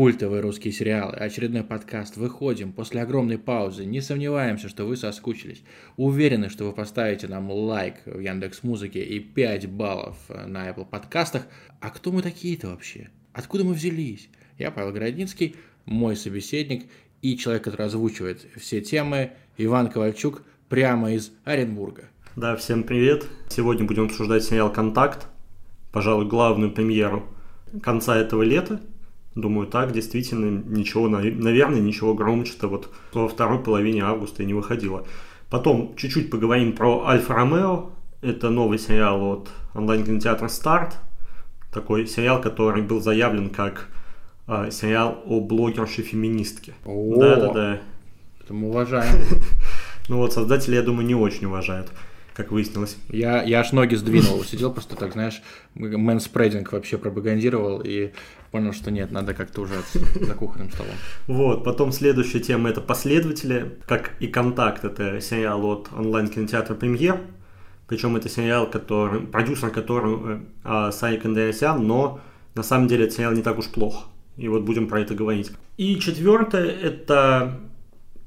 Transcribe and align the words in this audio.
Культовые 0.00 0.40
русские 0.40 0.72
сериалы. 0.72 1.12
Очередной 1.12 1.62
подкаст. 1.62 2.16
Выходим 2.16 2.72
после 2.72 3.02
огромной 3.02 3.36
паузы. 3.36 3.84
Не 3.84 4.00
сомневаемся, 4.00 4.70
что 4.70 4.86
вы 4.86 4.96
соскучились. 4.96 5.62
Уверены, 5.98 6.48
что 6.48 6.64
вы 6.64 6.72
поставите 6.72 7.28
нам 7.28 7.50
лайк 7.50 7.96
в 8.06 8.18
Яндекс 8.18 8.62
Музыке 8.62 9.04
и 9.04 9.20
5 9.20 9.68
баллов 9.68 10.16
на 10.46 10.70
Apple 10.70 10.86
подкастах. 10.86 11.42
А 11.80 11.90
кто 11.90 12.12
мы 12.12 12.22
такие-то 12.22 12.68
вообще? 12.68 13.10
Откуда 13.34 13.62
мы 13.62 13.74
взялись? 13.74 14.30
Я 14.56 14.70
Павел 14.70 14.90
Городницкий, 14.94 15.56
мой 15.84 16.16
собеседник 16.16 16.86
и 17.20 17.36
человек, 17.36 17.64
который 17.64 17.84
озвучивает 17.84 18.46
все 18.56 18.80
темы, 18.80 19.32
Иван 19.58 19.90
Ковальчук, 19.90 20.44
прямо 20.70 21.12
из 21.12 21.30
Оренбурга. 21.44 22.04
Да, 22.36 22.56
всем 22.56 22.84
привет. 22.84 23.26
Сегодня 23.50 23.86
будем 23.86 24.06
обсуждать 24.06 24.44
сериал 24.44 24.72
«Контакт», 24.72 25.26
пожалуй, 25.92 26.26
главную 26.26 26.72
премьеру 26.72 27.28
конца 27.82 28.16
этого 28.16 28.40
лета. 28.42 28.80
Думаю, 29.34 29.68
так 29.68 29.92
действительно 29.92 30.62
ничего, 30.66 31.08
наверное, 31.08 31.80
ничего 31.80 32.14
громче-то 32.14 32.66
вот 32.66 32.90
во 33.12 33.28
второй 33.28 33.60
половине 33.60 34.02
августа 34.02 34.42
и 34.42 34.46
не 34.46 34.54
выходило. 34.54 35.06
Потом 35.50 35.94
чуть-чуть 35.96 36.30
поговорим 36.30 36.72
про 36.72 37.06
Альфа 37.06 37.34
Ромео. 37.34 37.90
Это 38.22 38.50
новый 38.50 38.78
сериал 38.78 39.22
от 39.32 39.48
онлайн-кинотеатра 39.74 40.48
Старт. 40.48 40.96
Такой 41.72 42.06
сериал, 42.06 42.40
который 42.40 42.82
был 42.82 43.00
заявлен 43.00 43.50
как 43.50 43.88
э, 44.48 44.70
сериал 44.72 45.22
о 45.24 45.40
блогерше-феминистке. 45.40 46.74
Да-да-да. 46.84 47.80
Это 48.42 48.54
мы 48.54 48.68
уважаем. 48.68 49.14
Ну 50.08 50.16
вот, 50.16 50.32
создатели, 50.32 50.74
я 50.74 50.82
думаю, 50.82 51.06
не 51.06 51.14
очень 51.14 51.46
уважают 51.46 51.92
как 52.34 52.52
выяснилось. 52.52 52.96
Я, 53.08 53.42
я 53.42 53.60
аж 53.60 53.72
ноги 53.72 53.94
сдвинул, 53.94 54.44
сидел 54.44 54.72
просто 54.72 54.96
так, 54.96 55.12
знаешь, 55.12 55.42
мэнспрейдинг 55.74 56.72
вообще 56.72 56.98
пропагандировал 56.98 57.80
и 57.80 58.12
понял, 58.50 58.72
что 58.72 58.90
нет, 58.90 59.10
надо 59.10 59.34
как-то 59.34 59.62
уже 59.62 59.74
за 60.20 60.34
кухонным 60.34 60.70
столом. 60.70 60.94
Вот, 61.26 61.64
потом 61.64 61.92
следующая 61.92 62.40
тема– 62.40 62.68
это 62.70 62.80
последователи, 62.80 63.78
как 63.86 64.12
и 64.20 64.26
«Контакт»– 64.26 64.84
это 64.84 65.20
сериал 65.20 65.64
от 65.64 65.88
онлайн-кинотеатра 65.92 66.74
«Премьер», 66.74 67.20
причем 67.90 68.14
это 68.14 68.28
сериал, 68.28 68.70
который, 68.70 69.22
продюсер 69.22 69.70
которого 69.70 70.34
э, 70.34 70.40
а, 70.62 70.92
Сай 70.92 71.16
Кандарисян, 71.16 71.84
но 71.84 72.20
на 72.54 72.62
самом 72.62 72.86
деле 72.86 73.04
этот 73.04 73.16
сериал 73.16 73.32
не 73.32 73.42
так 73.42 73.58
уж 73.58 73.66
плох. 73.66 74.06
И 74.36 74.46
вот 74.46 74.62
будем 74.62 74.86
про 74.86 75.00
это 75.00 75.16
говорить. 75.16 75.50
И 75.76 75.98
четвертое– 75.98 76.70
это 76.82 77.58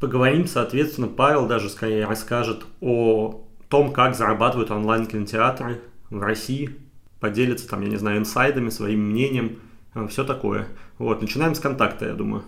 поговорим, 0.01 0.47
соответственно, 0.47 1.07
Павел 1.07 1.47
даже 1.47 1.69
скорее 1.69 2.05
расскажет 2.05 2.65
о 2.81 3.45
том, 3.73 3.91
как 3.91 4.13
зарабатывают 4.13 4.69
онлайн-кинотеатры 4.69 5.81
в 6.11 6.21
России, 6.21 6.77
поделится 7.19 7.67
там, 7.67 7.81
я 7.81 7.89
не 7.89 7.97
знаю, 7.97 8.19
инсайдами, 8.19 8.69
своим 8.69 9.09
мнением, 9.09 9.61
э, 9.95 10.05
все 10.09 10.23
такое. 10.23 10.67
Вот, 10.99 11.23
начинаем 11.23 11.55
с 11.55 11.59
контакта, 11.59 12.05
я 12.05 12.13
думаю. 12.13 12.43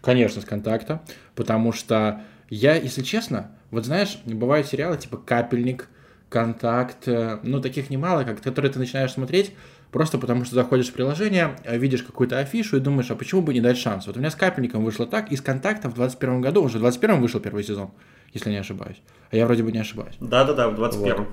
Конечно, 0.00 0.42
с 0.42 0.44
контакта, 0.44 1.00
потому 1.36 1.72
что 1.72 2.22
я, 2.50 2.74
если 2.74 3.02
честно, 3.02 3.52
вот 3.70 3.84
знаешь, 3.84 4.18
бывают 4.24 4.66
сериалы 4.66 4.96
типа 4.96 5.18
«Капельник», 5.18 5.88
«Контакт», 6.28 7.06
э, 7.06 7.38
ну, 7.44 7.60
таких 7.60 7.88
немало, 7.88 8.24
как, 8.24 8.42
которые 8.42 8.72
ты 8.72 8.80
начинаешь 8.80 9.12
смотреть, 9.12 9.54
просто 9.90 10.18
потому 10.18 10.44
что 10.44 10.54
заходишь 10.54 10.88
в 10.88 10.92
приложение, 10.92 11.56
э, 11.64 11.78
видишь 11.78 12.02
какую-то 12.02 12.38
афишу 12.38 12.76
и 12.76 12.80
думаешь, 12.80 13.10
а 13.10 13.16
почему 13.16 13.42
бы 13.42 13.54
не 13.54 13.60
дать 13.60 13.78
шанс? 13.78 14.06
Вот 14.06 14.16
у 14.16 14.20
меня 14.20 14.30
с 14.30 14.34
«Капельником» 14.34 14.84
вышло 14.84 15.06
так, 15.06 15.32
из 15.32 15.40
«Контакта» 15.40 15.88
в 15.88 15.94
2021 15.94 16.40
году, 16.40 16.62
уже 16.62 16.78
в 16.78 16.82
2021 16.82 17.20
вышел 17.20 17.40
первый 17.40 17.64
сезон 17.64 17.90
если 18.32 18.50
не 18.50 18.56
ошибаюсь. 18.56 19.00
А 19.30 19.36
я 19.36 19.46
вроде 19.46 19.62
бы 19.62 19.72
не 19.72 19.78
ошибаюсь. 19.78 20.16
Да-да-да, 20.20 20.68
в 20.68 20.80
21-м. 20.80 21.24
Вот. 21.24 21.28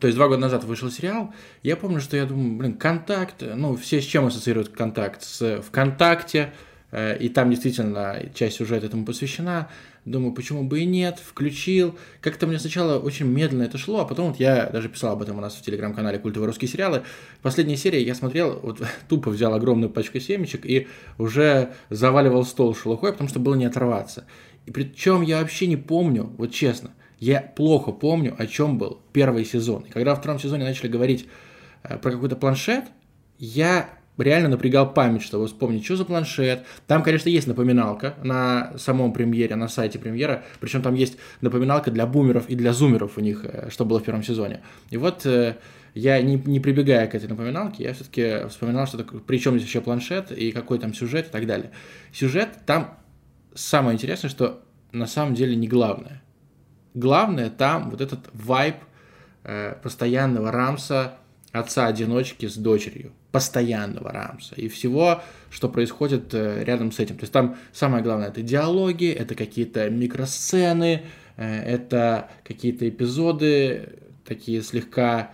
То 0.00 0.08
есть 0.08 0.16
два 0.16 0.28
года 0.28 0.40
назад 0.40 0.64
вышел 0.64 0.90
сериал. 0.90 1.32
Я 1.62 1.76
помню, 1.76 2.00
что 2.00 2.16
я 2.16 2.26
думаю, 2.26 2.56
блин, 2.56 2.74
контакт, 2.74 3.42
ну, 3.42 3.76
все 3.76 4.00
с 4.00 4.04
чем 4.04 4.26
ассоциируют 4.26 4.68
контакт? 4.68 5.22
С 5.22 5.62
ВКонтакте, 5.62 6.52
э, 6.90 7.16
и 7.18 7.30
там 7.30 7.50
действительно 7.50 8.22
часть 8.34 8.56
сюжета 8.56 8.86
этому 8.86 9.06
посвящена. 9.06 9.68
Думаю, 10.06 10.32
почему 10.32 10.62
бы 10.62 10.82
и 10.82 10.84
нет, 10.84 11.18
включил. 11.18 11.98
Как-то 12.20 12.46
мне 12.46 12.60
сначала 12.60 12.96
очень 12.96 13.26
медленно 13.26 13.64
это 13.64 13.76
шло, 13.76 14.02
а 14.02 14.04
потом 14.04 14.28
вот 14.28 14.38
я 14.38 14.70
даже 14.70 14.88
писал 14.88 15.14
об 15.14 15.22
этом 15.22 15.36
у 15.36 15.40
нас 15.40 15.56
в 15.56 15.62
телеграм-канале 15.62 16.20
«Культовые 16.20 16.46
русские 16.46 16.68
сериалы». 16.68 17.02
Последняя 17.42 17.76
серия 17.76 18.00
я 18.00 18.14
смотрел, 18.14 18.60
вот 18.62 18.80
тупо 19.08 19.30
взял 19.30 19.52
огромную 19.52 19.90
пачку 19.90 20.20
семечек 20.20 20.64
и 20.64 20.86
уже 21.18 21.72
заваливал 21.90 22.44
стол 22.44 22.72
шелухой, 22.76 23.10
потому 23.10 23.28
что 23.28 23.40
было 23.40 23.56
не 23.56 23.64
оторваться. 23.64 24.26
И 24.64 24.70
причем 24.70 25.22
я 25.22 25.40
вообще 25.40 25.66
не 25.66 25.76
помню, 25.76 26.32
вот 26.38 26.52
честно, 26.52 26.92
я 27.18 27.40
плохо 27.40 27.90
помню, 27.90 28.36
о 28.38 28.46
чем 28.46 28.78
был 28.78 29.00
первый 29.12 29.44
сезон. 29.44 29.86
И 29.88 29.90
когда 29.90 30.14
во 30.14 30.20
втором 30.20 30.38
сезоне 30.38 30.62
начали 30.62 30.86
говорить 30.86 31.26
э, 31.82 31.98
про 31.98 32.12
какой-то 32.12 32.36
планшет, 32.36 32.84
я 33.40 33.90
реально 34.18 34.48
напрягал 34.48 34.92
память, 34.92 35.22
чтобы 35.22 35.46
вспомнить, 35.46 35.84
что 35.84 35.96
за 35.96 36.04
планшет. 36.04 36.64
Там, 36.86 37.02
конечно, 37.02 37.28
есть 37.28 37.46
напоминалка 37.46 38.14
на 38.22 38.72
самом 38.78 39.12
премьере, 39.12 39.56
на 39.56 39.68
сайте 39.68 39.98
премьера, 39.98 40.44
причем 40.60 40.82
там 40.82 40.94
есть 40.94 41.18
напоминалка 41.40 41.90
для 41.90 42.06
бумеров 42.06 42.48
и 42.48 42.54
для 42.54 42.72
зумеров 42.72 43.18
у 43.18 43.20
них, 43.20 43.44
э, 43.44 43.70
что 43.70 43.84
было 43.84 44.00
в 44.00 44.04
первом 44.04 44.22
сезоне. 44.22 44.60
И 44.90 44.96
вот 44.96 45.26
э, 45.26 45.56
я, 45.94 46.20
не, 46.20 46.36
не 46.36 46.60
прибегая 46.60 47.06
к 47.06 47.14
этой 47.14 47.28
напоминалке, 47.28 47.84
я 47.84 47.94
все-таки 47.94 48.48
вспоминал, 48.48 48.86
что 48.86 48.98
такое, 48.98 49.20
при 49.20 49.38
чем 49.38 49.56
здесь 49.56 49.68
еще 49.68 49.80
планшет 49.80 50.30
и 50.30 50.52
какой 50.52 50.78
там 50.78 50.94
сюжет 50.94 51.28
и 51.28 51.30
так 51.30 51.46
далее. 51.46 51.70
Сюжет 52.12 52.48
там 52.66 52.98
самое 53.54 53.94
интересное, 53.94 54.30
что 54.30 54.62
на 54.92 55.06
самом 55.06 55.34
деле 55.34 55.56
не 55.56 55.68
главное. 55.68 56.22
Главное 56.94 57.50
там 57.50 57.90
вот 57.90 58.00
этот 58.00 58.20
вайб 58.32 58.76
э, 59.44 59.74
постоянного 59.82 60.50
Рамса, 60.50 61.18
отца-одиночки 61.58 62.46
с 62.46 62.56
дочерью. 62.56 63.12
Постоянного 63.32 64.12
Рамса. 64.12 64.54
И 64.54 64.68
всего, 64.68 65.22
что 65.50 65.68
происходит 65.68 66.32
э, 66.32 66.64
рядом 66.64 66.92
с 66.92 67.00
этим. 67.00 67.16
То 67.16 67.22
есть 67.22 67.32
там 67.32 67.56
самое 67.72 68.02
главное 68.02 68.28
это 68.28 68.42
диалоги, 68.42 69.10
это 69.10 69.34
какие-то 69.34 69.90
микросцены, 69.90 71.02
э, 71.36 71.62
это 71.62 72.30
какие-то 72.44 72.88
эпизоды 72.88 73.98
такие 74.24 74.62
слегка 74.62 75.30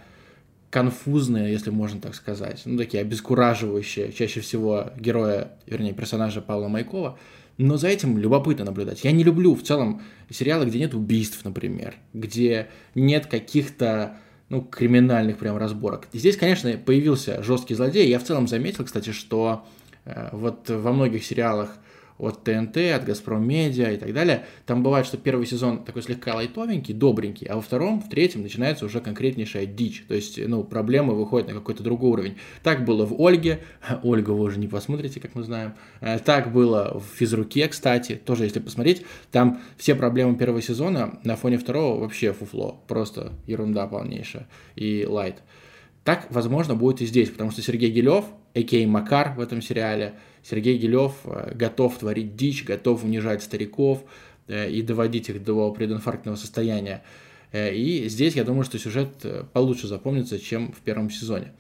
конфузные, 0.71 1.53
если 1.53 1.71
можно 1.71 2.01
так 2.01 2.15
сказать, 2.15 2.63
ну, 2.65 2.79
такие 2.79 3.03
обескураживающие, 3.03 4.11
чаще 4.13 4.41
всего 4.41 4.91
героя, 4.99 5.53
вернее, 5.67 5.93
персонажа 5.93 6.41
Павла 6.41 6.69
Майкова, 6.69 7.19
но 7.59 7.77
за 7.77 7.89
этим 7.89 8.17
любопытно 8.17 8.65
наблюдать. 8.65 9.05
Я 9.05 9.13
не 9.13 9.23
люблю 9.23 9.55
в 9.55 9.63
целом 9.63 10.01
сериалы, 10.31 10.65
где 10.65 10.79
нет 10.79 10.95
убийств, 10.95 11.45
например, 11.45 11.97
где 12.15 12.69
нет 12.95 13.27
каких-то 13.27 14.17
ну, 14.53 14.61
криминальных 14.61 15.39
прям 15.39 15.57
разборок. 15.57 16.09
Здесь, 16.13 16.37
конечно, 16.37 16.71
появился 16.77 17.43
жесткий 17.43 17.75
злодей. 17.75 18.07
Я 18.11 18.19
в 18.19 18.25
целом 18.25 18.47
заметил, 18.47 18.85
кстати, 18.85 19.11
что 19.11 19.65
э, 20.05 20.29
вот 20.33 20.69
во 20.69 20.93
многих 20.93 21.25
сериалах 21.25 21.71
от 22.23 22.45
ТНТ, 22.45 22.77
от 22.95 23.05
Газпром 23.05 23.47
Медиа 23.47 23.91
и 23.93 23.97
так 23.97 24.13
далее. 24.15 24.47
Там 24.65 24.83
бывает, 24.83 25.07
что 25.07 25.19
первый 25.19 25.47
сезон 25.47 25.85
такой 25.85 26.03
слегка 26.03 26.35
лайтовенький, 26.35 26.95
добренький, 26.95 27.47
а 27.49 27.57
во 27.57 27.63
втором, 27.63 28.01
в 28.01 28.09
третьем 28.09 28.43
начинается 28.43 28.85
уже 28.87 29.01
конкретнейшая 29.01 29.67
дичь. 29.67 30.05
То 30.07 30.15
есть, 30.15 30.39
ну, 30.39 30.63
проблемы 30.63 31.15
выходят 31.15 31.49
на 31.49 31.55
какой-то 31.55 31.83
другой 31.83 32.11
уровень. 32.11 32.37
Так 32.63 32.85
было 32.85 33.05
в 33.05 33.21
Ольге. 33.21 33.61
Ольга 34.03 34.31
вы 34.31 34.45
уже 34.45 34.59
не 34.59 34.69
посмотрите, 34.69 35.21
как 35.21 35.35
мы 35.35 35.43
знаем. 35.43 35.75
Э, 36.01 36.19
так 36.19 36.53
было 36.53 37.01
в 37.01 37.17
Физруке, 37.17 37.67
кстати. 37.69 38.15
Тоже, 38.15 38.45
если 38.45 38.61
посмотреть, 38.61 39.05
там 39.33 39.61
все 39.77 39.95
проблемы 39.95 40.37
первого 40.37 40.63
сезона 40.63 41.19
на 41.25 41.37
фоне 41.37 41.59
второго 41.59 42.01
вообще 42.01 42.33
фуфло. 42.33 42.81
Просто 42.87 43.33
ерунда 43.47 43.87
полнейшая 43.87 44.47
и 44.77 45.05
лайт. 45.09 45.43
Так, 46.05 46.27
возможно, 46.31 46.75
будет 46.75 47.01
и 47.01 47.07
здесь, 47.07 47.31
потому 47.31 47.51
что 47.53 47.63
Сергей 47.63 47.91
Гелев, 47.91 48.25
а.к.а. 48.55 48.87
Макар 48.87 49.35
в 49.37 49.41
этом 49.41 49.63
сериале, 49.63 50.15
Сергей 50.43 50.77
Гелев 50.79 51.15
э, 51.25 51.55
готов 51.55 51.99
творить 51.99 52.37
дичь, 52.37 52.65
готов 52.65 53.05
унижать 53.05 53.43
стариков 53.43 54.05
э, 54.49 54.71
и 54.71 54.83
доводить 54.83 55.29
их 55.29 55.43
до 55.43 55.71
прединфарктного 55.73 56.37
состояния. 56.37 57.03
Э, 57.53 57.75
и 57.75 58.09
здесь 58.09 58.35
я 58.35 58.45
думаю, 58.45 58.65
что 58.65 58.79
сюжет 58.79 59.25
получше 59.53 59.87
запомнится, 59.87 60.39
чем 60.39 60.73
в 60.73 60.81
первом 60.81 61.11
сезоне. 61.11 61.53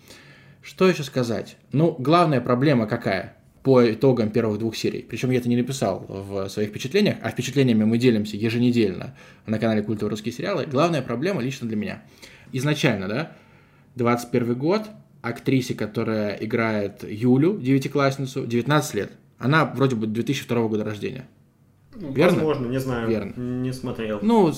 Что 0.62 0.88
еще 0.88 1.03
сказать? 1.03 1.56
Ну, 1.72 1.94
главная 1.98 2.41
проблема 2.41 2.87
какая? 2.87 3.37
по 3.62 3.93
итогам 3.93 4.31
первых 4.31 4.59
двух 4.59 4.75
серий. 4.75 5.06
Причем 5.09 5.31
я 5.31 5.38
это 5.38 5.49
не 5.49 5.56
написал 5.56 6.05
в 6.08 6.49
своих 6.49 6.70
впечатлениях, 6.70 7.19
а 7.23 7.31
впечатлениями 7.31 7.85
мы 7.85 7.96
делимся 7.96 8.37
еженедельно 8.37 9.14
на 9.46 9.58
канале 9.61 9.82
Культура 9.82 10.11
Русские 10.11 10.32
сериалы. 10.32 10.67
Главная 10.67 11.00
проблема 11.00 11.40
лично 11.40 11.69
для 11.69 11.76
меня. 11.76 12.02
Изначально, 12.50 13.06
да, 13.06 13.32
21 13.94 14.55
год, 14.55 14.82
актрисе, 15.23 15.75
которая 15.75 16.35
играет 16.35 17.05
Юлю, 17.09 17.59
девятиклассницу, 17.59 18.45
19 18.45 18.95
лет. 18.95 19.13
Она 19.39 19.65
вроде 19.65 19.97
бы 19.97 20.07
2002 20.07 20.69
года 20.69 20.85
рождения. 20.85 21.29
Ну, 21.95 22.13
Верно? 22.13 22.39
Возможно, 22.39 22.67
не 22.67 22.81
знаю. 22.81 23.09
Верно. 23.09 23.33
Не 23.41 23.73
смотрел. 23.73 24.19
Ну, 24.23 24.53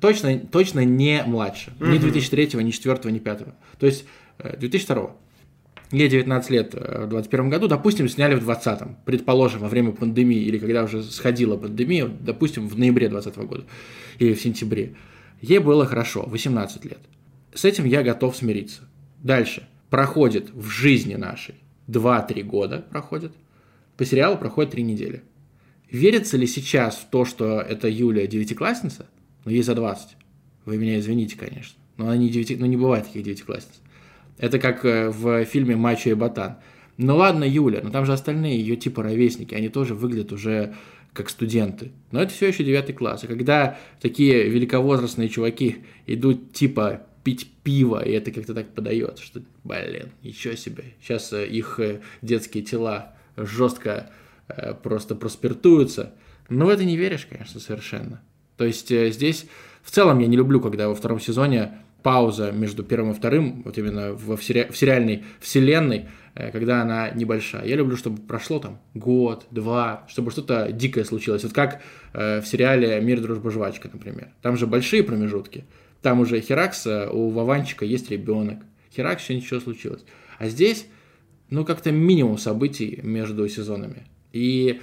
точно, 0.00 0.38
точно 0.38 0.84
не 0.84 1.22
младше. 1.26 1.72
Угу. 1.80 1.90
Ни 1.90 1.98
2003, 1.98 2.44
ни 2.44 2.70
2004, 2.70 3.12
ни 3.12 3.18
2005. 3.18 3.54
То 3.78 3.86
есть 3.86 4.06
2002. 4.58 5.02
Э, 5.02 5.08
Ей 5.90 6.08
19 6.08 6.50
лет 6.50 6.74
э, 6.74 6.78
в 6.78 7.08
2021 7.08 7.48
году, 7.48 7.66
допустим, 7.66 8.08
сняли 8.08 8.34
в 8.34 8.44
2020, 8.44 9.04
предположим, 9.06 9.60
во 9.60 9.68
время 9.68 9.92
пандемии, 9.92 10.42
или 10.42 10.58
когда 10.58 10.84
уже 10.84 11.02
сходила 11.02 11.56
пандемия, 11.56 12.06
допустим, 12.06 12.68
в 12.68 12.78
ноябре 12.78 13.08
2020 13.08 13.48
года, 13.48 13.64
или 14.18 14.34
в 14.34 14.40
сентябре. 14.40 14.96
Ей 15.40 15.60
было 15.60 15.86
хорошо, 15.86 16.24
18 16.26 16.84
лет. 16.84 16.98
С 17.54 17.64
этим 17.64 17.86
я 17.86 18.02
готов 18.02 18.36
смириться. 18.36 18.82
Дальше. 19.22 19.66
Проходит 19.90 20.50
в 20.52 20.68
жизни 20.68 21.14
нашей 21.14 21.54
2-3 21.88 22.42
года 22.42 22.84
проходит. 22.90 23.32
по 23.96 24.04
сериалу 24.04 24.36
проходит 24.36 24.72
три 24.72 24.82
недели. 24.82 25.22
Верится 25.90 26.36
ли 26.36 26.46
сейчас 26.46 26.96
в 26.96 27.08
то, 27.08 27.24
что 27.24 27.60
это 27.60 27.88
Юлия 27.88 28.26
девятиклассница? 28.26 29.06
Ну, 29.44 29.50
ей 29.50 29.62
за 29.62 29.74
20. 29.74 30.16
Вы 30.66 30.76
меня 30.76 30.98
извините, 30.98 31.36
конечно. 31.38 31.78
Но 31.96 32.04
она 32.04 32.16
не, 32.16 32.28
девяти... 32.28 32.56
ну, 32.56 32.66
не 32.66 32.76
бывает 32.76 33.06
таких 33.06 33.22
девятиклассниц. 33.22 33.80
Это 34.36 34.58
как 34.58 34.84
э, 34.84 35.08
в 35.08 35.44
фильме 35.46 35.76
«Мачо 35.76 36.10
и 36.10 36.14
Ботан». 36.14 36.56
Ну 36.98 37.16
ладно, 37.16 37.44
Юля, 37.44 37.80
но 37.82 37.90
там 37.90 38.04
же 38.04 38.12
остальные 38.12 38.58
ее 38.58 38.76
типа 38.76 39.02
ровесники, 39.02 39.54
они 39.54 39.68
тоже 39.68 39.94
выглядят 39.94 40.32
уже 40.32 40.74
как 41.12 41.30
студенты. 41.30 41.92
Но 42.10 42.20
это 42.20 42.32
все 42.32 42.48
еще 42.48 42.64
девятый 42.64 42.94
класс. 42.94 43.24
И 43.24 43.26
когда 43.26 43.78
такие 44.00 44.48
великовозрастные 44.48 45.28
чуваки 45.28 45.78
идут 46.06 46.52
типа 46.52 47.06
пить 47.28 47.50
пиво, 47.62 48.02
и 48.02 48.12
это 48.12 48.30
как-то 48.30 48.54
так 48.54 48.72
подается, 48.72 49.22
что, 49.22 49.42
блин, 49.62 50.12
ничего 50.22 50.54
себе. 50.54 50.84
Сейчас 51.02 51.30
э, 51.34 51.46
их 51.46 51.78
э, 51.78 52.00
детские 52.22 52.62
тела 52.62 53.14
жестко 53.36 54.10
просто 54.82 55.14
проспиртуются. 55.14 56.14
Но 56.48 56.64
в 56.64 56.68
это 56.70 56.86
не 56.86 56.96
веришь, 56.96 57.26
конечно, 57.28 57.60
совершенно. 57.60 58.22
То 58.56 58.64
есть 58.64 58.88
здесь 58.88 59.44
в 59.82 59.90
целом 59.90 60.20
я 60.20 60.26
не 60.26 60.38
люблю, 60.38 60.58
когда 60.62 60.88
во 60.88 60.94
втором 60.94 61.20
сезоне 61.20 61.82
пауза 62.02 62.52
между 62.52 62.82
первым 62.82 63.12
и 63.12 63.14
вторым, 63.14 63.62
вот 63.64 63.76
именно 63.78 64.12
в, 64.12 64.40
сери... 64.42 64.68
в 64.70 64.76
сериальной 64.76 65.24
вселенной, 65.40 66.08
э, 66.34 66.50
когда 66.52 66.82
она 66.82 67.10
небольшая. 67.10 67.66
Я 67.66 67.76
люблю, 67.76 67.96
чтобы 67.96 68.22
прошло 68.22 68.58
там 68.60 68.78
год, 68.94 69.46
два, 69.50 70.06
чтобы 70.08 70.30
что-то 70.30 70.70
дикое 70.72 71.04
случилось. 71.04 71.42
Вот 71.42 71.52
как 71.52 71.82
э, 72.12 72.40
в 72.40 72.46
сериале 72.46 73.00
«Мир, 73.00 73.20
дружба, 73.20 73.50
жвачка», 73.50 73.90
например. 73.92 74.28
Там 74.42 74.56
же 74.56 74.66
большие 74.66 75.02
промежутки. 75.02 75.64
Там 76.02 76.20
уже 76.20 76.40
Херакс, 76.40 76.86
у 76.86 77.30
Вованчика 77.30 77.84
есть 77.84 78.10
ребенок. 78.10 78.58
Херакс, 78.94 79.22
еще 79.22 79.34
ничего 79.36 79.60
случилось. 79.60 80.04
А 80.38 80.48
здесь, 80.48 80.86
ну, 81.50 81.64
как-то 81.64 81.90
минимум 81.90 82.38
событий 82.38 83.00
между 83.02 83.48
сезонами. 83.48 84.06
И 84.32 84.80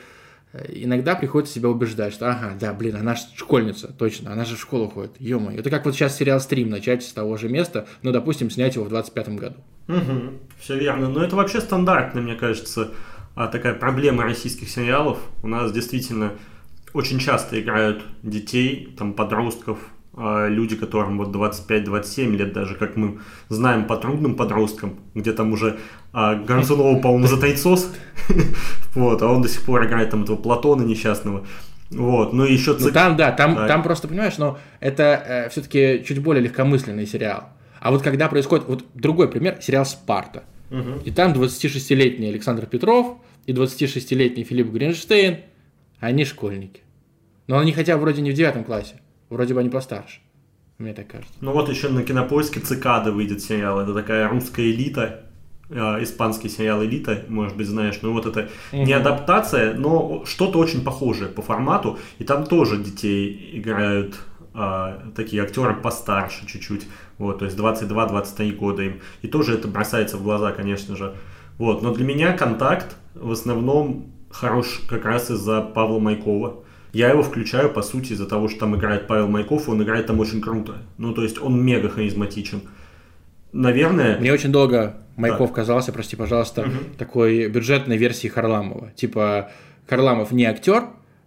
Э, 0.55 0.65
иногда 0.69 1.15
приходится 1.15 1.53
себя 1.53 1.69
убеждать, 1.69 2.13
что 2.13 2.29
ага, 2.29 2.55
да, 2.59 2.73
блин, 2.73 2.95
она 2.95 3.15
же 3.15 3.23
школьница, 3.35 3.91
точно, 3.91 4.31
она 4.31 4.45
же 4.45 4.55
в 4.55 4.61
школу 4.61 4.87
ходит, 4.87 5.19
ё. 5.19 5.41
Это 5.51 5.69
как 5.69 5.85
вот 5.85 5.95
сейчас 5.95 6.17
сериал 6.17 6.39
«Стрим» 6.39 6.69
начать 6.69 7.03
с 7.03 7.11
того 7.11 7.35
же 7.35 7.49
места, 7.49 7.87
ну, 8.03 8.11
допустим, 8.11 8.49
снять 8.49 8.75
его 8.75 8.85
в 8.85 8.89
25 8.89 9.29
году. 9.35 9.55
Угу, 9.89 10.39
все 10.59 10.79
верно. 10.79 11.09
Но 11.09 11.23
это 11.23 11.35
вообще 11.35 11.59
стандартно, 11.59 12.21
мне 12.21 12.35
кажется, 12.35 12.91
а, 13.35 13.47
такая 13.47 13.73
проблема 13.73 14.23
российских 14.23 14.69
сериалов. 14.69 15.19
У 15.43 15.47
нас 15.47 15.73
действительно 15.73 16.33
очень 16.93 17.19
часто 17.19 17.59
играют 17.59 18.03
детей, 18.23 18.95
там, 18.97 19.13
подростков, 19.13 19.79
люди, 20.17 20.75
которым 20.75 21.17
вот 21.17 21.35
25-27 21.35 22.35
лет 22.37 22.53
даже, 22.53 22.75
как 22.75 22.95
мы 22.95 23.19
знаем 23.49 23.85
по 23.85 23.97
трудным 23.97 24.35
подросткам, 24.35 24.99
где 25.13 25.33
там 25.33 25.51
уже 25.51 25.77
а, 26.13 26.35
Горцунова, 26.35 26.99
по-моему, 27.01 27.27
за 27.27 27.37
тайцос, 27.37 27.93
вот, 28.95 29.21
а 29.21 29.29
он 29.29 29.41
до 29.41 29.49
сих 29.49 29.63
пор 29.63 29.85
играет 29.85 30.11
там 30.11 30.23
этого 30.23 30.37
Платона 30.37 30.83
несчастного. 30.83 31.45
Вот, 31.89 32.33
ну 32.33 32.45
и 32.45 32.53
еще 32.53 32.73
цик... 32.73 32.85
Ну 32.85 32.91
там, 32.91 33.17
да, 33.17 33.31
там, 33.31 33.55
да. 33.55 33.67
там 33.67 33.83
просто, 33.83 34.07
понимаешь, 34.07 34.37
но 34.37 34.57
это 34.79 35.03
э, 35.03 35.49
все-таки 35.49 36.03
чуть 36.07 36.19
более 36.19 36.43
легкомысленный 36.43 37.05
сериал. 37.05 37.49
А 37.79 37.91
вот 37.91 38.01
когда 38.01 38.27
происходит, 38.27 38.65
вот 38.67 38.85
другой 38.93 39.29
пример, 39.29 39.57
сериал 39.61 39.85
«Спарта». 39.85 40.43
Угу. 40.71 41.01
И 41.05 41.11
там 41.11 41.33
26-летний 41.33 42.29
Александр 42.29 42.65
Петров 42.65 43.17
и 43.45 43.53
26-летний 43.53 44.43
Филипп 44.43 44.71
Гринштейн, 44.71 45.41
они 45.99 46.25
школьники. 46.25 46.81
Но 47.47 47.59
они 47.59 47.73
хотя 47.73 47.97
вроде 47.97 48.21
не 48.21 48.31
в 48.31 48.33
девятом 48.33 48.63
классе. 48.63 48.95
Вроде 49.29 49.53
бы 49.53 49.59
они 49.59 49.69
постарше. 49.69 50.19
Мне 50.77 50.93
так 50.93 51.07
кажется. 51.07 51.33
Ну 51.39 51.53
вот 51.53 51.69
еще 51.69 51.89
на 51.89 52.03
кинопоиске 52.03 52.59
«Цикада» 52.59 53.11
выйдет 53.11 53.41
сериал. 53.41 53.79
Это 53.79 53.93
такая 53.93 54.27
русская 54.27 54.69
элита, 54.69 55.21
э, 55.69 56.03
испанский 56.03 56.49
сериал 56.49 56.83
«Элита», 56.83 57.23
может 57.29 57.55
быть, 57.55 57.67
знаешь. 57.67 57.99
Ну 58.01 58.11
вот 58.11 58.25
это 58.25 58.49
не 58.73 58.91
адаптация, 58.91 59.73
но 59.73 60.23
что-то 60.25 60.59
очень 60.59 60.83
похожее 60.83 61.29
по 61.29 61.41
формату. 61.41 61.97
И 62.19 62.25
там 62.25 62.45
тоже 62.45 62.77
детей 62.77 63.51
играют 63.53 64.15
э, 64.53 65.11
такие 65.15 65.43
актеры 65.43 65.75
постарше 65.75 66.45
чуть-чуть. 66.45 66.87
Вот, 67.17 67.39
то 67.39 67.45
есть 67.45 67.57
22-23 67.57 68.51
года 68.55 68.83
им. 68.83 68.99
И 69.21 69.29
тоже 69.29 69.53
это 69.53 69.69
бросается 69.69 70.17
в 70.17 70.23
глаза, 70.23 70.51
конечно 70.51 70.97
же. 70.97 71.15
Вот, 71.57 71.81
но 71.81 71.93
для 71.93 72.03
меня 72.03 72.33
«Контакт» 72.33 72.97
в 73.13 73.31
основном 73.31 74.11
хорош 74.29 74.81
как 74.89 75.05
раз 75.05 75.31
из-за 75.31 75.61
Павла 75.61 75.99
Майкова 75.99 76.64
я 76.95 77.09
его 77.09 77.23
включаю, 77.23 77.73
по 77.73 77.81
сути, 77.81 78.13
из-за 78.13 78.25
того, 78.25 78.47
что 78.47 78.61
там 78.61 78.77
играет 78.77 79.05
Павел 79.05 79.27
Майков, 79.27 79.67
он 79.67 79.83
играет 79.83 80.07
там 80.07 80.21
очень 80.21 80.39
круто. 80.39 80.77
Ну, 80.97 81.13
то 81.13 81.23
есть 81.23 81.41
он 81.41 81.61
мега 81.61 81.89
харизматичен. 81.89 82.61
Наверное... 83.51 84.17
Мне 84.17 84.31
очень 84.31 84.53
долго 84.53 84.95
Майков 85.17 85.49
да. 85.49 85.55
казался, 85.55 85.91
прости, 85.91 86.15
пожалуйста, 86.15 86.61
угу. 86.61 86.95
такой 86.97 87.49
бюджетной 87.49 87.97
версией 87.97 88.31
Харламова. 88.31 88.91
Типа, 88.95 89.51
Харламов 89.89 90.31
не 90.31 90.45
актер, 90.45 90.85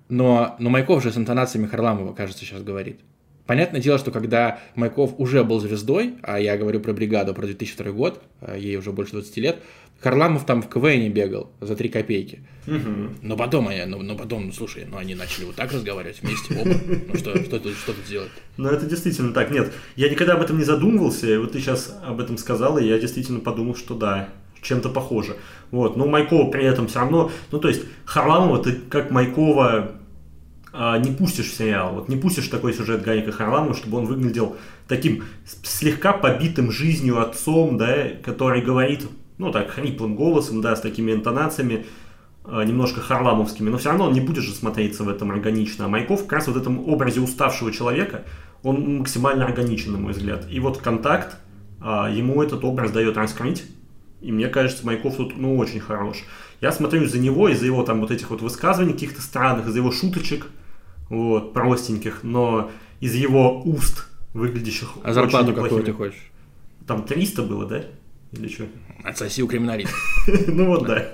но, 0.09 0.57
но 0.59 0.71
Майков 0.71 1.03
же 1.03 1.13
с 1.13 1.19
интонациями 1.19 1.67
Харламова, 1.67 2.15
кажется, 2.15 2.47
сейчас 2.47 2.63
говорит. 2.63 3.01
Понятное 3.49 3.81
дело, 3.81 3.97
что 3.99 4.11
когда 4.11 4.61
Майков 4.75 5.15
уже 5.17 5.43
был 5.43 5.59
звездой, 5.59 6.17
а 6.23 6.39
я 6.39 6.59
говорю 6.59 6.81
про 6.81 6.93
бригаду, 6.93 7.33
про 7.33 7.47
2002 7.47 7.93
год, 7.93 8.23
а 8.43 8.59
ей 8.59 8.77
уже 8.77 8.93
больше 8.93 9.13
20 9.13 9.37
лет, 9.39 9.63
Харламов 10.01 10.45
там 10.45 10.61
в 10.61 10.69
КВН 10.69 11.11
бегал 11.11 11.51
за 11.63 11.75
3 11.75 11.89
копейки. 11.89 12.41
Угу. 12.67 13.15
Но 13.23 13.39
потом, 13.39 13.69
они, 13.69 13.83
ну, 13.87 14.03
но 14.03 14.17
потом, 14.17 14.49
ну, 14.49 14.53
слушай, 14.53 14.85
ну 14.87 14.99
они 14.99 15.15
начали 15.15 15.47
вот 15.47 15.55
так 15.55 15.73
разговаривать 15.73 16.21
вместе, 16.21 16.61
оба. 16.61 16.75
Ну 17.09 17.17
что, 17.17 17.43
что, 17.43 17.59
тут, 17.59 17.73
что 17.73 17.95
тут 17.95 18.05
сделать? 18.05 18.29
Ну 18.59 18.69
это 18.69 18.85
действительно 18.85 19.33
так. 19.33 19.51
Нет, 19.51 19.73
я 19.97 20.11
никогда 20.11 20.35
об 20.35 20.43
этом 20.43 20.59
не 20.59 20.65
задумывался, 20.65 21.27
и 21.27 21.39
вот 21.39 21.53
ты 21.53 21.61
сейчас 21.61 21.99
об 22.05 22.21
этом 22.21 22.37
сказал, 22.37 22.77
и 22.77 22.87
я 22.87 22.99
действительно 22.99 23.41
подумал, 23.41 23.75
что 23.75 23.95
да, 23.95 24.29
чем-то 24.61 24.91
похоже. 24.91 25.37
Вот, 25.71 25.97
но 25.97 26.07
Майкова 26.07 26.51
при 26.51 26.67
этом 26.67 26.87
все 26.87 26.99
равно, 26.99 27.33
ну 27.51 27.59
то 27.59 27.69
есть 27.69 27.81
Харламова 28.05 28.63
ты 28.63 28.73
как 28.91 29.11
Майкова 29.11 29.98
не 30.73 31.13
пустишь 31.13 31.51
в 31.51 31.55
сериал, 31.55 31.95
вот 31.95 32.09
не 32.09 32.17
пустишь 32.17 32.49
такой 32.49 32.75
сюжет 32.75 33.03
Гарика 33.03 33.33
Харламова, 33.33 33.75
чтобы 33.75 33.99
он 33.99 34.05
выглядел 34.05 34.57
таким 34.87 35.25
слегка 35.63 36.13
побитым 36.13 36.71
жизнью 36.71 37.21
отцом, 37.21 37.79
да, 37.79 38.09
который 38.23 38.61
говорит 38.61 39.07
ну 39.39 39.53
так, 39.53 39.71
хриплым 39.71 40.17
голосом, 40.17 40.61
да, 40.61 40.77
с 40.77 40.81
такими 40.81 41.13
интонациями, 41.13 41.87
э, 42.45 42.65
немножко 42.65 43.01
харламовскими, 43.01 43.71
но 43.71 43.79
все 43.79 43.91
равно 43.91 44.07
он 44.07 44.13
не 44.13 44.21
будет 44.21 44.45
же 44.45 44.53
смотреться 44.53 45.05
в 45.05 45.09
этом 45.09 45.31
органично. 45.31 45.87
А 45.87 45.89
Майков 45.89 46.23
как 46.23 46.33
раз 46.33 46.49
в 46.49 46.57
этом 46.57 46.87
образе 46.89 47.21
уставшего 47.21 47.73
человека, 47.73 48.25
он 48.63 48.99
максимально 48.99 49.45
органичен, 49.45 49.93
на 49.93 49.99
мой 49.99 50.13
взгляд. 50.13 50.47
И 50.51 50.59
вот 50.59 50.79
контакт 50.79 51.37
а, 51.81 52.11
ему 52.11 52.43
этот 52.43 52.65
образ 52.65 52.91
дает 52.91 53.17
раскрыть, 53.17 53.65
и 54.21 54.33
мне 54.33 54.49
кажется, 54.49 54.85
Майков 54.85 55.17
тут, 55.17 55.37
ну, 55.37 55.57
очень 55.57 55.79
хорош. 55.79 56.25
Я 56.61 56.73
смотрю 56.73 57.07
за 57.07 57.21
него, 57.21 57.49
из-за 57.49 57.67
его 57.67 57.85
там 57.85 58.01
вот 58.01 58.11
этих 58.11 58.31
вот 58.31 58.43
высказываний 58.43 58.95
каких-то 58.95 59.23
странных, 59.23 59.69
из-за 59.69 59.79
его 59.79 59.93
шуточек, 59.93 60.49
вот, 61.09 61.53
простеньких, 61.53 62.21
но 62.23 62.71
из 63.01 63.15
его 63.15 63.63
уст, 63.63 64.07
выглядящих 64.35 64.91
А 65.03 65.13
зарплату 65.13 65.55
какую 65.55 65.83
ты 65.83 65.93
хочешь? 65.93 66.31
Там 66.87 67.05
300 67.05 67.43
было, 67.43 67.67
да? 67.67 67.85
Или 68.33 68.49
что? 68.49 68.67
Отсоси 69.05 69.43
у 69.43 69.47
криминалиста. 69.47 69.95
Ну 70.47 70.67
вот 70.67 70.87
да. 70.87 71.13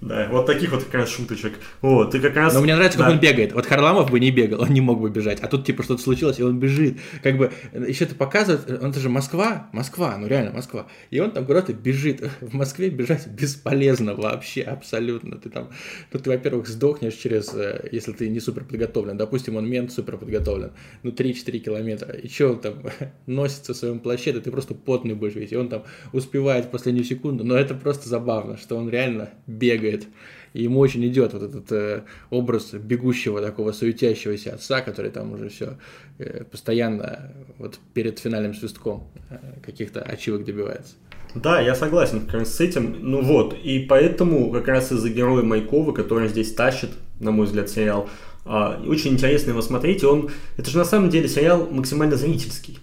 Да, 0.00 0.28
вот 0.30 0.46
таких 0.46 0.72
вот 0.72 0.84
как 0.84 0.94
раз 0.94 1.10
шуточек. 1.10 1.58
Вот, 1.82 2.12
ты 2.12 2.20
как 2.20 2.34
раз... 2.34 2.54
Но 2.54 2.62
мне 2.62 2.74
нравится, 2.74 2.96
как 2.96 3.08
да. 3.08 3.12
он 3.12 3.20
бегает. 3.20 3.52
Вот 3.52 3.66
Харламов 3.66 4.10
бы 4.10 4.18
не 4.18 4.30
бегал, 4.30 4.62
он 4.62 4.70
не 4.70 4.80
мог 4.80 4.98
бы 4.98 5.10
бежать. 5.10 5.40
А 5.40 5.46
тут 5.46 5.66
типа 5.66 5.82
что-то 5.82 6.02
случилось, 6.02 6.38
и 6.38 6.42
он 6.42 6.58
бежит. 6.58 6.98
Как 7.22 7.36
бы 7.36 7.52
еще 7.74 8.04
это 8.04 8.14
показывает, 8.14 8.82
он 8.82 8.94
же 8.94 9.08
Москва, 9.10 9.68
Москва, 9.72 10.16
ну 10.16 10.26
реально 10.26 10.52
Москва. 10.52 10.86
И 11.10 11.20
он 11.20 11.32
там 11.32 11.44
куда-то 11.44 11.74
бежит. 11.74 12.22
В 12.40 12.54
Москве 12.54 12.88
бежать 12.88 13.26
бесполезно 13.28 14.14
вообще, 14.14 14.62
абсолютно. 14.62 15.36
Ты 15.36 15.50
там, 15.50 15.68
ну 16.12 16.18
ты, 16.18 16.30
во-первых, 16.30 16.66
сдохнешь 16.66 17.14
через, 17.14 17.52
э, 17.52 17.88
если 17.92 18.12
ты 18.12 18.30
не 18.30 18.40
супер 18.40 18.64
подготовлен. 18.64 19.18
Допустим, 19.18 19.56
он 19.56 19.68
мент 19.68 19.92
супер 19.92 20.16
подготовлен. 20.16 20.72
Ну 21.02 21.10
3-4 21.10 21.58
километра. 21.58 22.14
И 22.14 22.28
что 22.28 22.52
он 22.52 22.60
там 22.60 22.74
носится 23.26 23.74
в 23.74 23.76
своем 23.76 24.00
плаще, 24.00 24.32
да 24.32 24.40
ты 24.40 24.50
просто 24.50 24.72
потный 24.72 25.14
будешь 25.14 25.34
весь. 25.34 25.52
И 25.52 25.56
он 25.56 25.68
там 25.68 25.84
успевает 26.14 26.66
в 26.66 26.70
последнюю 26.70 27.04
секунду. 27.04 27.44
Но 27.44 27.54
это 27.54 27.74
просто 27.74 28.08
забавно, 28.08 28.56
что 28.56 28.76
он 28.76 28.88
реально 28.88 29.28
бегает 29.46 29.89
бегает. 29.90 30.06
И 30.52 30.64
ему 30.64 30.80
очень 30.80 31.06
идет 31.06 31.32
вот 31.32 31.42
этот 31.42 31.70
э, 31.70 32.02
образ 32.30 32.72
бегущего 32.72 33.40
такого 33.40 33.72
суетящегося 33.72 34.54
отца, 34.54 34.80
который 34.80 35.10
там 35.10 35.32
уже 35.32 35.48
все 35.48 35.78
э, 36.18 36.42
постоянно 36.44 37.32
вот 37.58 37.78
перед 37.94 38.18
финальным 38.18 38.54
свистком 38.54 39.08
э, 39.30 39.36
каких-то 39.64 40.02
ачивок 40.02 40.44
добивается. 40.44 40.94
Да, 41.36 41.60
я 41.60 41.76
согласен 41.76 42.26
как 42.26 42.40
раз 42.40 42.56
с 42.56 42.60
этим. 42.60 42.96
Ну 43.00 43.22
вот, 43.22 43.54
и 43.62 43.86
поэтому 43.88 44.50
как 44.50 44.66
раз 44.66 44.90
из-за 44.90 45.08
героя 45.08 45.44
Майкова, 45.44 45.92
который 45.92 46.28
здесь 46.28 46.52
тащит, 46.52 46.90
на 47.20 47.30
мой 47.30 47.46
взгляд, 47.46 47.68
сериал, 47.68 48.08
э, 48.44 48.82
очень 48.86 49.12
интересно 49.12 49.50
его 49.50 49.62
смотреть. 49.62 50.02
И 50.02 50.06
он, 50.06 50.30
это 50.56 50.68
же 50.68 50.78
на 50.78 50.84
самом 50.84 51.10
деле 51.10 51.28
сериал 51.28 51.68
максимально 51.70 52.16
зрительский. 52.16 52.80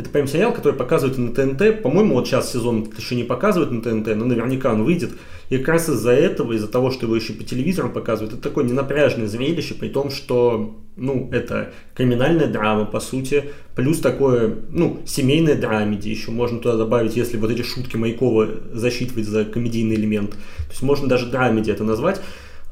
Это 0.00 0.08
прям 0.08 0.26
сериал, 0.26 0.54
который 0.54 0.72
показывают 0.72 1.18
на 1.18 1.34
ТНТ. 1.34 1.82
По-моему, 1.82 2.14
вот 2.14 2.26
сейчас 2.26 2.50
сезон 2.50 2.88
еще 2.96 3.14
не 3.16 3.24
показывают 3.24 3.70
на 3.70 3.82
ТНТ, 3.82 4.16
но 4.16 4.24
наверняка 4.24 4.72
он 4.72 4.84
выйдет. 4.84 5.10
И 5.50 5.58
как 5.58 5.68
раз 5.68 5.90
из-за 5.90 6.12
этого, 6.12 6.54
из-за 6.54 6.68
того, 6.68 6.90
что 6.90 7.04
его 7.04 7.16
еще 7.16 7.34
по 7.34 7.44
телевизору 7.44 7.90
показывают, 7.90 8.32
это 8.32 8.42
такое 8.42 8.64
ненапряжное 8.64 9.26
зрелище, 9.26 9.74
при 9.74 9.90
том, 9.90 10.10
что, 10.10 10.80
ну, 10.96 11.28
это 11.32 11.74
криминальная 11.94 12.46
драма, 12.46 12.86
по 12.86 12.98
сути, 12.98 13.50
плюс 13.76 13.98
такое, 13.98 14.56
ну, 14.70 15.02
семейная 15.04 15.54
драмеди 15.54 16.08
еще 16.08 16.30
можно 16.30 16.60
туда 16.60 16.78
добавить, 16.78 17.16
если 17.16 17.36
вот 17.36 17.50
эти 17.50 17.60
шутки 17.60 17.98
Майкова 17.98 18.48
засчитывать 18.72 19.26
за 19.26 19.44
комедийный 19.44 19.96
элемент. 19.96 20.30
То 20.30 20.70
есть 20.70 20.82
можно 20.82 21.08
даже 21.08 21.26
драмеди 21.26 21.70
это 21.70 21.84
назвать. 21.84 22.22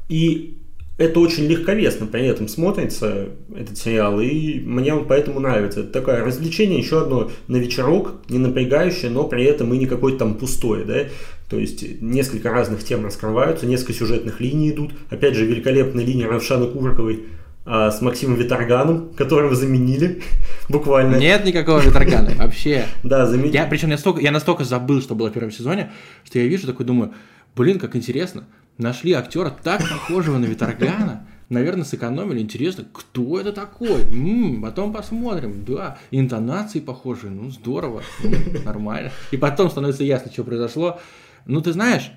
И 0.07 0.58
это 0.99 1.21
очень 1.21 1.45
легковесно 1.45 2.05
при 2.07 2.27
этом 2.27 2.49
смотрится, 2.49 3.29
этот 3.55 3.77
сериал, 3.77 4.19
и 4.19 4.59
мне 4.59 4.93
он 4.93 5.07
поэтому 5.07 5.39
нравится. 5.39 5.79
Это 5.79 5.93
такое 5.93 6.25
развлечение, 6.25 6.77
еще 6.77 7.01
одно 7.01 7.31
на 7.47 7.55
вечерок, 7.55 8.15
не 8.27 8.37
напрягающее, 8.37 9.09
но 9.09 9.23
при 9.23 9.45
этом 9.45 9.73
и 9.73 9.77
не 9.77 9.85
какое-то 9.85 10.19
там 10.19 10.35
пустое, 10.35 10.83
да. 10.83 11.05
То 11.49 11.57
есть 11.57 12.01
несколько 12.01 12.51
разных 12.51 12.83
тем 12.83 13.05
раскрываются, 13.05 13.65
несколько 13.65 13.93
сюжетных 13.93 14.41
линий 14.41 14.71
идут. 14.71 14.91
Опять 15.09 15.35
же, 15.35 15.45
великолепная 15.45 16.03
линия 16.03 16.27
Равшаны 16.27 16.67
Кубраковой 16.67 17.23
а, 17.65 17.91
с 17.91 18.01
Максимом 18.01 18.35
Виторганом, 18.35 19.09
которого 19.15 19.55
заменили 19.55 20.21
буквально. 20.69 21.15
Нет 21.15 21.45
никакого 21.45 21.79
Виторгана, 21.79 22.31
вообще. 22.35 22.85
Да, 23.03 23.25
заменили. 23.25 23.53
Я, 23.55 23.65
причем 23.67 23.87
я 23.87 23.93
настолько, 23.93 24.19
я 24.19 24.31
настолько 24.31 24.65
забыл, 24.65 25.01
что 25.01 25.15
было 25.15 25.29
в 25.29 25.33
первом 25.33 25.51
сезоне, 25.51 25.91
что 26.25 26.39
я 26.39 26.45
вижу, 26.45 26.67
такой 26.67 26.85
думаю, 26.85 27.13
блин, 27.55 27.79
как 27.79 27.95
интересно 27.95 28.43
нашли 28.79 29.13
актера 29.13 29.51
так 29.63 29.81
похожего 29.81 30.37
на 30.39 30.45
Виторгана, 30.45 31.27
наверное, 31.49 31.83
сэкономили. 31.83 32.39
Интересно, 32.39 32.85
кто 32.91 33.39
это 33.39 33.51
такой? 33.53 34.01
М-м, 34.03 34.61
потом 34.63 34.91
посмотрим. 34.93 35.63
Да, 35.67 35.97
интонации 36.09 36.79
похожи. 36.79 37.29
Ну, 37.29 37.51
здорово. 37.51 38.01
М-м, 38.23 38.63
нормально. 38.63 39.11
И 39.31 39.37
потом 39.37 39.69
становится 39.69 40.03
ясно, 40.03 40.31
что 40.31 40.43
произошло. 40.43 40.99
Ну, 41.45 41.61
ты 41.61 41.73
знаешь, 41.73 42.11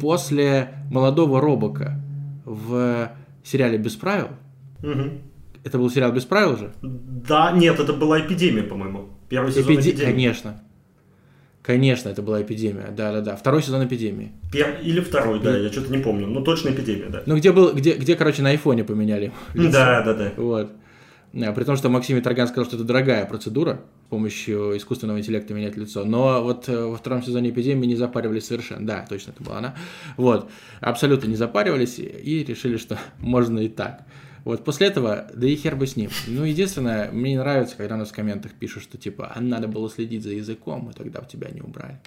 после 0.00 0.70
молодого 0.90 1.40
Робока 1.40 2.00
в 2.44 3.10
сериале 3.44 3.76
«Без 3.78 3.94
правил», 3.96 4.28
Угу. 4.82 5.10
это 5.64 5.78
был 5.78 5.90
сериал 5.90 6.12
«Без 6.12 6.24
правил» 6.24 6.56
же? 6.56 6.72
Да, 6.82 7.50
нет, 7.52 7.80
это 7.80 7.92
была 7.92 8.20
эпидемия, 8.20 8.62
по-моему. 8.62 9.08
Первый 9.28 9.52
сезон 9.52 9.72
Эпиде- 9.74 9.90
эпидемия. 9.90 10.12
Конечно. 10.12 10.62
Конечно, 11.66 12.08
это 12.08 12.22
была 12.22 12.40
эпидемия. 12.42 12.92
Да-да-да. 12.96 13.34
Второй 13.34 13.60
сезон 13.60 13.84
эпидемии. 13.84 14.30
Пер- 14.52 14.80
Или 14.82 15.00
второй, 15.00 15.40
да, 15.40 15.56
я 15.56 15.72
что-то 15.72 15.90
не 15.90 15.98
помню. 15.98 16.28
Ну, 16.28 16.42
точно 16.42 16.68
эпидемия, 16.70 17.06
да. 17.08 17.22
Ну, 17.26 17.36
где 17.36 17.50
был, 17.50 17.72
где, 17.74 17.94
где, 17.94 18.14
короче, 18.14 18.42
на 18.42 18.50
айфоне 18.50 18.84
поменяли. 18.84 19.32
лицо. 19.52 19.70
Да, 19.72 20.02
да, 20.02 20.14
да. 20.14 20.32
Вот. 20.36 20.70
Да, 21.32 21.52
при 21.52 21.64
том, 21.64 21.76
что 21.76 21.88
Максим 21.88 22.22
Тарган 22.22 22.46
сказал, 22.46 22.64
что 22.66 22.76
это 22.76 22.84
дорогая 22.84 23.26
процедура 23.26 23.80
с 24.06 24.10
помощью 24.10 24.76
искусственного 24.76 25.18
интеллекта 25.18 25.52
менять 25.54 25.76
лицо. 25.76 26.04
Но 26.04 26.40
вот 26.42 26.68
э, 26.68 26.86
во 26.86 26.96
втором 26.96 27.22
сезоне 27.22 27.50
эпидемии 27.50 27.86
не 27.86 27.96
запаривались 27.96 28.46
совершенно. 28.46 28.86
Да, 28.86 29.04
точно 29.06 29.32
это 29.32 29.42
была 29.42 29.58
она. 29.58 29.74
Вот. 30.16 30.48
Абсолютно 30.80 31.26
не 31.26 31.34
запаривались 31.36 31.98
и 31.98 32.44
решили, 32.46 32.76
что 32.76 32.96
можно 33.18 33.58
и 33.58 33.68
так. 33.68 34.02
Вот 34.46 34.62
после 34.62 34.86
этого, 34.86 35.26
да 35.34 35.44
и 35.48 35.56
хер 35.56 35.74
бы 35.74 35.88
с 35.88 35.96
ним. 35.96 36.08
Ну, 36.28 36.44
единственное, 36.44 37.10
мне 37.10 37.32
не 37.32 37.38
нравится, 37.38 37.76
когда 37.76 37.96
нас 37.96 38.10
в 38.10 38.14
комментах 38.14 38.52
пишут, 38.52 38.84
что 38.84 38.96
типа, 38.96 39.32
а 39.34 39.40
надо 39.40 39.66
было 39.66 39.90
следить 39.90 40.22
за 40.22 40.30
языком, 40.30 40.88
и 40.88 40.92
тогда 40.92 41.20
в 41.20 41.26
тебя 41.26 41.50
не 41.50 41.62
убрали. 41.62 41.98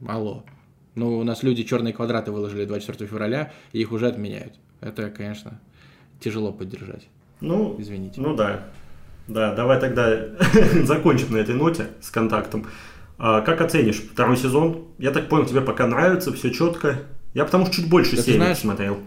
Мало. 0.00 0.42
Ну, 0.96 1.16
у 1.16 1.22
нас 1.22 1.44
люди 1.44 1.62
черные 1.62 1.94
квадраты 1.94 2.32
выложили 2.32 2.64
24 2.64 3.08
февраля, 3.08 3.52
и 3.72 3.78
их 3.78 3.92
уже 3.92 4.08
отменяют. 4.08 4.54
Это, 4.80 5.08
конечно, 5.08 5.60
тяжело 6.18 6.52
поддержать. 6.52 7.06
Ну, 7.40 7.76
Извините. 7.78 8.20
Ну 8.20 8.34
да. 8.34 8.64
Да, 9.28 9.54
давай 9.54 9.78
тогда 9.78 10.30
закончим 10.82 11.30
на 11.30 11.36
этой 11.36 11.54
ноте 11.54 11.90
с 12.00 12.10
контактом. 12.10 12.66
А, 13.18 13.40
как 13.42 13.60
оценишь 13.60 13.98
второй 13.98 14.36
сезон? 14.36 14.88
Я 14.98 15.12
так 15.12 15.28
понял, 15.28 15.46
тебе 15.46 15.60
пока 15.60 15.86
нравится, 15.86 16.32
все 16.32 16.50
четко. 16.50 17.04
Я 17.34 17.44
потому 17.44 17.66
что 17.66 17.76
чуть 17.76 17.88
больше 17.88 18.16
Да 18.16 18.22
серий 18.22 18.54
смотрел. 18.56 18.98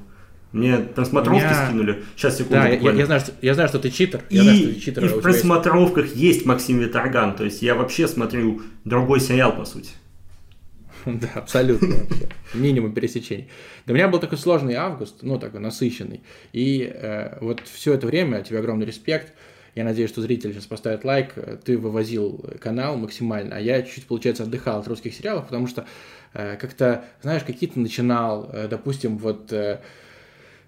Мне 0.52 0.78
просмотровки 0.78 1.44
меня- 1.44 1.66
скинули. 1.66 2.04
Сейчас, 2.16 2.38
секунду. 2.38 2.56
Да, 2.56 2.68
я, 2.68 2.92
я- 2.92 3.06
знаю, 3.06 3.22
что, 3.22 3.32
я 3.42 3.54
знаю, 3.54 3.70
что 3.70 3.80
ты 3.80 3.90
читер. 3.90 4.22
И, 4.30 4.36
я 4.36 4.44
знаю, 4.44 4.58
что 4.58 4.68
ты 4.74 4.80
читер. 4.80 5.04
и 5.04 5.06
а 5.06 5.08
в 5.08 5.12
тебя 5.12 5.14
есть- 5.14 5.24
просмотровках 5.24 6.16
есть 6.16 6.46
Максим 6.46 6.80
Виторган. 6.80 7.36
То 7.36 7.46
есть 7.46 7.62
я 7.62 7.76
вообще 7.76 8.08
смотрю 8.08 8.62
другой 8.84 9.20
сериал, 9.22 9.56
по 9.56 9.66
сути. 9.66 9.92
Да, 11.06 11.30
абсолютно 11.36 11.88
вообще. 11.96 12.30
Минимум 12.54 12.94
пересечений. 12.94 13.50
Для 13.86 13.96
меня 13.96 14.08
был 14.08 14.20
такой 14.20 14.38
сложный 14.38 14.76
август, 14.76 15.24
ну, 15.24 15.40
такой 15.40 15.60
насыщенный. 15.60 16.22
И 16.54 16.92
э, 16.94 17.38
вот 17.42 17.62
все 17.66 17.94
это 17.94 18.06
время, 18.06 18.42
тебе 18.44 18.60
огромный 18.60 18.86
респект. 18.86 19.34
Я 19.74 19.86
надеюсь, 19.86 20.10
что 20.10 20.22
зрители 20.22 20.52
сейчас 20.52 20.66
поставят 20.66 21.06
лайк. 21.06 21.34
Ты 21.64 21.78
вывозил 21.78 22.46
канал 22.60 22.98
максимально, 22.98 23.56
а 23.56 23.60
я 23.60 23.82
чуть-чуть, 23.82 24.06
получается, 24.06 24.44
отдыхал 24.44 24.82
от 24.82 24.88
русских 24.88 25.14
сериалов, 25.14 25.46
потому 25.46 25.66
что 25.68 25.86
э, 26.34 26.58
как-то, 26.58 27.06
знаешь, 27.22 27.44
какие-то 27.44 27.80
начинал, 27.80 28.50
э, 28.52 28.68
допустим, 28.68 29.18
вот 29.18 29.52
э, 29.54 29.80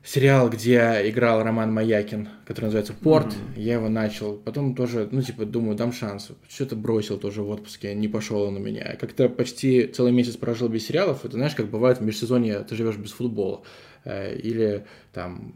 сериал, 0.04 0.50
где 0.50 1.02
играл 1.10 1.44
Роман 1.44 1.74
Маякин, 1.74 2.28
который 2.46 2.66
называется 2.66 2.94
«Порт», 2.94 3.34
я 3.56 3.76
его 3.76 3.88
начал, 3.90 4.36
потом 4.36 4.76
тоже, 4.76 5.08
ну, 5.12 5.22
типа, 5.22 5.46
думаю, 5.46 5.76
дам 5.78 5.94
шанс. 5.94 6.32
Что-то 6.50 6.76
бросил 6.76 7.18
тоже 7.18 7.42
в 7.42 7.50
отпуске, 7.50 7.96
не 7.96 8.08
пошел 8.10 8.42
он 8.42 8.58
у 8.58 8.60
меня. 8.60 8.98
Как-то 9.00 9.30
почти 9.30 9.88
целый 9.88 10.12
месяц 10.12 10.36
прожил 10.36 10.68
без 10.68 10.86
сериалов, 10.86 11.24
это, 11.24 11.34
знаешь, 11.38 11.56
как 11.56 11.68
бывает 11.68 12.00
в 12.00 12.02
межсезонье, 12.02 12.60
ты 12.68 12.76
живешь 12.76 12.98
без 12.98 13.12
футбола. 13.12 13.64
Э, 14.04 14.36
Или 14.38 14.86
там 15.14 15.54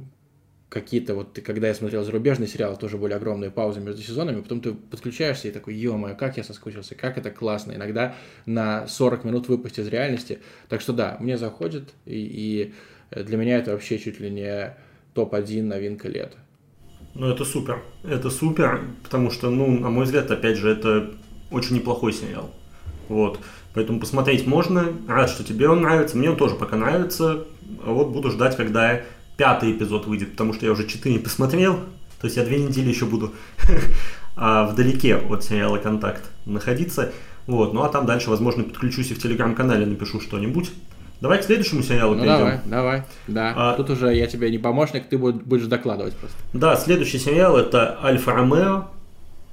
какие-то 0.70 1.16
вот, 1.16 1.34
ты- 1.34 1.42
когда 1.42 1.68
я 1.68 1.74
смотрел 1.74 2.04
зарубежные 2.04 2.48
сериалы, 2.48 2.76
тоже 2.78 2.98
были 2.98 3.14
огромные 3.14 3.52
паузы 3.52 3.80
между 3.80 4.02
сезонами, 4.02 4.42
потом 4.42 4.60
ты 4.62 4.74
подключаешься 4.74 5.48
и 5.48 5.52
такой, 5.52 5.76
ё 5.76 6.16
как 6.18 6.38
я 6.38 6.44
соскучился, 6.44 6.94
как 6.96 7.18
это 7.18 7.32
классно. 7.32 7.74
Иногда 7.74 8.16
на 8.46 8.86
40 8.88 9.24
минут 9.24 9.48
выпасть 9.48 9.80
из 9.80 9.88
реальности. 9.88 10.40
Так 10.70 10.82
что 10.82 10.92
да, 10.94 11.18
мне 11.22 11.38
заходит, 11.38 11.94
и, 12.06 12.16
и 12.20 12.74
для 13.12 13.38
меня 13.38 13.58
это 13.58 13.72
вообще 13.72 14.00
чуть 14.00 14.20
ли 14.20 14.30
не 14.30 14.76
топ-1 15.14 15.64
новинка 15.64 16.08
лета. 16.08 16.38
Ну, 17.16 17.28
это 17.28 17.46
супер. 17.46 17.82
Это 18.04 18.30
супер, 18.30 18.82
потому 19.04 19.32
что, 19.32 19.50
ну, 19.50 19.80
на 19.80 19.90
мой 19.90 20.06
взгляд, 20.06 20.30
опять 20.30 20.58
же, 20.58 20.70
это 20.70 21.12
очень 21.50 21.76
неплохой 21.76 22.14
сериал. 22.14 22.52
Вот. 23.10 23.40
Поэтому 23.74 24.00
посмотреть 24.00 24.46
можно. 24.46 24.94
Рад, 25.08 25.30
что 25.30 25.44
тебе 25.44 25.70
он 25.70 25.82
нравится. 25.82 26.18
Мне 26.18 26.30
он 26.30 26.38
тоже 26.38 26.56
пока 26.56 26.76
нравится. 26.76 27.46
А 27.86 27.92
вот 27.92 28.10
буду 28.10 28.32
ждать, 28.32 28.56
когда 28.56 29.02
пятый 29.38 29.72
эпизод 29.72 30.06
выйдет, 30.08 30.32
потому 30.32 30.54
что 30.54 30.66
я 30.66 30.72
уже 30.72 30.88
четыре 30.88 31.20
посмотрел. 31.20 31.76
То 32.20 32.26
есть 32.26 32.38
я 32.38 32.44
две 32.44 32.62
недели 32.62 32.90
еще 32.90 33.06
буду 33.06 33.34
а, 34.36 34.66
вдалеке 34.66 35.16
от 35.16 35.44
сериала 35.44 35.78
«Контакт» 35.78 36.24
находиться. 36.46 37.12
Вот. 37.46 37.74
Ну, 37.74 37.84
а 37.84 37.90
там 37.90 38.06
дальше, 38.06 38.30
возможно, 38.30 38.64
подключусь 38.64 39.12
и 39.12 39.14
в 39.14 39.22
телеграм-канале 39.22 39.86
напишу 39.86 40.20
что-нибудь. 40.20 40.72
Давай 41.22 41.40
к 41.40 41.44
следующему 41.44 41.82
сериалу 41.82 42.14
Ну 42.16 42.22
перейдем. 42.22 42.40
давай, 42.40 42.60
давай, 42.66 43.04
да. 43.28 43.54
А- 43.56 43.74
Тут 43.76 43.90
уже 43.90 44.14
я 44.16 44.28
тебе 44.28 44.52
не 44.52 44.58
помощник, 44.60 45.10
ты 45.10 45.18
буд- 45.18 45.44
будешь 45.44 45.66
докладывать 45.66 46.16
просто. 46.16 46.38
Да, 46.54 46.76
следующий 46.76 47.18
сериал 47.18 47.58
это 47.58 47.98
Альфа 48.04 48.34
Ромео. 48.34 48.86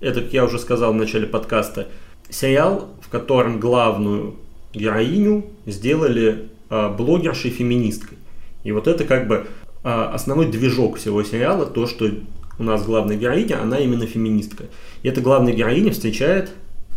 Это, 0.00 0.20
как 0.20 0.32
я 0.32 0.44
уже 0.44 0.58
сказал 0.58 0.92
в 0.92 0.96
начале 0.96 1.26
подкаста, 1.26 1.88
сериал, 2.28 2.88
в 3.00 3.08
котором 3.08 3.60
главную 3.60 4.34
героиню 4.74 5.46
сделали 5.66 6.48
а, 6.68 6.90
блогершей 6.90 7.50
феминисткой. 7.50 8.18
И 8.64 8.72
вот 8.72 8.86
это 8.86 9.04
как 9.04 9.26
бы 9.28 9.46
а, 9.82 10.10
основной 10.12 10.46
движок 10.50 10.96
всего 10.98 11.22
сериала, 11.22 11.64
то, 11.64 11.86
что 11.86 12.10
у 12.58 12.62
нас 12.62 12.84
главная 12.84 13.16
героиня, 13.16 13.62
она 13.62 13.78
именно 13.78 14.06
феминистка. 14.06 14.64
И 15.02 15.08
эта 15.08 15.20
главная 15.22 15.54
героиня 15.54 15.92
встречает, 15.92 16.50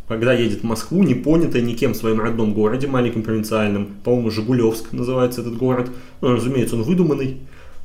когда 0.07 0.33
едет 0.33 0.61
в 0.61 0.63
Москву, 0.63 1.03
не 1.03 1.15
понятая 1.15 1.61
никем 1.61 1.93
в 1.93 1.97
своем 1.97 2.21
родном 2.21 2.53
городе, 2.53 2.87
маленьком 2.87 3.23
провинциальном, 3.23 3.87
по-моему, 4.03 4.31
Жигулевск 4.31 4.93
называется 4.93 5.41
этот 5.41 5.57
город. 5.57 5.89
Ну, 6.21 6.33
разумеется, 6.33 6.75
он 6.75 6.83
выдуманный 6.83 7.37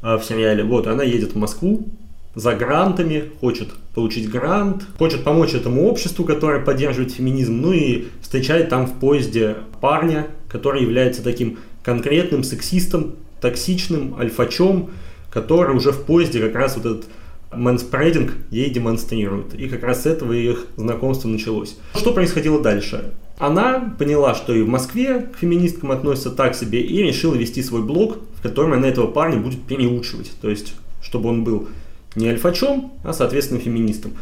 а, 0.02 0.18
в 0.18 0.24
сериале. 0.24 0.62
Вот, 0.62 0.86
она 0.86 1.02
едет 1.02 1.32
в 1.32 1.36
Москву 1.36 1.88
за 2.34 2.54
грантами, 2.54 3.30
хочет 3.40 3.68
получить 3.94 4.30
грант, 4.30 4.86
хочет 4.98 5.24
помочь 5.24 5.54
этому 5.54 5.86
обществу, 5.88 6.24
которое 6.24 6.64
поддерживает 6.64 7.12
феминизм, 7.12 7.60
ну 7.60 7.72
и 7.72 8.06
встречает 8.22 8.68
там 8.68 8.86
в 8.86 8.98
поезде 8.98 9.56
парня, 9.80 10.28
который 10.48 10.82
является 10.82 11.22
таким 11.22 11.58
конкретным 11.82 12.44
сексистом, 12.44 13.16
токсичным 13.40 14.14
альфачом, 14.18 14.90
который 15.30 15.74
уже 15.74 15.90
в 15.90 16.04
поезде 16.04 16.40
как 16.40 16.54
раз 16.54 16.76
вот 16.76 16.86
этот 16.86 17.04
мэнспрединг 17.54 18.32
ей 18.50 18.70
демонстрирует. 18.70 19.54
И 19.54 19.68
как 19.68 19.82
раз 19.82 20.02
с 20.02 20.06
этого 20.06 20.32
их 20.32 20.66
знакомство 20.76 21.28
началось. 21.28 21.76
Что 21.94 22.12
происходило 22.12 22.60
дальше? 22.60 23.12
Она 23.38 23.94
поняла, 23.98 24.34
что 24.34 24.54
и 24.54 24.62
в 24.62 24.68
Москве 24.68 25.20
к 25.20 25.38
феминисткам 25.38 25.90
относятся 25.90 26.30
так 26.30 26.54
себе, 26.54 26.80
и 26.80 27.02
решила 27.02 27.34
вести 27.34 27.62
свой 27.62 27.82
блог, 27.82 28.18
в 28.36 28.42
котором 28.42 28.72
она 28.72 28.88
этого 28.88 29.06
парня 29.06 29.38
будет 29.38 29.62
переучивать. 29.62 30.30
То 30.40 30.48
есть, 30.48 30.74
чтобы 31.02 31.28
он 31.28 31.44
был 31.44 31.68
не 32.14 32.28
альфачом, 32.28 32.92
а, 33.04 33.12
соответственно, 33.12 33.60
феминистом. 33.60 34.12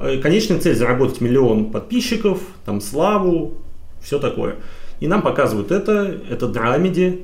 Э, 0.00 0.18
Конечная 0.18 0.58
цель– 0.58 0.74
заработать 0.76 1.20
миллион 1.20 1.70
подписчиков, 1.70 2.40
там, 2.64 2.80
славу, 2.80 3.54
все 4.02 4.18
такое. 4.18 4.56
И 5.00 5.06
нам 5.06 5.22
показывают 5.22 5.70
это, 5.70 6.20
это 6.28 6.48
драмеди, 6.48 7.22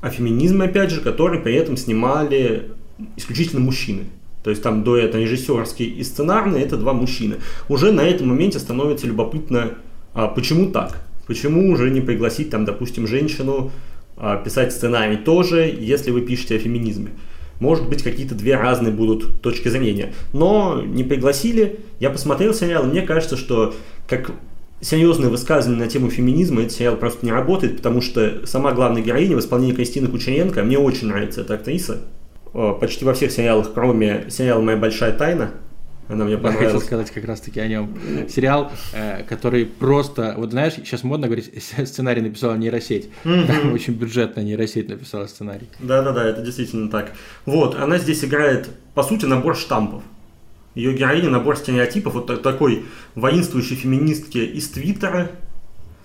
о 0.00 0.10
феминизме, 0.10 0.66
опять 0.66 0.90
же, 0.90 1.00
который 1.00 1.40
при 1.40 1.54
этом 1.54 1.76
снимали 1.76 2.70
исключительно 3.16 3.60
мужчины. 3.60 4.04
То 4.46 4.50
есть 4.50 4.62
там 4.62 4.82
этого 4.82 5.20
режиссерский 5.20 5.86
и 5.86 6.04
сценарный, 6.04 6.60
это 6.60 6.76
два 6.76 6.92
мужчины. 6.92 7.38
Уже 7.68 7.90
на 7.90 8.02
этом 8.02 8.28
моменте 8.28 8.60
становится 8.60 9.08
любопытно, 9.08 9.72
а 10.14 10.28
почему 10.28 10.70
так? 10.70 11.00
Почему 11.26 11.68
уже 11.72 11.90
не 11.90 12.00
пригласить 12.00 12.50
там, 12.50 12.64
допустим, 12.64 13.08
женщину 13.08 13.72
а, 14.16 14.36
писать 14.36 14.72
сценарий 14.72 15.16
тоже, 15.16 15.62
если 15.76 16.12
вы 16.12 16.20
пишете 16.20 16.54
о 16.54 16.58
феминизме? 16.60 17.10
Может 17.58 17.88
быть, 17.88 18.04
какие-то 18.04 18.36
две 18.36 18.54
разные 18.54 18.92
будут 18.92 19.42
точки 19.42 19.66
зрения. 19.66 20.14
Но 20.32 20.80
не 20.80 21.02
пригласили, 21.02 21.80
я 21.98 22.10
посмотрел 22.10 22.54
сериал, 22.54 22.84
и 22.84 22.90
мне 22.90 23.02
кажется, 23.02 23.36
что 23.36 23.74
как 24.08 24.30
серьезное 24.80 25.28
высказывание 25.28 25.86
на 25.86 25.90
тему 25.90 26.08
феминизма 26.08 26.60
этот 26.60 26.74
сериал 26.74 26.94
просто 26.94 27.26
не 27.26 27.32
работает, 27.32 27.78
потому 27.78 28.00
что 28.00 28.46
сама 28.46 28.70
главная 28.70 29.02
героиня 29.02 29.34
в 29.34 29.40
исполнении 29.40 29.74
Кристины 29.74 30.06
Кучеренко, 30.06 30.62
мне 30.62 30.78
очень 30.78 31.08
нравится 31.08 31.40
эта 31.40 31.54
актриса, 31.54 32.02
почти 32.80 33.04
во 33.04 33.14
всех 33.14 33.30
сериалах, 33.30 33.72
кроме 33.74 34.30
сериала 34.30 34.60
«Моя 34.60 34.76
большая 34.76 35.12
тайна», 35.12 35.52
она 36.08 36.24
мне 36.24 36.36
понравилась. 36.36 36.62
Я 36.62 36.66
хотел 36.68 36.80
сказать 36.80 37.10
как 37.10 37.24
раз-таки 37.24 37.58
о 37.58 37.66
нем. 37.66 37.98
Сериал, 38.28 38.70
э, 38.92 39.24
который 39.24 39.66
просто... 39.66 40.34
Вот 40.36 40.52
знаешь, 40.52 40.74
сейчас 40.74 41.02
модно 41.02 41.26
говорить, 41.26 41.50
сценарий 41.84 42.22
написала 42.22 42.54
нейросеть. 42.54 43.10
Там 43.24 43.72
очень 43.72 43.94
бюджетная 43.94 44.44
нейросеть 44.44 44.88
написала 44.88 45.26
сценарий. 45.26 45.68
Да-да-да, 45.80 46.24
это 46.24 46.42
действительно 46.42 46.90
так. 46.90 47.12
Вот, 47.44 47.74
она 47.74 47.98
здесь 47.98 48.24
играет, 48.24 48.68
по 48.94 49.02
сути, 49.02 49.24
набор 49.24 49.56
штампов. 49.56 50.02
Ее 50.76 50.94
героиня 50.94 51.30
набор 51.30 51.56
стереотипов, 51.56 52.14
вот 52.14 52.42
такой 52.42 52.84
воинствующей 53.14 53.76
феминистки 53.76 54.38
из 54.38 54.68
Твиттера. 54.68 55.30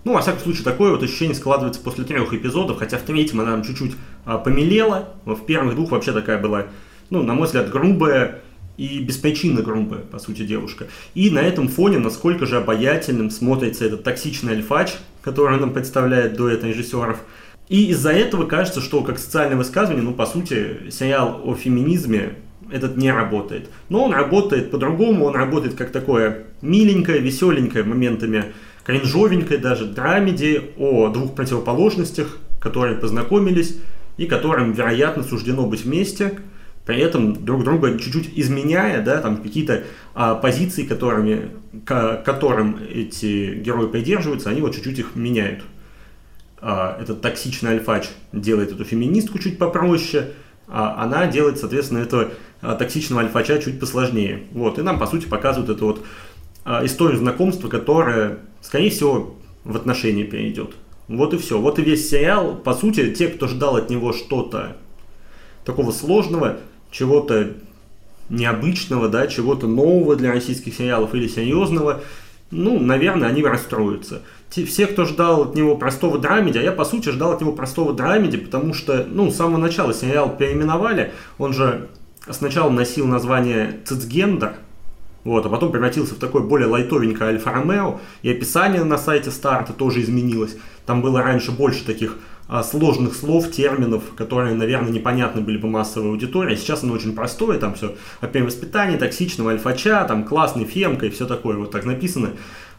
Ну, 0.04 0.14
во 0.14 0.22
всяком 0.22 0.42
случае, 0.42 0.64
такое 0.64 0.92
вот 0.92 1.04
ощущение 1.04 1.36
складывается 1.36 1.82
после 1.82 2.04
трех 2.04 2.34
эпизодов, 2.34 2.80
хотя 2.80 2.98
в 2.98 3.04
третьем 3.04 3.42
она 3.42 3.52
там 3.52 3.64
чуть-чуть 3.64 3.94
а, 4.26 4.38
помелела, 4.38 5.10
в 5.26 5.46
первых 5.46 5.76
двух 5.76 5.92
вообще 5.92 6.12
такая 6.12 6.40
была, 6.40 6.68
ну, 7.10 7.22
на 7.22 7.34
мой 7.34 7.46
взгляд, 7.46 7.70
грубая, 7.70 8.42
и 8.78 9.00
беспричинно 9.00 9.62
грубая, 9.62 10.02
по 10.02 10.18
сути, 10.18 10.44
девушка. 10.44 10.88
И 11.14 11.30
на 11.30 11.40
этом 11.40 11.68
фоне, 11.68 12.00
насколько 12.00 12.48
же 12.48 12.58
обаятельным 12.58 13.30
смотрится 13.30 13.86
этот 13.86 14.04
токсичный 14.04 14.54
альфач, 14.54 14.94
который 15.22 15.60
нам 15.60 15.72
представляет 15.72 16.36
дуэт 16.36 16.64
режиссеров. 16.64 17.20
И 17.70 17.92
из-за 17.92 18.12
этого 18.12 18.46
кажется, 18.48 18.82
что 18.82 19.04
как 19.04 19.20
социальное 19.20 19.58
высказывание, 19.58 20.04
ну, 20.04 20.14
по 20.14 20.26
сути, 20.26 20.90
сериал 20.90 21.42
о 21.44 21.54
феминизме 21.54 22.38
этот 22.72 22.98
не 22.98 23.12
работает. 23.12 23.70
Но 23.90 24.06
он 24.06 24.14
работает 24.14 24.72
по-другому, 24.72 25.26
он 25.26 25.36
работает 25.36 25.76
как 25.76 25.92
такое 25.92 26.46
миленькое, 26.62 27.20
веселенькое, 27.20 27.84
моментами 27.84 28.46
кринжовенькое 28.86 29.60
даже 29.60 29.86
драмеди 29.86 30.72
о 30.78 31.10
двух 31.10 31.36
противоположностях, 31.36 32.38
которые 32.60 32.98
познакомились 32.98 33.78
и 34.18 34.26
которым, 34.26 34.74
вероятно, 34.74 35.24
суждено 35.24 35.66
быть 35.66 35.84
вместе– 35.84 36.40
при 36.86 37.00
этом 37.00 37.46
друг 37.46 37.64
друга 37.64 37.98
чуть-чуть 37.98 38.32
изменяя, 38.36 39.04
да, 39.04 39.22
там 39.22 39.38
какие-то 39.38 39.84
а, 40.16 40.36
позиции, 40.36 40.84
которыми, 40.84 41.52
к 41.86 42.24
которым 42.26 42.80
эти 42.90 43.56
герои 43.56 43.88
придерживаются, 43.88 44.50
они 44.50 44.62
вот 44.62 44.76
чуть-чуть 44.76 45.00
их 45.00 45.16
меняют. 45.16 45.64
А, 46.60 46.98
этот 47.00 47.22
токсичный 47.22 47.72
альфач 47.72 48.10
делает 48.34 48.72
эту 48.72 48.84
феминистку 48.84 49.38
чуть 49.38 49.60
попроще, 49.60 50.32
а 50.68 51.04
она 51.04 51.28
делает, 51.28 51.60
соответственно, 51.60 52.00
этого 52.00 52.32
а, 52.62 52.76
токсичного 52.76 53.22
альфача 53.22 53.60
чуть 53.60 53.80
посложнее. 53.80 54.44
Вот, 54.52 54.80
и 54.80 54.82
нам, 54.82 54.98
по 54.98 55.06
сути, 55.06 55.28
показывают 55.28 55.70
эту 55.70 55.86
вот 55.86 56.06
историю 56.66 57.18
знакомства, 57.18 57.68
которая, 57.68 58.40
скорее 58.62 58.90
всего, 58.90 59.36
в 59.64 59.76
отношении 59.76 60.24
перейдет. 60.24 60.72
Вот 61.08 61.34
и 61.34 61.38
все. 61.38 61.60
Вот 61.60 61.80
и 61.80 61.82
весь 61.82 62.10
сериал. 62.10 62.56
По 62.56 62.74
сути, 62.74 63.14
те, 63.14 63.28
кто 63.28 63.48
ждал 63.48 63.78
от 63.78 63.90
него 63.90 64.14
что-то 64.14 64.78
такого 65.66 65.92
сложного, 65.92 66.58
чего-то 66.90 67.54
необычного, 68.30 69.10
да, 69.10 69.28
чего-то 69.28 69.68
нового 69.68 70.16
для 70.16 70.32
российских 70.32 70.74
сериалов 70.76 71.14
или 71.14 71.28
серьезного, 71.28 72.02
ну, 72.50 72.80
наверное, 72.80 73.30
они 73.30 73.44
расстроятся. 73.44 74.22
Те, 74.50 74.66
все, 74.66 74.88
кто 74.88 75.06
ждал 75.06 75.44
от 75.44 75.56
него 75.56 75.76
простого 75.76 76.18
драмеди, 76.18 76.58
а 76.58 76.62
я, 76.62 76.72
по 76.72 76.84
сути, 76.84 77.10
ждал 77.10 77.32
от 77.32 77.42
него 77.42 77.54
простого 77.54 77.94
драмеди, 77.94 78.38
потому 78.38 78.74
что, 78.74 79.06
ну, 79.10 79.32
с 79.32 79.36
самого 79.36 79.58
начала 79.58 79.94
сериал 79.94 80.36
переименовали, 80.36 81.14
он 81.38 81.54
же 81.54 81.88
сначала 82.30 82.70
носил 82.70 83.08
название 83.08 83.80
«Цицгендер», 83.86 84.56
вот, 85.24 85.46
а 85.46 85.50
потом 85.50 85.72
превратился 85.72 86.16
в 86.16 86.20
такой 86.20 86.44
более 86.44 86.68
лайтовенькое 86.68 87.32
Альфа-Ромео, 87.32 88.00
и 88.24 88.32
описание 88.32 88.84
на 88.84 88.98
сайте 88.98 89.32
старта 89.32 89.74
тоже 89.74 90.02
изменилось. 90.02 90.58
Там 90.86 91.02
было 91.02 91.22
раньше 91.22 91.52
больше 91.52 91.86
таких 91.86 92.18
а, 92.48 92.64
сложных 92.64 93.16
слов, 93.16 93.52
терминов, 93.52 94.04
которые, 94.16 94.56
наверное, 94.56 94.92
непонятны 94.92 95.42
были 95.42 95.58
бы 95.58 95.70
массовой 95.70 96.10
аудитории. 96.10 96.56
Сейчас 96.56 96.84
оно 96.84 96.94
очень 96.94 97.14
простое, 97.14 97.60
там 97.60 97.76
все 97.76 97.96
о 98.20 98.28
воспитании, 98.44 98.98
токсичного 98.98 99.52
альфача, 99.52 100.04
там 100.06 100.26
классный 100.26 100.66
фемка 100.66 101.06
и 101.06 101.10
все 101.12 101.26
такое 101.26 101.56
вот 101.58 101.72
так 101.72 101.86
написано. 101.86 102.32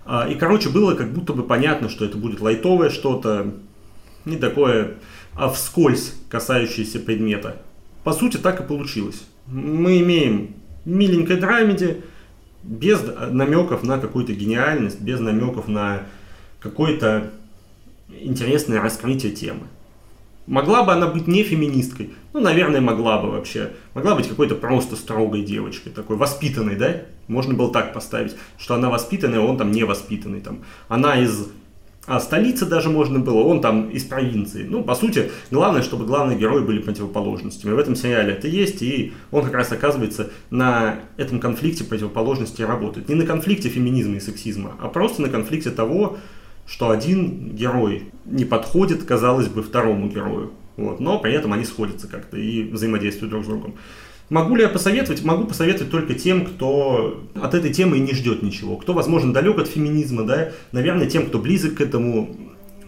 А, 0.04 0.28
и, 0.28 0.34
короче, 0.34 0.68
было 0.68 0.94
как 0.94 1.12
будто 1.12 1.32
бы 1.32 1.44
понятно, 1.44 1.88
что 1.88 2.04
это 2.04 2.18
будет 2.18 2.40
лайтовое 2.40 2.90
что-то, 2.90 3.54
не 4.24 4.36
такое, 4.36 4.94
а 5.34 5.48
вскользь 5.48 6.14
касающееся 6.28 6.98
предмета. 6.98 7.62
По 8.04 8.12
сути, 8.12 8.36
так 8.36 8.60
и 8.60 8.64
получилось. 8.64 9.22
Мы 9.46 10.00
имеем 10.00 10.54
миленькое 10.84 11.38
драмеди, 11.38 12.02
без 12.62 13.02
намеков 13.30 13.82
на 13.82 13.98
какую-то 13.98 14.32
гениальность, 14.32 15.00
без 15.00 15.20
намеков 15.20 15.68
на 15.68 16.02
какой-то 16.60 17.30
интересное 18.08 18.80
раскрытие 18.80 19.32
темы. 19.32 19.66
Могла 20.46 20.82
бы 20.82 20.92
она 20.92 21.06
быть 21.06 21.28
не 21.28 21.44
феминисткой? 21.44 22.14
Ну, 22.32 22.40
наверное, 22.40 22.80
могла 22.80 23.20
бы 23.20 23.30
вообще. 23.30 23.72
Могла 23.94 24.16
быть 24.16 24.28
какой-то 24.28 24.56
просто 24.56 24.96
строгой 24.96 25.42
девочкой, 25.42 25.92
такой 25.92 26.16
воспитанной, 26.16 26.74
да? 26.74 27.02
Можно 27.28 27.54
было 27.54 27.72
так 27.72 27.92
поставить, 27.94 28.34
что 28.58 28.74
она 28.74 28.90
воспитанная, 28.90 29.40
он 29.40 29.56
там 29.56 29.70
не 29.70 29.84
воспитанный. 29.84 30.40
Там. 30.40 30.64
Она 30.88 31.20
из 31.20 31.48
а 32.06 32.18
столицы 32.18 32.66
даже 32.66 32.90
можно 32.90 33.20
было, 33.20 33.42
он 33.42 33.60
там 33.60 33.88
из 33.90 34.02
провинции. 34.04 34.66
Ну, 34.68 34.82
по 34.82 34.94
сути, 34.96 35.30
главное, 35.52 35.82
чтобы 35.82 36.04
главные 36.04 36.36
герои 36.36 36.62
были 36.62 36.80
противоположностями. 36.80 37.72
В 37.72 37.78
этом 37.78 37.94
сериале 37.94 38.32
это 38.32 38.48
есть, 38.48 38.82
и 38.82 39.12
он 39.30 39.44
как 39.44 39.54
раз 39.54 39.70
оказывается 39.70 40.30
на 40.50 41.00
этом 41.16 41.38
конфликте 41.38 41.84
противоположности 41.84 42.62
работает. 42.62 43.08
Не 43.08 43.14
на 43.14 43.24
конфликте 43.24 43.68
феминизма 43.68 44.16
и 44.16 44.20
сексизма, 44.20 44.72
а 44.80 44.88
просто 44.88 45.22
на 45.22 45.28
конфликте 45.28 45.70
того, 45.70 46.18
что 46.66 46.90
один 46.90 47.50
герой 47.54 48.10
не 48.24 48.44
подходит, 48.44 49.04
казалось 49.04 49.48
бы, 49.48 49.62
второму 49.62 50.08
герою. 50.08 50.52
Вот, 50.76 51.00
но 51.00 51.18
при 51.18 51.34
этом 51.34 51.52
они 51.52 51.64
сходятся 51.64 52.08
как-то 52.08 52.36
и 52.36 52.64
взаимодействуют 52.64 53.30
друг 53.30 53.44
с 53.44 53.46
другом. 53.46 53.74
Могу 54.32 54.56
ли 54.56 54.62
я 54.62 54.70
посоветовать? 54.70 55.22
Могу 55.24 55.44
посоветовать 55.44 55.90
только 55.90 56.14
тем, 56.14 56.46
кто 56.46 57.22
от 57.34 57.52
этой 57.52 57.70
темы 57.70 57.98
и 57.98 58.00
не 58.00 58.14
ждет 58.14 58.42
ничего. 58.42 58.78
Кто, 58.78 58.94
возможно, 58.94 59.30
далек 59.30 59.58
от 59.58 59.68
феминизма, 59.68 60.22
да, 60.24 60.52
наверное, 60.72 61.06
тем, 61.06 61.26
кто 61.26 61.38
близок 61.38 61.74
к 61.74 61.80
этому 61.82 62.34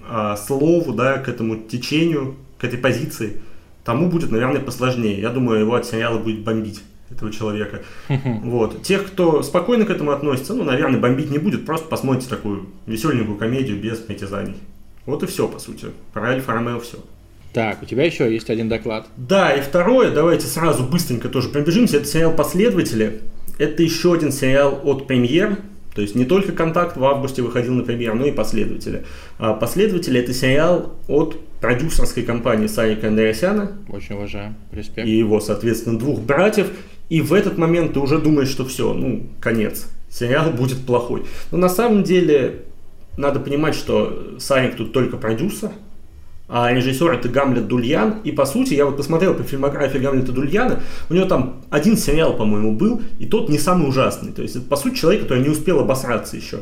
а, 0.08 0.38
слову, 0.38 0.94
да, 0.94 1.18
к 1.18 1.28
этому 1.28 1.56
течению, 1.56 2.36
к 2.56 2.64
этой 2.64 2.78
позиции, 2.78 3.42
тому 3.84 4.08
будет, 4.08 4.30
наверное, 4.30 4.62
посложнее. 4.62 5.20
Я 5.20 5.28
думаю, 5.28 5.60
его 5.60 5.74
от 5.74 5.84
сериала 5.84 6.18
будет 6.18 6.44
бомбить 6.44 6.80
этого 7.10 7.30
человека. 7.30 7.82
Вот. 8.08 8.82
Тех, 8.82 9.04
кто 9.04 9.42
спокойно 9.42 9.84
к 9.84 9.90
этому 9.90 10.12
относится, 10.12 10.54
ну, 10.54 10.64
наверное, 10.64 10.98
бомбить 10.98 11.30
не 11.30 11.36
будет, 11.36 11.66
просто 11.66 11.88
посмотрите 11.88 12.26
такую 12.30 12.70
веселенькую 12.86 13.36
комедию 13.36 13.78
без 13.78 13.98
притязаний. 13.98 14.56
Вот 15.04 15.22
и 15.22 15.26
все, 15.26 15.46
по 15.46 15.58
сути. 15.58 15.88
Про 16.14 16.30
Альфа 16.30 16.54
Ромео 16.54 16.80
все. 16.80 16.96
Так, 17.54 17.82
у 17.82 17.86
тебя 17.86 18.04
еще 18.04 18.30
есть 18.30 18.50
один 18.50 18.68
доклад. 18.68 19.06
Да, 19.16 19.52
и 19.52 19.62
второе, 19.62 20.10
давайте 20.10 20.46
сразу 20.46 20.82
быстренько 20.82 21.28
тоже 21.28 21.48
пробежимся. 21.48 21.98
Это 21.98 22.06
сериал 22.06 22.34
«Последователи». 22.34 23.20
Это 23.58 23.84
еще 23.84 24.14
один 24.14 24.32
сериал 24.32 24.80
от 24.82 25.06
премьер. 25.06 25.58
То 25.94 26.02
есть 26.02 26.16
не 26.16 26.24
только 26.24 26.50
«Контакт» 26.50 26.96
в 26.96 27.04
августе 27.04 27.42
выходил 27.42 27.74
на 27.74 27.84
премьер, 27.84 28.14
но 28.14 28.26
и 28.26 28.32
«Последователи». 28.32 29.04
А 29.38 29.54
«Последователи»— 29.54 30.18
это 30.20 30.34
сериал 30.34 30.96
от 31.06 31.38
продюсерской 31.60 32.24
компании 32.24 32.66
Сарика 32.66 33.06
Андреасяна. 33.06 33.78
Очень 33.88 34.16
уважаю. 34.16 34.56
Респект. 34.72 35.06
И 35.06 35.16
его, 35.16 35.38
соответственно, 35.38 35.96
двух 35.96 36.20
братьев. 36.20 36.66
И 37.08 37.20
в 37.20 37.32
этот 37.32 37.56
момент 37.56 37.92
ты 37.92 38.00
уже 38.00 38.18
думаешь, 38.18 38.48
что 38.48 38.64
все, 38.64 38.92
ну, 38.92 39.28
конец. 39.40 39.86
Сериал 40.10 40.50
будет 40.50 40.84
плохой. 40.84 41.22
Но 41.52 41.58
на 41.58 41.68
самом 41.68 42.02
деле 42.02 42.64
надо 43.16 43.38
понимать, 43.38 43.76
что 43.76 44.38
Сарик 44.40 44.74
тут 44.74 44.92
только 44.92 45.16
продюсер, 45.16 45.70
а 46.48 46.72
режиссер 46.72 47.12
это 47.12 47.28
Гамлет 47.28 47.68
Дульян. 47.68 48.20
И 48.24 48.32
по 48.32 48.44
сути, 48.44 48.74
я 48.74 48.86
вот 48.86 48.96
посмотрел 48.96 49.34
по 49.34 49.42
фильмографии 49.42 49.98
Гамлета 49.98 50.32
Дульяна, 50.32 50.80
у 51.08 51.14
него 51.14 51.26
там 51.26 51.62
один 51.70 51.96
сериал, 51.96 52.36
по-моему, 52.36 52.72
был, 52.72 53.02
и 53.18 53.26
тот 53.26 53.48
не 53.48 53.58
самый 53.58 53.88
ужасный. 53.88 54.32
То 54.32 54.42
есть 54.42 54.56
это, 54.56 54.66
по 54.66 54.76
сути, 54.76 54.96
человек, 54.96 55.22
который 55.22 55.42
не 55.42 55.48
успел 55.48 55.80
обосраться 55.80 56.36
еще. 56.36 56.60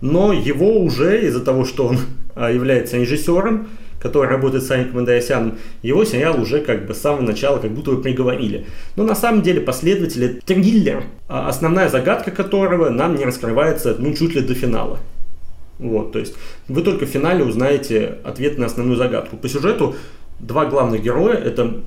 Но 0.00 0.32
его 0.32 0.80
уже 0.80 1.26
из-за 1.26 1.40
того, 1.40 1.64
что 1.64 1.86
он 1.86 1.98
а, 2.34 2.50
является 2.50 2.96
режиссером, 2.96 3.68
который 4.00 4.30
работает 4.30 4.64
с 4.64 4.70
Аником 4.70 4.98
Андреасяном, 4.98 5.58
его 5.82 6.04
сериал 6.04 6.40
уже 6.40 6.60
как 6.60 6.86
бы 6.86 6.94
с 6.94 6.98
самого 6.98 7.20
начала 7.20 7.58
как 7.58 7.70
будто 7.70 7.92
бы 7.92 8.02
приговорили. 8.02 8.66
Но 8.96 9.04
на 9.04 9.14
самом 9.14 9.42
деле 9.42 9.60
последователи 9.60 10.40
триллер, 10.44 11.04
а 11.28 11.48
основная 11.48 11.90
загадка 11.90 12.30
которого 12.30 12.88
нам 12.88 13.16
не 13.16 13.24
раскрывается 13.24 13.94
ну 13.98 14.14
чуть 14.14 14.34
ли 14.34 14.40
до 14.40 14.54
финала. 14.54 14.98
Вот, 15.80 16.12
то 16.12 16.18
есть 16.18 16.34
вы 16.68 16.82
только 16.82 17.06
в 17.06 17.08
финале 17.08 17.42
узнаете 17.42 18.18
ответ 18.22 18.58
на 18.58 18.66
основную 18.66 18.96
загадку. 18.96 19.36
По 19.36 19.48
сюжету 19.48 19.96
два 20.38 20.66
главных 20.66 21.02
героя, 21.02 21.34
это 21.34 21.82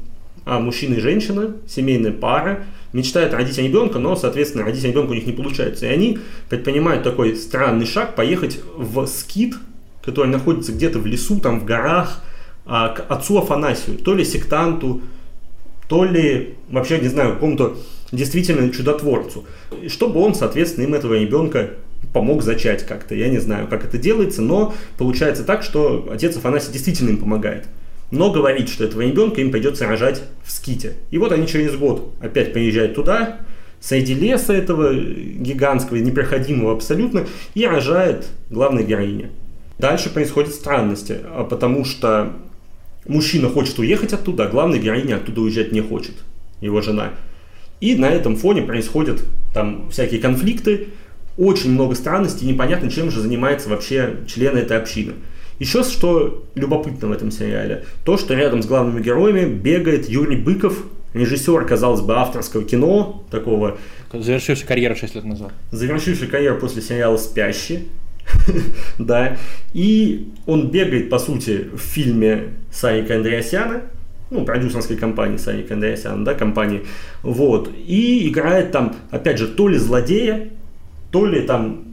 а 0.45 0.59
мужчина 0.59 0.95
и 0.95 0.99
женщина, 0.99 1.55
семейная 1.67 2.11
пара, 2.11 2.65
мечтают 2.91 3.33
родить 3.33 3.57
ребенка, 3.57 3.99
но, 3.99 4.15
соответственно, 4.15 4.65
родить 4.65 4.83
ребенка 4.83 5.11
у 5.11 5.13
них 5.13 5.25
не 5.25 5.31
получается. 5.31 5.85
И 5.85 5.89
они 5.89 6.19
предпринимают 6.49 7.03
такой 7.03 7.35
странный 7.37 7.85
шаг, 7.85 8.15
поехать 8.15 8.59
в 8.75 9.05
скит, 9.05 9.55
который 10.03 10.27
находится 10.27 10.73
где-то 10.73 10.99
в 10.99 11.05
лесу, 11.05 11.39
там 11.39 11.61
в 11.61 11.65
горах, 11.65 12.21
а, 12.65 12.89
к 12.89 13.05
отцу 13.09 13.37
Афанасию, 13.37 13.97
то 13.97 14.13
ли 14.13 14.25
сектанту, 14.25 15.01
то 15.87 16.03
ли 16.03 16.55
вообще, 16.69 16.99
не 16.99 17.07
знаю, 17.07 17.33
какому-то 17.33 17.77
действительно 18.11 18.69
чудотворцу, 18.69 19.45
чтобы 19.87 20.19
он, 20.19 20.35
соответственно, 20.35 20.85
им 20.85 20.93
этого 20.93 21.13
ребенка 21.13 21.71
помог 22.11 22.43
зачать 22.43 22.85
как-то. 22.85 23.15
Я 23.15 23.29
не 23.29 23.39
знаю, 23.39 23.67
как 23.67 23.85
это 23.85 23.97
делается, 23.97 24.41
но 24.41 24.73
получается 24.97 25.43
так, 25.43 25.63
что 25.63 26.09
отец 26.11 26.35
Афанасий 26.37 26.71
действительно 26.71 27.09
им 27.09 27.17
помогает. 27.17 27.67
Но 28.11 28.31
говорит, 28.31 28.69
что 28.69 28.83
этого 28.83 29.01
ребенка 29.01 29.41
им 29.41 29.51
придется 29.51 29.87
рожать 29.87 30.21
в 30.43 30.51
ските. 30.51 30.93
И 31.09 31.17
вот 31.17 31.31
они 31.31 31.47
через 31.47 31.75
год 31.75 32.13
опять 32.21 32.53
приезжают 32.53 32.95
туда, 32.95 33.39
среди 33.79 34.13
леса 34.13 34.53
этого 34.53 34.93
гигантского, 34.93 35.97
непроходимого 35.97 36.73
абсолютно, 36.73 37.25
и 37.53 37.65
рожает 37.65 38.27
главная 38.49 38.83
героиня. 38.83 39.29
Дальше 39.79 40.09
происходят 40.09 40.53
странности, 40.53 41.17
а 41.25 41.43
потому 41.43 41.83
что 41.83 42.33
мужчина 43.05 43.49
хочет 43.49 43.77
уехать 43.79 44.13
оттуда, 44.13 44.45
а 44.45 44.49
главная 44.49 44.79
героиня 44.79 45.15
оттуда 45.15 45.41
уезжать 45.41 45.71
не 45.71 45.81
хочет, 45.81 46.13
его 46.61 46.81
жена. 46.81 47.13
И 47.81 47.95
на 47.95 48.09
этом 48.09 48.37
фоне 48.37 48.61
происходят 48.61 49.21
там 49.53 49.89
всякие 49.89 50.21
конфликты, 50.21 50.89
очень 51.37 51.71
много 51.71 51.95
странностей, 51.95 52.47
непонятно, 52.47 52.89
чем 52.89 53.11
же 53.11 53.21
занимается 53.21 53.69
вообще 53.69 54.17
члены 54.27 54.59
этой 54.59 54.77
общины. 54.77 55.13
Еще 55.59 55.83
что 55.83 56.43
любопытно 56.55 57.07
в 57.07 57.11
этом 57.11 57.31
сериале, 57.31 57.85
то, 58.05 58.17
что 58.17 58.33
рядом 58.33 58.63
с 58.63 58.65
главными 58.65 59.01
героями 59.01 59.45
бегает 59.45 60.09
Юрий 60.09 60.37
Быков, 60.37 60.83
режиссер, 61.13 61.65
казалось 61.65 62.01
бы, 62.01 62.15
авторского 62.15 62.63
кино, 62.63 63.23
такого... 63.29 63.77
Завершивший 64.11 64.67
карьеру 64.67 64.95
6 64.95 65.15
лет 65.15 65.23
назад. 65.23 65.51
Завершивший 65.71 66.27
карьеру 66.27 66.59
после 66.59 66.81
сериала 66.81 67.17
«Спящий», 67.17 67.87
да, 68.99 69.37
и 69.73 70.29
он 70.45 70.71
бегает, 70.71 71.09
по 71.09 71.19
сути, 71.19 71.69
в 71.73 71.79
фильме 71.79 72.53
Сарика 72.71 73.15
Андреасяна, 73.15 73.83
ну, 74.29 74.45
продюсерской 74.45 74.97
компании 74.97 75.37
Сарика 75.37 75.75
Андреасяна, 75.75 76.25
да, 76.25 76.33
компании, 76.33 76.83
вот, 77.21 77.69
и 77.85 78.27
играет 78.27 78.71
там, 78.71 78.95
опять 79.11 79.37
же, 79.37 79.47
то 79.47 79.67
ли 79.67 79.77
злодея, 79.77 80.49
то 81.13 81.27
ли 81.27 81.43
там 81.43 81.83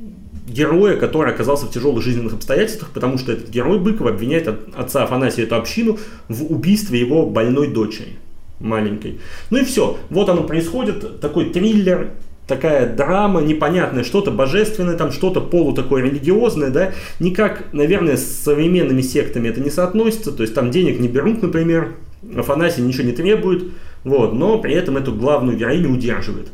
героя, 0.49 0.97
который 0.97 1.33
оказался 1.33 1.67
в 1.67 1.71
тяжелых 1.71 2.03
жизненных 2.03 2.33
обстоятельствах, 2.33 2.91
потому 2.91 3.19
что 3.19 3.33
этот 3.33 3.51
герой 3.51 3.79
Быков 3.79 4.07
обвиняет 4.07 4.49
отца 4.75 5.05
Афанасия 5.05 5.45
эту 5.45 5.57
общину 5.57 5.99
в 6.29 6.51
убийстве 6.51 6.99
его 6.99 7.27
больной 7.27 7.69
дочери 7.69 8.17
маленькой. 8.61 9.21
Ну 9.51 9.59
и 9.59 9.65
все. 9.65 9.99
Вот 10.09 10.31
оно 10.31 10.45
происходит, 10.45 11.21
такой 11.21 11.51
триллер, 11.51 12.13
такая 12.47 12.93
драма 12.93 13.43
непонятная, 13.43 14.05
что-то 14.05 14.31
божественное, 14.31 14.97
там 14.97 15.13
что-то 15.13 15.43
полу 15.43 15.75
такое 15.75 16.03
религиозное, 16.03 16.71
да, 16.71 16.93
никак, 17.21 17.73
наверное, 17.73 18.17
с 18.17 18.25
современными 18.25 19.03
сектами 19.03 19.49
это 19.49 19.61
не 19.61 19.71
соотносится, 19.71 20.33
то 20.33 20.43
есть 20.43 20.55
там 20.55 20.71
денег 20.71 20.99
не 20.99 21.09
берут, 21.09 21.43
например, 21.43 21.93
Афанасий 22.37 22.81
ничего 22.81 23.05
не 23.05 23.13
требует, 23.13 23.65
вот, 24.03 24.33
но 24.33 24.59
при 24.59 24.73
этом 24.75 24.97
эту 24.97 25.15
главную 25.15 25.59
героиню 25.59 25.93
удерживает. 25.93 26.49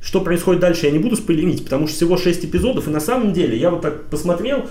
Что 0.00 0.20
происходит 0.20 0.60
дальше, 0.60 0.86
я 0.86 0.92
не 0.92 0.98
буду 0.98 1.16
спойлерить, 1.16 1.64
потому 1.64 1.86
что 1.86 1.96
всего 1.96 2.16
6 2.16 2.44
эпизодов, 2.44 2.86
и 2.86 2.90
на 2.90 3.00
самом 3.00 3.32
деле, 3.32 3.58
я 3.58 3.70
вот 3.70 3.82
так 3.82 4.04
посмотрел, 4.08 4.66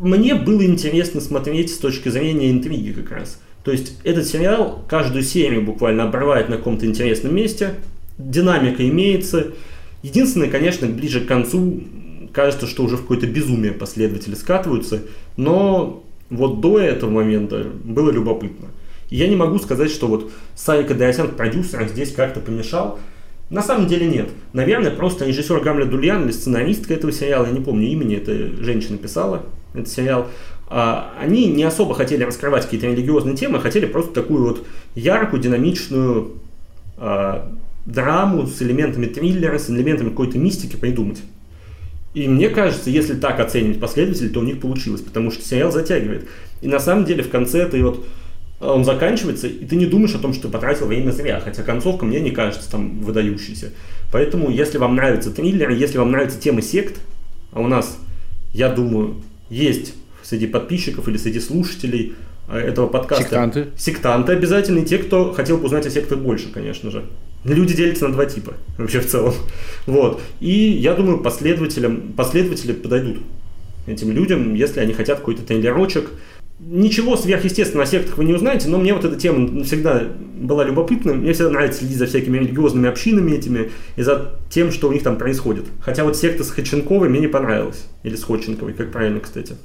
мне 0.00 0.34
было 0.34 0.64
интересно 0.64 1.20
смотреть 1.20 1.72
с 1.72 1.78
точки 1.78 2.08
зрения 2.08 2.50
интриги 2.50 2.92
как 2.92 3.10
раз. 3.10 3.38
То 3.64 3.70
есть 3.70 3.98
этот 4.02 4.26
сериал 4.26 4.82
каждую 4.88 5.22
серию 5.22 5.62
буквально 5.62 6.04
обрывает 6.04 6.48
на 6.48 6.56
каком-то 6.56 6.86
интересном 6.86 7.34
месте, 7.34 7.74
динамика 8.16 8.88
имеется. 8.88 9.48
Единственное, 10.02 10.48
конечно, 10.48 10.86
ближе 10.86 11.20
к 11.20 11.26
концу 11.26 11.82
кажется, 12.32 12.66
что 12.66 12.84
уже 12.84 12.96
в 12.96 13.02
какое-то 13.02 13.26
безумие 13.26 13.72
последователи 13.72 14.34
скатываются, 14.34 15.02
но 15.36 16.02
вот 16.30 16.60
до 16.60 16.78
этого 16.78 17.10
момента 17.10 17.66
было 17.84 18.10
любопытно. 18.10 18.68
Я 19.10 19.26
не 19.28 19.36
могу 19.36 19.58
сказать, 19.58 19.90
что 19.90 20.06
вот 20.06 20.30
Сарик 20.54 20.92
Адресян, 20.92 21.28
продюсер, 21.32 21.88
здесь 21.88 22.12
как-то 22.12 22.40
помешал. 22.40 22.98
На 23.50 23.62
самом 23.62 23.88
деле 23.88 24.06
нет. 24.06 24.30
Наверное, 24.52 24.92
просто 24.92 25.26
режиссер 25.26 25.60
Гамля 25.60 25.84
Дульян 25.84 26.24
или 26.24 26.30
сценаристка 26.30 26.94
этого 26.94 27.12
сериала, 27.12 27.46
я 27.46 27.52
не 27.52 27.60
помню 27.60 27.88
имени, 27.88 28.16
это 28.16 28.32
женщина 28.62 28.96
писала 28.96 29.42
этот 29.74 29.88
сериал, 29.88 30.28
а, 30.68 31.12
они 31.20 31.46
не 31.46 31.64
особо 31.64 31.94
хотели 31.94 32.22
раскрывать 32.22 32.64
какие-то 32.64 32.86
религиозные 32.86 33.36
темы, 33.36 33.60
хотели 33.60 33.86
просто 33.86 34.12
такую 34.12 34.44
вот 34.44 34.66
яркую, 34.94 35.42
динамичную 35.42 36.34
а, 36.96 37.50
драму 37.86 38.46
с 38.46 38.62
элементами 38.62 39.06
триллера, 39.06 39.58
с 39.58 39.68
элементами 39.68 40.10
какой-то 40.10 40.38
мистики 40.38 40.76
придумать. 40.76 41.20
И 42.14 42.28
мне 42.28 42.48
кажется, 42.50 42.90
если 42.90 43.14
так 43.14 43.40
оценивать 43.40 43.80
последователей, 43.80 44.30
то 44.30 44.40
у 44.40 44.44
них 44.44 44.60
получилось, 44.60 45.00
потому 45.00 45.30
что 45.30 45.44
сериал 45.44 45.72
затягивает. 45.72 46.28
И 46.60 46.68
на 46.68 46.78
самом 46.78 47.04
деле 47.04 47.22
в 47.22 47.30
конце 47.30 47.68
ты 47.68 47.82
вот 47.82 48.04
он 48.60 48.84
заканчивается, 48.84 49.46
и 49.46 49.64
ты 49.64 49.76
не 49.76 49.86
думаешь 49.86 50.14
о 50.14 50.18
том, 50.18 50.34
что 50.34 50.42
ты 50.42 50.48
потратил 50.48 50.86
время 50.86 51.10
зря, 51.10 51.40
хотя 51.40 51.62
концовка 51.62 52.04
мне 52.04 52.20
не 52.20 52.30
кажется 52.30 52.70
там 52.70 53.00
выдающейся. 53.00 53.72
Поэтому, 54.12 54.50
если 54.50 54.76
вам 54.78 54.96
нравятся 54.96 55.30
триллеры, 55.30 55.74
если 55.74 55.98
вам 55.98 56.10
нравится 56.10 56.38
тема 56.38 56.60
сект, 56.60 57.00
а 57.52 57.60
у 57.60 57.66
нас, 57.66 57.98
я 58.52 58.68
думаю, 58.68 59.16
есть 59.48 59.94
среди 60.22 60.46
подписчиков 60.46 61.08
или 61.08 61.16
среди 61.16 61.40
слушателей 61.40 62.14
э, 62.48 62.58
этого 62.58 62.86
подкаста. 62.86 63.24
Сектанты. 63.24 63.68
Сектанты 63.78 64.32
обязательно, 64.32 64.80
и 64.80 64.84
те, 64.84 64.98
кто 64.98 65.32
хотел 65.32 65.56
бы 65.56 65.64
узнать 65.64 65.86
о 65.86 65.90
сектах 65.90 66.18
больше, 66.18 66.50
конечно 66.52 66.90
же. 66.90 67.04
Люди 67.44 67.74
делятся 67.74 68.08
на 68.08 68.12
два 68.12 68.26
типа, 68.26 68.54
вообще 68.76 69.00
в 69.00 69.06
целом. 69.06 69.32
Вот. 69.86 70.20
И 70.40 70.52
я 70.52 70.94
думаю, 70.94 71.20
последователям, 71.20 72.12
последователи 72.14 72.72
подойдут 72.72 73.18
этим 73.86 74.12
людям, 74.12 74.54
если 74.54 74.80
они 74.80 74.92
хотят 74.92 75.20
какой-то 75.20 75.42
тренировочек, 75.42 76.10
Ничего 76.62 77.16
сверхъестественного 77.16 77.84
о 77.84 77.90
сектах 77.90 78.18
вы 78.18 78.24
не 78.24 78.34
узнаете, 78.34 78.68
но 78.68 78.78
мне 78.78 78.94
вот 78.94 79.04
эта 79.04 79.16
тема 79.16 79.64
всегда 79.64 80.04
была 80.40 80.64
любопытна. 80.64 81.14
Мне 81.14 81.32
всегда 81.32 81.50
нравится 81.50 81.80
следить 81.80 81.96
за 81.96 82.06
всякими 82.06 82.38
религиозными 82.38 82.88
общинами 82.88 83.32
этими 83.32 83.70
и 83.96 84.02
за 84.02 84.38
тем, 84.50 84.70
что 84.70 84.88
у 84.88 84.92
них 84.92 85.02
там 85.02 85.16
происходит. 85.16 85.66
Хотя 85.80 86.04
вот 86.04 86.16
секта 86.16 86.44
с 86.44 86.50
Ходченковой 86.50 87.08
мне 87.08 87.20
не 87.20 87.28
понравилась. 87.28 87.86
Или 88.02 88.14
с 88.14 88.24
Ходченковой, 88.24 88.74
как 88.74 88.92
правильно, 88.92 89.20
кстати. 89.20 89.56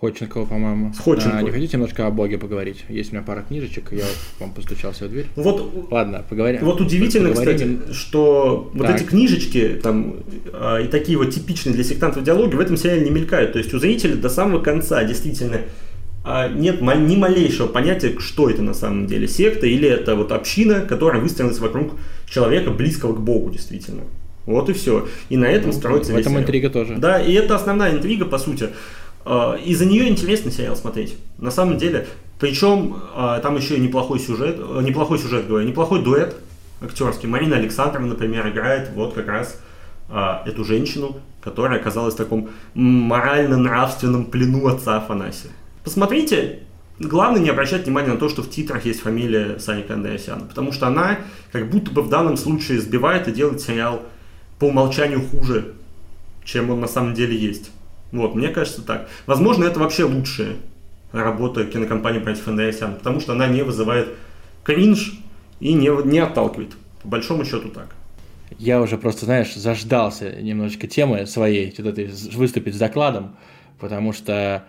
Ходченкова, 0.00 0.46
по-моему. 0.46 0.94
С 0.94 0.98
Ходченковой. 0.98 1.40
А, 1.40 1.42
не 1.42 1.50
хотите 1.50 1.76
немножко 1.76 2.06
о 2.06 2.10
Боге 2.10 2.38
поговорить? 2.38 2.84
Есть 2.88 3.12
у 3.12 3.16
меня 3.16 3.24
пара 3.24 3.44
книжечек, 3.46 3.92
я 3.92 4.06
вам 4.38 4.52
постучался 4.52 5.04
в 5.04 5.10
дверь. 5.10 5.26
Вот, 5.36 5.88
Ладно, 5.90 6.24
поговорим. 6.28 6.64
Вот 6.64 6.80
удивительно, 6.80 7.28
поговорим. 7.28 7.80
кстати, 7.82 7.92
что 7.92 8.70
вот 8.72 8.86
так. 8.86 8.96
эти 8.96 9.04
книжечки 9.04 9.78
там 9.82 10.16
а, 10.54 10.78
и 10.78 10.88
такие 10.88 11.18
вот 11.18 11.30
типичные 11.30 11.74
для 11.74 11.84
сектантов 11.84 12.24
диалоги 12.24 12.54
в 12.54 12.60
этом 12.60 12.78
сериале 12.78 13.02
не 13.02 13.10
мелькают. 13.10 13.52
То 13.52 13.58
есть 13.58 13.74
у 13.74 13.78
зрителя 13.78 14.16
до 14.16 14.30
самого 14.30 14.62
конца 14.62 15.04
действительно 15.04 15.60
нет 16.24 16.82
ни 16.82 17.16
малейшего 17.16 17.66
понятия, 17.66 18.18
что 18.18 18.50
это 18.50 18.62
на 18.62 18.74
самом 18.74 19.06
деле, 19.06 19.26
секта 19.26 19.66
или 19.66 19.88
это 19.88 20.16
вот 20.16 20.32
община, 20.32 20.80
которая 20.82 21.20
выстроилась 21.20 21.58
вокруг 21.58 21.92
человека, 22.28 22.70
близкого 22.70 23.14
к 23.14 23.20
Богу, 23.20 23.50
действительно. 23.50 24.02
Вот 24.46 24.68
и 24.68 24.72
все. 24.72 25.06
И 25.28 25.36
на 25.36 25.46
этом 25.46 25.70
ну, 25.70 25.76
строится 25.76 26.12
В 26.12 26.16
этом 26.16 26.32
сериал. 26.32 26.42
интрига 26.42 26.70
тоже. 26.70 26.96
Да, 26.96 27.20
и 27.20 27.32
это 27.32 27.54
основная 27.54 27.92
интрига, 27.92 28.24
по 28.24 28.38
сути. 28.38 28.70
А, 29.24 29.56
из-за 29.56 29.86
нее 29.86 30.08
интересный 30.08 30.50
сериал 30.50 30.76
смотреть. 30.76 31.16
На 31.38 31.50
самом 31.50 31.78
деле. 31.78 32.06
Причем 32.38 32.96
а, 33.14 33.38
там 33.40 33.56
еще 33.56 33.76
и 33.76 33.80
неплохой 33.80 34.18
сюжет, 34.18 34.56
э, 34.58 34.82
неплохой 34.82 35.18
сюжет, 35.18 35.46
говорю, 35.46 35.68
неплохой 35.68 36.02
дуэт 36.02 36.36
актерский. 36.80 37.28
Марина 37.28 37.56
Александровна, 37.56 38.08
например, 38.08 38.48
играет 38.48 38.90
вот 38.94 39.14
как 39.14 39.28
раз 39.28 39.60
эту 40.44 40.64
женщину, 40.64 41.18
которая 41.40 41.78
оказалась 41.78 42.14
в 42.14 42.16
таком 42.16 42.48
морально-нравственном 42.74 44.24
плену 44.24 44.66
отца 44.66 44.96
Афанасия. 44.96 45.52
Посмотрите, 45.84 46.60
главное 46.98 47.40
не 47.40 47.48
обращать 47.48 47.84
внимания 47.84 48.08
на 48.08 48.18
то, 48.18 48.28
что 48.28 48.42
в 48.42 48.50
титрах 48.50 48.84
есть 48.84 49.00
фамилия 49.00 49.58
Сарика 49.58 49.94
Андреасяна, 49.94 50.44
потому 50.44 50.72
что 50.72 50.86
она 50.86 51.18
как 51.52 51.70
будто 51.70 51.90
бы 51.90 52.02
в 52.02 52.08
данном 52.08 52.36
случае 52.36 52.80
сбивает 52.80 53.28
и 53.28 53.32
делает 53.32 53.60
сериал 53.60 54.02
по 54.58 54.66
умолчанию 54.66 55.22
хуже, 55.22 55.74
чем 56.44 56.70
он 56.70 56.80
на 56.80 56.88
самом 56.88 57.14
деле 57.14 57.36
есть. 57.36 57.70
Вот, 58.12 58.34
мне 58.34 58.48
кажется 58.48 58.82
так. 58.82 59.08
Возможно, 59.26 59.64
это 59.64 59.80
вообще 59.80 60.04
лучшая 60.04 60.56
работа 61.12 61.64
кинокомпании 61.64 62.20
против 62.20 62.46
Андреасяна, 62.48 62.94
потому 62.94 63.20
что 63.20 63.32
она 63.32 63.46
не 63.46 63.62
вызывает 63.62 64.08
кринж 64.64 65.18
и 65.60 65.72
не, 65.72 65.90
не 66.06 66.18
отталкивает. 66.18 66.72
По 67.02 67.08
большому 67.08 67.44
счету 67.44 67.68
так. 67.68 67.94
Я 68.58 68.80
уже 68.80 68.98
просто, 68.98 69.24
знаешь, 69.24 69.54
заждался 69.54 70.32
немножечко 70.42 70.86
темы 70.86 71.26
своей, 71.26 71.70
этой, 71.70 72.10
выступить 72.32 72.74
с 72.74 72.78
докладом, 72.78 73.36
потому 73.78 74.12
что 74.12 74.64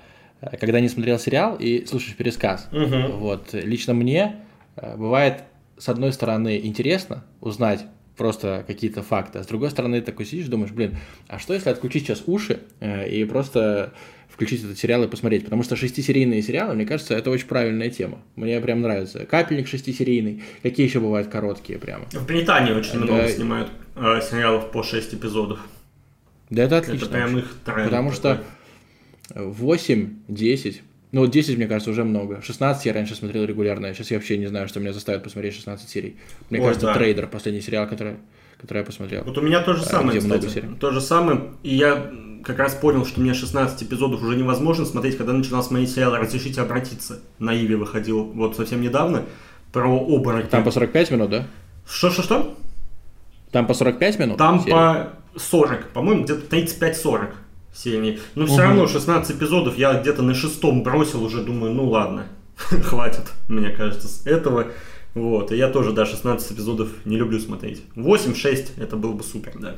когда 0.59 0.79
не 0.79 0.89
смотрел 0.89 1.19
сериал 1.19 1.55
и 1.55 1.85
слушаешь 1.85 2.15
пересказ. 2.15 2.67
Угу. 2.71 3.17
Вот, 3.17 3.53
лично 3.53 3.93
мне 3.93 4.37
э, 4.75 4.95
бывает, 4.97 5.43
с 5.77 5.89
одной 5.89 6.13
стороны, 6.13 6.59
интересно 6.63 7.23
узнать 7.39 7.85
просто 8.17 8.63
какие-то 8.67 9.03
факты. 9.03 9.39
А 9.39 9.43
с 9.43 9.47
другой 9.47 9.71
стороны, 9.71 9.99
ты 9.99 10.05
такой 10.05 10.25
сидишь, 10.25 10.47
думаешь, 10.47 10.71
блин, 10.71 10.97
а 11.27 11.39
что 11.39 11.53
если 11.53 11.69
отключить 11.69 12.03
сейчас 12.03 12.23
уши 12.27 12.59
э, 12.79 13.09
и 13.09 13.25
просто 13.25 13.93
включить 14.29 14.63
этот 14.63 14.77
сериал 14.77 15.03
и 15.03 15.07
посмотреть? 15.07 15.43
Потому 15.43 15.63
что 15.63 15.75
шестисерийные 15.75 16.41
сериалы, 16.41 16.75
мне 16.75 16.85
кажется, 16.85 17.15
это 17.15 17.29
очень 17.29 17.47
правильная 17.47 17.89
тема. 17.89 18.19
Мне 18.35 18.59
прям 18.59 18.81
нравится. 18.81 19.25
Капельник 19.25 19.67
шестисерийный. 19.67 20.43
Какие 20.61 20.87
еще 20.87 20.99
бывают 20.99 21.29
короткие 21.29 21.79
прямо? 21.79 22.05
В 22.11 22.25
Британии 22.25 22.73
очень 22.73 22.99
много 22.99 23.27
снимают 23.27 23.69
э, 23.95 24.21
сериалов 24.21 24.71
по 24.71 24.83
6 24.83 25.15
эпизодов. 25.15 25.59
Да 26.49 26.63
это 26.63 26.77
отлично. 26.77 27.05
Это 27.05 27.13
прям 27.13 27.37
их 27.37 27.45
тренд 27.65 27.85
Потому 27.85 28.11
такой. 28.11 28.17
что 28.17 28.43
8-10 29.35 30.81
ну, 31.11 31.21
вот 31.21 31.31
10, 31.31 31.57
мне 31.57 31.67
кажется, 31.67 31.91
уже 31.91 32.03
много. 32.05 32.41
16 32.41 32.85
я 32.85 32.93
раньше 32.93 33.15
смотрел 33.15 33.43
регулярно. 33.43 33.93
Сейчас 33.93 34.11
я 34.11 34.17
вообще 34.17 34.37
не 34.37 34.47
знаю, 34.47 34.69
что 34.69 34.79
меня 34.79 34.93
заставит 34.93 35.23
посмотреть 35.23 35.55
16 35.55 35.89
серий. 35.89 36.15
Мне 36.49 36.59
Ой, 36.61 36.67
кажется, 36.67 36.87
да. 36.87 36.93
Трейдер, 36.93 37.27
последний 37.27 37.59
сериал, 37.59 37.87
который, 37.87 38.15
который 38.59 38.79
я 38.79 38.85
посмотрел. 38.85 39.23
Вот 39.25 39.37
у 39.37 39.41
меня 39.41 39.61
то 39.61 39.73
же 39.73 39.83
самое, 39.83 40.11
где 40.11 40.19
кстати. 40.19 40.39
Много 40.39 40.49
серий. 40.49 40.69
То 40.79 40.91
же 40.91 41.01
самое. 41.01 41.51
И 41.63 41.75
я 41.75 42.11
как 42.45 42.59
раз 42.59 42.75
понял, 42.75 43.05
что 43.05 43.19
мне 43.19 43.33
16 43.33 43.83
эпизодов 43.83 44.23
уже 44.23 44.37
невозможно 44.37 44.85
смотреть, 44.85 45.17
когда 45.17 45.33
начинал 45.33 45.63
смотреть 45.63 45.91
сериал 45.91 46.15
«Разрешите 46.15 46.61
обратиться». 46.61 47.19
На 47.39 47.53
Иве 47.53 47.75
выходил 47.75 48.23
вот 48.23 48.55
совсем 48.55 48.81
недавно. 48.81 49.23
Про 49.73 49.89
обмороки. 49.99 50.47
Там 50.47 50.63
по 50.63 50.71
45 50.71 51.11
минут, 51.11 51.29
да? 51.29 51.47
Что-что-что? 51.85 52.57
Там 53.51 53.67
по 53.67 53.73
45 53.73 54.19
минут? 54.19 54.37
Там 54.37 54.61
серия? 54.61 54.73
по 54.73 55.39
40, 55.39 55.89
по-моему, 55.89 56.23
где-то 56.23 56.55
35-40 56.55 57.31
серии. 57.73 58.19
Но 58.35 58.43
угу. 58.43 58.51
все 58.51 58.61
равно 58.61 58.87
16 58.87 59.37
эпизодов 59.37 59.77
я 59.77 59.99
где-то 59.99 60.21
на 60.21 60.33
шестом 60.33 60.83
бросил 60.83 61.23
уже, 61.23 61.43
думаю, 61.43 61.73
ну 61.73 61.89
ладно, 61.89 62.27
хватит, 62.57 63.31
мне 63.47 63.69
кажется, 63.69 64.07
с 64.07 64.25
этого. 64.25 64.67
Вот, 65.13 65.51
и 65.51 65.57
я 65.57 65.69
тоже, 65.69 65.91
да, 65.91 66.05
16 66.05 66.53
эпизодов 66.53 66.89
не 67.05 67.17
люблю 67.17 67.39
смотреть. 67.39 67.83
8-6 67.95 68.69
это 68.77 68.95
было 68.95 69.11
бы 69.11 69.23
супер, 69.23 69.53
да. 69.59 69.75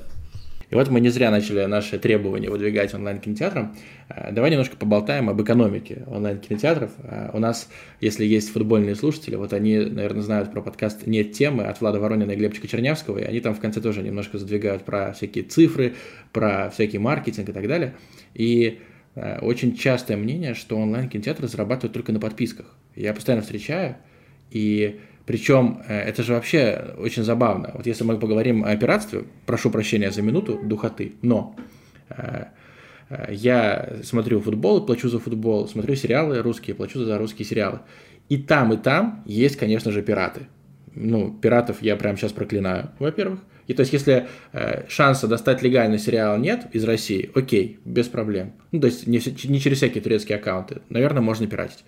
И 0.73 0.75
вот 0.75 0.89
мы 0.89 1.01
не 1.01 1.09
зря 1.09 1.29
начали 1.29 1.65
наши 1.65 1.99
требования 1.99 2.49
выдвигать 2.49 2.95
онлайн-кинотеатрам. 2.95 3.75
Э, 4.09 4.31
давай 4.31 4.49
немножко 4.49 4.75
поболтаем 4.75 5.29
об 5.29 5.39
экономике 5.39 6.01
онлайн-кинотеатров. 6.07 6.89
Э, 7.03 7.29
у 7.31 7.37
нас, 7.37 7.69
если 8.01 8.25
есть 8.25 8.49
футбольные 8.49 8.95
слушатели, 8.95 9.35
вот 9.35 9.53
они, 9.53 9.77
наверное, 9.77 10.23
знают 10.23 10.51
про 10.51 10.63
подкаст 10.63 11.05
«Нет 11.05 11.33
темы» 11.33 11.65
от 11.65 11.79
Влада 11.79 11.99
Воронина 11.99 12.31
и 12.31 12.35
Глебчика 12.35 12.67
Чернявского, 12.67 13.19
и 13.19 13.23
они 13.23 13.39
там 13.39 13.53
в 13.53 13.59
конце 13.59 13.81
тоже 13.81 14.01
немножко 14.01 14.39
задвигают 14.39 14.83
про 14.83 15.13
всякие 15.13 15.43
цифры, 15.43 15.93
про 16.31 16.71
всякий 16.71 16.97
маркетинг 16.97 17.49
и 17.49 17.53
так 17.53 17.67
далее. 17.67 17.93
И 18.33 18.79
э, 19.13 19.37
очень 19.41 19.77
частое 19.77 20.17
мнение, 20.17 20.55
что 20.55 20.75
онлайн-кинотеатры 20.79 21.47
зарабатывают 21.47 21.93
только 21.93 22.11
на 22.11 22.19
подписках. 22.19 22.65
Я 22.95 23.13
постоянно 23.13 23.43
встречаю, 23.43 23.97
и 24.49 25.01
причем 25.25 25.81
э, 25.87 25.99
это 25.99 26.23
же 26.23 26.33
вообще 26.33 26.95
очень 26.97 27.23
забавно. 27.23 27.71
Вот 27.73 27.87
если 27.87 28.03
мы 28.03 28.17
поговорим 28.17 28.63
о 28.63 28.75
пиратстве, 28.75 29.23
прошу 29.45 29.69
прощения 29.69 30.11
за 30.11 30.21
минуту 30.21 30.59
духоты, 30.63 31.13
но 31.21 31.55
э, 32.09 32.45
э, 33.09 33.33
я 33.33 33.93
смотрю 34.03 34.41
футбол, 34.41 34.85
плачу 34.85 35.09
за 35.09 35.19
футбол, 35.19 35.67
смотрю 35.67 35.95
сериалы 35.95 36.41
русские, 36.41 36.75
плачу 36.75 37.03
за 37.03 37.17
русские 37.17 37.45
сериалы. 37.45 37.79
И 38.29 38.37
там, 38.37 38.73
и 38.73 38.77
там 38.77 39.23
есть, 39.25 39.55
конечно 39.55 39.91
же, 39.91 40.01
пираты. 40.01 40.47
Ну, 40.95 41.33
пиратов 41.33 41.81
я 41.81 41.95
прямо 41.95 42.17
сейчас 42.17 42.33
проклинаю, 42.33 42.91
во-первых. 42.99 43.39
И 43.67 43.73
то 43.73 43.81
есть, 43.81 43.93
если 43.93 44.27
э, 44.51 44.87
шанса 44.89 45.27
достать 45.27 45.61
легальный 45.61 45.99
сериал 45.99 46.37
нет 46.37 46.67
из 46.73 46.83
России, 46.83 47.31
окей, 47.33 47.79
без 47.85 48.07
проблем. 48.07 48.53
Ну, 48.71 48.81
то 48.81 48.87
есть, 48.87 49.07
не, 49.07 49.21
не 49.45 49.59
через 49.59 49.77
всякие 49.77 50.03
турецкие 50.03 50.37
аккаунты. 50.37 50.81
Наверное, 50.89 51.21
можно 51.21 51.47
пиратить. 51.47 51.85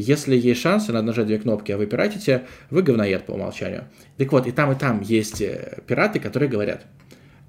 Если 0.00 0.36
есть 0.36 0.60
шансы, 0.60 0.92
надо 0.92 1.08
нажать 1.08 1.26
две 1.26 1.38
кнопки, 1.38 1.72
а 1.72 1.76
вы 1.76 1.86
пиратите, 1.86 2.44
вы 2.70 2.82
говноед 2.82 3.26
по 3.26 3.32
умолчанию. 3.32 3.84
Так 4.16 4.30
вот, 4.30 4.46
и 4.46 4.52
там, 4.52 4.70
и 4.70 4.76
там 4.76 5.02
есть 5.02 5.40
э, 5.42 5.82
пираты, 5.88 6.20
которые 6.20 6.48
говорят, 6.48 6.86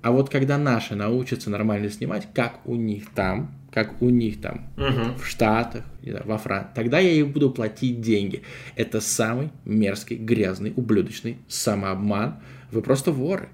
а 0.01 0.11
вот 0.11 0.31
когда 0.31 0.57
наши 0.57 0.95
научатся 0.95 1.51
нормально 1.51 1.91
снимать, 1.91 2.27
как 2.33 2.61
у 2.65 2.73
них 2.73 3.11
там, 3.13 3.53
как 3.71 4.01
у 4.01 4.09
них 4.09 4.41
там 4.41 4.67
угу. 4.77 5.19
в 5.19 5.27
Штатах, 5.27 5.83
во 6.01 6.39
Франции, 6.39 6.71
тогда 6.73 6.97
я 6.97 7.11
и 7.11 7.21
буду 7.21 7.51
платить 7.51 8.01
деньги. 8.01 8.41
Это 8.75 8.99
самый 8.99 9.51
мерзкий, 9.63 10.15
грязный, 10.15 10.73
ублюдочный 10.75 11.37
самообман. 11.47 12.39
Вы 12.71 12.81
просто 12.81 13.11
воры. 13.11 13.49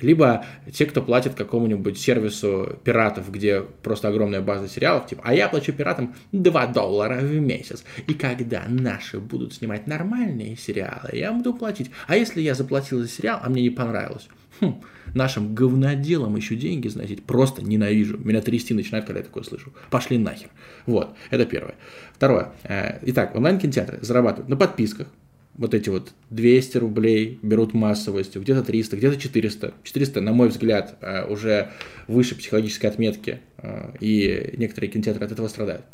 Либо 0.00 0.44
те, 0.72 0.86
кто 0.86 1.02
платит 1.02 1.34
какому-нибудь 1.34 1.98
сервису 1.98 2.78
пиратов, 2.84 3.30
где 3.30 3.60
просто 3.60 4.08
огромная 4.08 4.40
база 4.40 4.68
сериалов, 4.68 5.06
типа, 5.06 5.22
а 5.24 5.34
я 5.34 5.48
плачу 5.48 5.72
пиратам 5.72 6.14
2 6.32 6.66
доллара 6.68 7.20
в 7.20 7.34
месяц. 7.34 7.84
И 8.06 8.14
когда 8.14 8.64
наши 8.68 9.18
будут 9.18 9.54
снимать 9.54 9.86
нормальные 9.86 10.56
сериалы, 10.56 11.10
я 11.12 11.32
буду 11.32 11.54
платить. 11.54 11.90
А 12.06 12.16
если 12.16 12.40
я 12.40 12.54
заплатил 12.54 13.00
за 13.00 13.08
сериал, 13.08 13.40
а 13.42 13.48
мне 13.48 13.62
не 13.62 13.70
понравилось? 13.70 14.28
Хм, 14.60 14.82
нашим 15.14 15.54
говноделам 15.54 16.36
еще 16.36 16.56
деньги, 16.56 16.88
знаете, 16.88 17.16
просто 17.16 17.62
ненавижу. 17.62 18.18
Меня 18.18 18.40
трясти 18.40 18.72
начинает, 18.74 19.04
когда 19.04 19.20
я 19.20 19.24
такое 19.24 19.42
слышу. 19.42 19.72
Пошли 19.90 20.18
нахер. 20.18 20.48
Вот, 20.86 21.14
это 21.30 21.44
первое. 21.44 21.74
Второе. 22.14 22.52
Э, 22.62 22.98
итак, 23.02 23.34
онлайн-кинотеатры 23.34 23.98
зарабатывают 24.00 24.48
на 24.48 24.56
подписках, 24.56 25.08
вот 25.58 25.74
эти 25.74 25.88
вот 25.88 26.12
200 26.30 26.78
рублей 26.78 27.38
берут 27.42 27.74
массовостью, 27.74 28.42
где-то 28.42 28.62
300, 28.62 28.96
где-то 28.96 29.16
400. 29.16 29.74
400, 29.82 30.20
на 30.20 30.32
мой 30.32 30.48
взгляд, 30.48 30.96
э, 31.00 31.26
уже 31.26 31.72
выше 32.06 32.34
психологической 32.34 32.90
отметки, 32.90 33.40
э, 33.58 33.92
и 34.00 34.54
некоторые 34.56 34.90
кинотеатры 34.90 35.24
от 35.24 35.32
этого 35.32 35.48
страдают. 35.48 35.84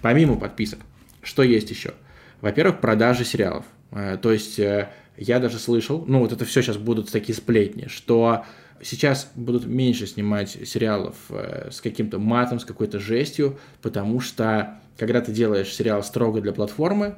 Помимо 0.00 0.38
подписок, 0.38 0.80
что 1.22 1.42
есть 1.42 1.70
еще? 1.70 1.92
Во-первых, 2.40 2.80
продажи 2.80 3.24
сериалов. 3.24 3.66
Э, 3.90 4.16
то 4.20 4.32
есть 4.32 4.58
я 4.58 5.38
даже 5.38 5.58
слышал, 5.58 6.04
ну 6.06 6.20
вот 6.20 6.32
это 6.32 6.44
все 6.44 6.62
сейчас 6.62 6.78
будут 6.78 7.10
такие 7.10 7.36
сплетни, 7.36 7.88
что 7.88 8.44
сейчас 8.80 9.30
будут 9.34 9.66
меньше 9.66 10.06
снимать 10.06 10.50
сериалов 10.64 11.14
с 11.28 11.80
каким-то 11.82 12.18
матом, 12.18 12.58
с 12.58 12.64
какой-то 12.64 12.98
жестью, 12.98 13.58
потому 13.82 14.20
что 14.20 14.80
когда 14.96 15.20
ты 15.20 15.30
делаешь 15.30 15.72
сериал 15.72 16.02
строго 16.02 16.40
для 16.40 16.52
платформы, 16.52 17.16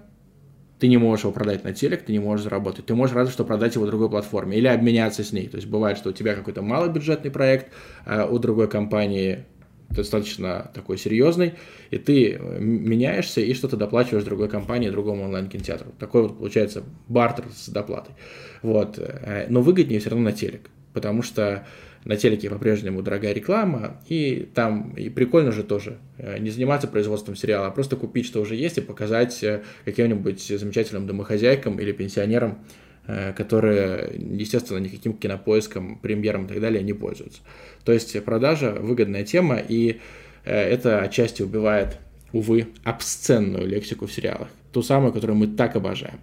ты 0.85 0.89
не 0.89 0.99
можешь 0.99 1.25
его 1.25 1.33
продать 1.33 1.65
на 1.65 1.73
телек, 1.73 2.03
ты 2.03 2.13
не 2.13 2.19
можешь 2.19 2.45
заработать. 2.45 2.85
Ты 2.85 2.95
можешь 2.95 3.17
разве 3.17 3.33
что 3.33 3.43
продать 3.43 3.75
его 3.75 3.87
другой 3.87 4.11
платформе 4.11 4.59
или 4.59 4.67
обменяться 4.67 5.25
с 5.25 5.33
ней. 5.33 5.49
То 5.49 5.57
есть 5.57 5.67
бывает, 5.67 5.97
что 5.97 6.11
у 6.11 6.13
тебя 6.13 6.35
какой-то 6.35 6.61
малобюджетный 6.61 7.31
проект, 7.31 7.73
а 8.05 8.27
у 8.27 8.39
другой 8.39 8.69
компании 8.69 9.47
достаточно 9.89 10.71
такой 10.75 10.99
серьезный, 10.99 11.55
и 11.91 11.97
ты 11.97 12.33
э, 12.33 12.59
меняешься 12.61 13.41
и 13.41 13.55
что-то 13.55 13.79
доплачиваешь 13.79 14.25
другой 14.25 14.51
компании, 14.51 14.91
другому 14.91 15.25
онлайн-кинотеатру. 15.25 15.93
Такой 15.99 16.21
вот 16.21 16.37
получается 16.37 16.83
бартер 17.09 17.47
с 17.51 17.71
доплатой. 17.71 18.15
Вот. 18.61 18.99
Э, 18.99 19.47
но 19.49 19.63
выгоднее 19.63 20.01
все 20.01 20.11
равно 20.11 20.27
на 20.27 20.33
телек, 20.33 20.69
потому 20.93 21.23
что 21.23 21.67
на 22.05 22.17
телеке 22.17 22.51
по-прежнему 22.51 23.03
дорогая 23.03 23.33
реклама, 23.33 24.01
и 24.09 24.49
там 24.55 24.93
и 24.93 25.09
прикольно 25.09 25.53
же 25.53 25.63
тоже 25.63 25.99
э, 26.19 26.39
не 26.39 26.51
заниматься 26.51 26.87
производством 26.87 27.35
сериала, 27.35 27.69
а 27.69 27.71
просто 27.71 27.97
купить, 27.97 28.27
что 28.27 28.41
уже 28.41 28.57
есть, 28.57 28.79
и 28.79 28.83
показать 28.83 29.43
э, 29.43 29.63
каким-нибудь 29.85 30.43
замечательным 30.43 31.07
домохозяйкам 31.07 31.81
или 31.81 31.93
пенсионерам, 31.93 32.59
э, 33.07 33.33
которые, 33.33 34.13
естественно, 34.19 34.79
никаким 34.79 35.15
кинопоиском, 35.15 35.99
премьером 35.99 36.45
и 36.45 36.49
так 36.49 36.61
далее 36.61 36.83
не 36.83 36.93
пользуются. 36.93 37.41
То 37.85 37.93
есть 37.93 38.23
продажа– 38.25 38.73
выгодная 38.81 39.25
тема, 39.25 39.57
и 39.57 40.01
это 40.45 41.01
отчасти 41.01 41.41
убивает, 41.41 41.97
увы, 42.33 42.67
обсценную 42.85 43.67
лексику 43.67 44.07
в 44.07 44.13
сериалах, 44.13 44.49
ту 44.73 44.83
самую, 44.83 45.15
которую 45.15 45.39
мы 45.39 45.47
так 45.47 45.75
обожаем. 45.75 46.19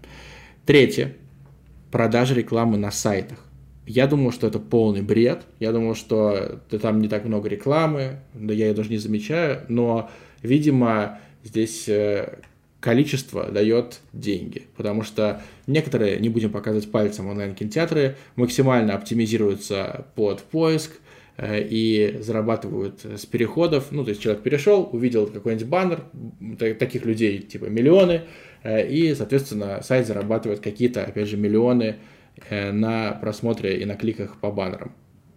Третье– 0.67 1.15
продажа 1.91 2.35
рекламы 2.35 2.77
на 2.77 2.91
сайтах. 2.91 3.43
Я 3.85 4.07
думал, 4.07 4.31
что 4.31 4.47
это 4.47 4.59
полный 4.59 5.01
бред. 5.01 5.43
Я 5.59 5.71
думал, 5.71 5.95
что 5.95 6.61
там 6.69 7.01
не 7.01 7.07
так 7.07 7.25
много 7.25 7.49
рекламы, 7.49 8.19
да 8.33 8.53
я 8.53 8.67
ее 8.67 8.73
даже 8.73 8.89
не 8.89 8.97
замечаю, 8.97 9.65
но, 9.69 10.09
видимо, 10.43 11.19
здесь 11.43 11.89
э, 11.89 12.39
количество 12.79 13.49
дает 13.49 13.99
деньги, 14.13 14.67
потому 14.75 15.03
что 15.03 15.41
некоторые, 15.67 16.19
не 16.19 16.29
будем 16.29 16.51
показывать 16.51 16.91
пальцем 16.91 17.27
онлайн-кинотеатры, 17.27 18.17
максимально 18.35 18.95
оптимизируются 18.95 20.07
под 20.15 20.41
поиск 20.43 20.91
э, 21.37 21.63
и 21.63 22.17
зарабатывают 22.19 23.03
с 23.03 23.25
переходов. 23.25 23.91
Ну, 23.91 24.03
то 24.03 24.09
есть 24.09 24.21
человек 24.21 24.43
перешел, 24.43 24.89
увидел 24.91 25.27
какой-нибудь 25.27 25.67
баннер, 25.67 26.03
таких 26.57 27.05
людей 27.05 27.39
типа 27.39 27.65
миллионы, 27.65 28.21
э, 28.63 28.87
и, 28.87 29.13
соответственно, 29.15 29.81
сайт 29.83 30.07
зарабатывает 30.07 30.59
какие-то, 30.59 31.03
опять 31.03 31.29
же, 31.29 31.37
миллионы 31.37 31.97
на 32.49 33.11
просмотре 33.13 33.81
и 33.81 33.85
на 33.85 33.95
кликах 33.95 34.37
по 34.37 34.51
баннерам. 34.51 34.93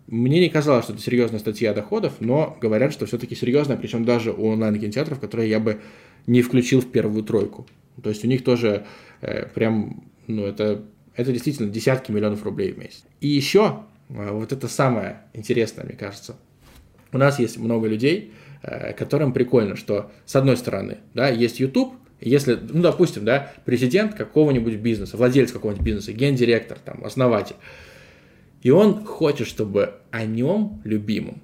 Мне 0.06 0.40
не 0.40 0.50
казалось, 0.50 0.84
что 0.84 0.92
это 0.92 1.02
серьезная 1.02 1.40
статья 1.40 1.72
доходов, 1.72 2.14
но 2.20 2.58
говорят, 2.60 2.92
что 2.92 3.06
все-таки 3.06 3.34
серьезная, 3.34 3.76
причем 3.76 4.04
даже 4.04 4.32
у 4.32 4.48
онлайн-кинотеатров, 4.48 5.18
которые 5.18 5.48
я 5.48 5.60
бы 5.60 5.80
не 6.26 6.42
включил 6.42 6.80
в 6.80 6.90
первую 6.90 7.24
тройку. 7.24 7.66
То 8.02 8.10
есть 8.10 8.24
у 8.24 8.28
них 8.28 8.44
тоже 8.44 8.84
э, 9.22 9.46
прям, 9.46 10.04
ну 10.26 10.44
это, 10.44 10.84
это 11.14 11.32
действительно 11.32 11.70
десятки 11.70 12.10
миллионов 12.10 12.44
рублей 12.44 12.72
в 12.72 12.78
месяц. 12.78 13.04
И 13.20 13.28
еще, 13.28 13.84
э, 14.10 14.30
вот 14.30 14.52
это 14.52 14.68
самое 14.68 15.22
интересное, 15.32 15.84
мне 15.84 15.94
кажется, 15.94 16.36
у 17.12 17.18
нас 17.18 17.38
есть 17.38 17.56
много 17.56 17.86
людей, 17.86 18.32
э, 18.62 18.92
которым 18.92 19.32
прикольно, 19.32 19.76
что 19.76 20.10
с 20.26 20.36
одной 20.36 20.56
стороны, 20.56 20.98
да, 21.14 21.28
есть 21.28 21.60
YouTube, 21.60 21.94
если, 22.20 22.54
ну, 22.54 22.82
допустим, 22.82 23.24
да, 23.24 23.52
президент 23.64 24.14
какого-нибудь 24.14 24.74
бизнеса, 24.76 25.16
владелец 25.16 25.52
какого-нибудь 25.52 25.84
бизнеса, 25.84 26.12
гендиректор, 26.12 26.78
там, 26.78 27.04
основатель, 27.04 27.56
И 28.62 28.70
он 28.70 29.04
хочет, 29.04 29.46
чтобы 29.46 29.94
о 30.10 30.24
нем, 30.24 30.80
любимом, 30.84 31.42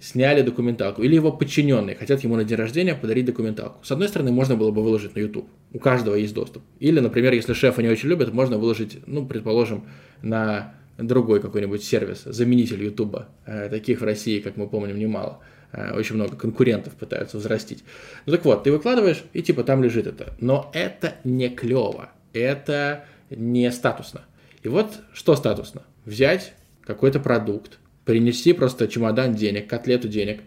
сняли 0.00 0.42
документалку. 0.42 1.02
Или 1.02 1.14
его 1.14 1.32
подчиненные 1.32 1.96
хотят 1.96 2.22
ему 2.22 2.36
на 2.36 2.44
день 2.44 2.58
рождения 2.58 2.94
подарить 2.94 3.24
документалку. 3.24 3.84
С 3.84 3.90
одной 3.90 4.08
стороны, 4.08 4.30
можно 4.30 4.56
было 4.56 4.70
бы 4.70 4.82
выложить 4.82 5.14
на 5.16 5.20
YouTube. 5.20 5.48
У 5.72 5.78
каждого 5.78 6.14
есть 6.14 6.34
доступ. 6.34 6.62
Или, 6.78 7.00
например, 7.00 7.32
если 7.32 7.52
шефа 7.52 7.82
не 7.82 7.88
очень 7.88 8.08
любят, 8.08 8.32
можно 8.32 8.58
выложить, 8.58 8.98
ну, 9.06 9.26
предположим, 9.26 9.84
на 10.22 10.74
другой 10.98 11.40
какой-нибудь 11.40 11.82
сервис, 11.82 12.22
заменитель 12.24 12.82
YouTube. 12.82 13.16
Э, 13.46 13.68
таких 13.68 14.00
в 14.00 14.04
России, 14.04 14.40
как 14.40 14.56
мы 14.56 14.68
помним, 14.68 14.98
немало. 14.98 15.40
Э, 15.72 15.92
очень 15.92 16.14
много 16.14 16.36
конкурентов 16.36 16.94
пытаются 16.94 17.38
взрастить. 17.38 17.84
Ну 18.26 18.32
так 18.32 18.44
вот, 18.44 18.64
ты 18.64 18.72
выкладываешь, 18.72 19.22
и 19.32 19.42
типа 19.42 19.64
там 19.64 19.82
лежит 19.82 20.06
это. 20.06 20.32
Но 20.40 20.70
это 20.72 21.16
не 21.24 21.50
клево. 21.50 22.10
Это 22.32 23.04
не 23.30 23.70
статусно. 23.70 24.22
И 24.62 24.68
вот 24.68 25.00
что 25.12 25.36
статусно? 25.36 25.82
Взять 26.04 26.54
какой-то 26.84 27.20
продукт, 27.20 27.78
принести 28.04 28.52
просто 28.54 28.88
чемодан 28.88 29.34
денег, 29.34 29.68
котлету 29.68 30.08
денег, 30.08 30.40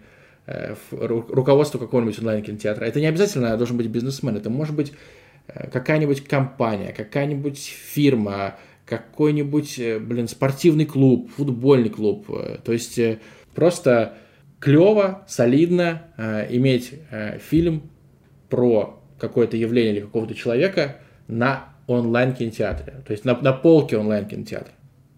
э, 0.47 0.75
руководство 0.89 1.77
какого-нибудь 1.77 2.17
онлайн-кинотеатра. 2.19 2.85
Это 2.85 2.99
не 2.99 3.05
обязательно 3.05 3.55
должен 3.57 3.77
быть 3.77 3.87
бизнесмен, 3.87 4.35
это 4.37 4.49
может 4.49 4.75
быть 4.75 4.93
э, 5.47 5.69
какая-нибудь 5.69 6.23
компания, 6.23 6.93
какая-нибудь 6.93 7.59
фирма, 7.59 8.55
какой-нибудь, 8.87 9.79
блин, 10.01 10.27
спортивный 10.27 10.85
клуб, 10.85 11.29
футбольный 11.37 11.89
клуб. 11.89 12.25
То 12.63 12.73
есть 12.73 12.99
просто 13.53 14.17
клево, 14.61 15.25
солидно 15.27 16.03
иметь 16.49 16.93
фильм 17.39 17.89
про 18.49 19.01
какое-то 19.19 19.57
явление 19.57 19.93
или 19.93 20.01
какого-то 20.01 20.33
человека 20.33 20.97
на 21.27 21.71
онлайн-кинотеатре, 21.87 23.03
то 23.05 23.11
есть 23.11 23.25
на, 23.25 23.37
на 23.41 23.53
полке 23.53 23.97
онлайн-кинотеатра. 23.97 24.73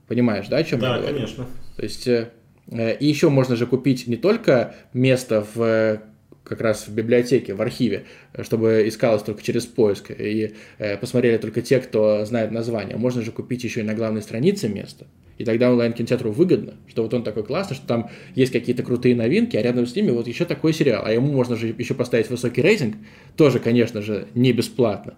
Понимаешь, 0.08 0.48
да, 0.48 0.58
о 0.58 0.64
чем 0.64 0.80
да, 0.80 0.96
я 0.96 1.02
говорю? 1.02 1.08
Да, 1.08 1.14
конечно. 1.14 1.46
То 1.78 1.84
есть, 1.84 2.08
э, 2.08 2.30
э, 2.72 2.96
и 2.98 3.06
еще 3.06 3.30
можно 3.30 3.56
же 3.56 3.66
купить 3.66 4.08
не 4.08 4.18
только 4.18 4.76
место 4.94 5.46
в 5.56 5.62
э, 5.62 6.00
как 6.44 6.62
раз 6.62 6.88
в 6.88 6.94
библиотеке, 6.94 7.54
в 7.54 7.62
архиве, 7.62 8.04
чтобы 8.42 8.84
искалось 8.88 9.24
только 9.24 9.42
через 9.42 9.66
поиск, 9.66 10.12
и 10.12 10.56
э, 10.78 10.98
посмотрели 10.98 11.38
только 11.38 11.62
те, 11.62 11.80
кто 11.80 12.26
знает 12.26 12.52
название. 12.52 12.98
Можно 12.98 13.22
же 13.22 13.32
купить 13.32 13.64
еще 13.64 13.80
и 13.80 13.84
на 13.84 13.94
главной 13.94 14.22
странице 14.22 14.68
место, 14.68 15.08
и 15.38 15.46
тогда 15.46 15.72
онлайн-кинотеатру 15.72 16.32
выгодно, 16.32 16.76
что 16.88 17.04
вот 17.04 17.14
он 17.14 17.24
такой 17.24 17.44
классный, 17.44 17.76
что 17.76 17.88
там 17.88 18.10
есть 18.36 18.52
какие-то 18.52 18.84
крутые 18.84 19.16
новинки, 19.16 19.58
а 19.58 19.62
рядом 19.62 19.86
с 19.86 19.96
ними 19.96 20.12
вот 20.12 20.28
еще 20.28 20.46
такой 20.46 20.74
сериал, 20.74 21.04
а 21.06 21.12
ему 21.12 21.32
можно 21.32 21.56
же 21.56 21.68
еще 21.78 21.94
поставить 21.94 22.30
высокий 22.30 22.62
рейтинг, 22.62 22.96
тоже, 23.36 23.60
конечно 23.60 24.02
же, 24.02 24.28
не 24.36 24.54
бесплатно. 24.54 25.16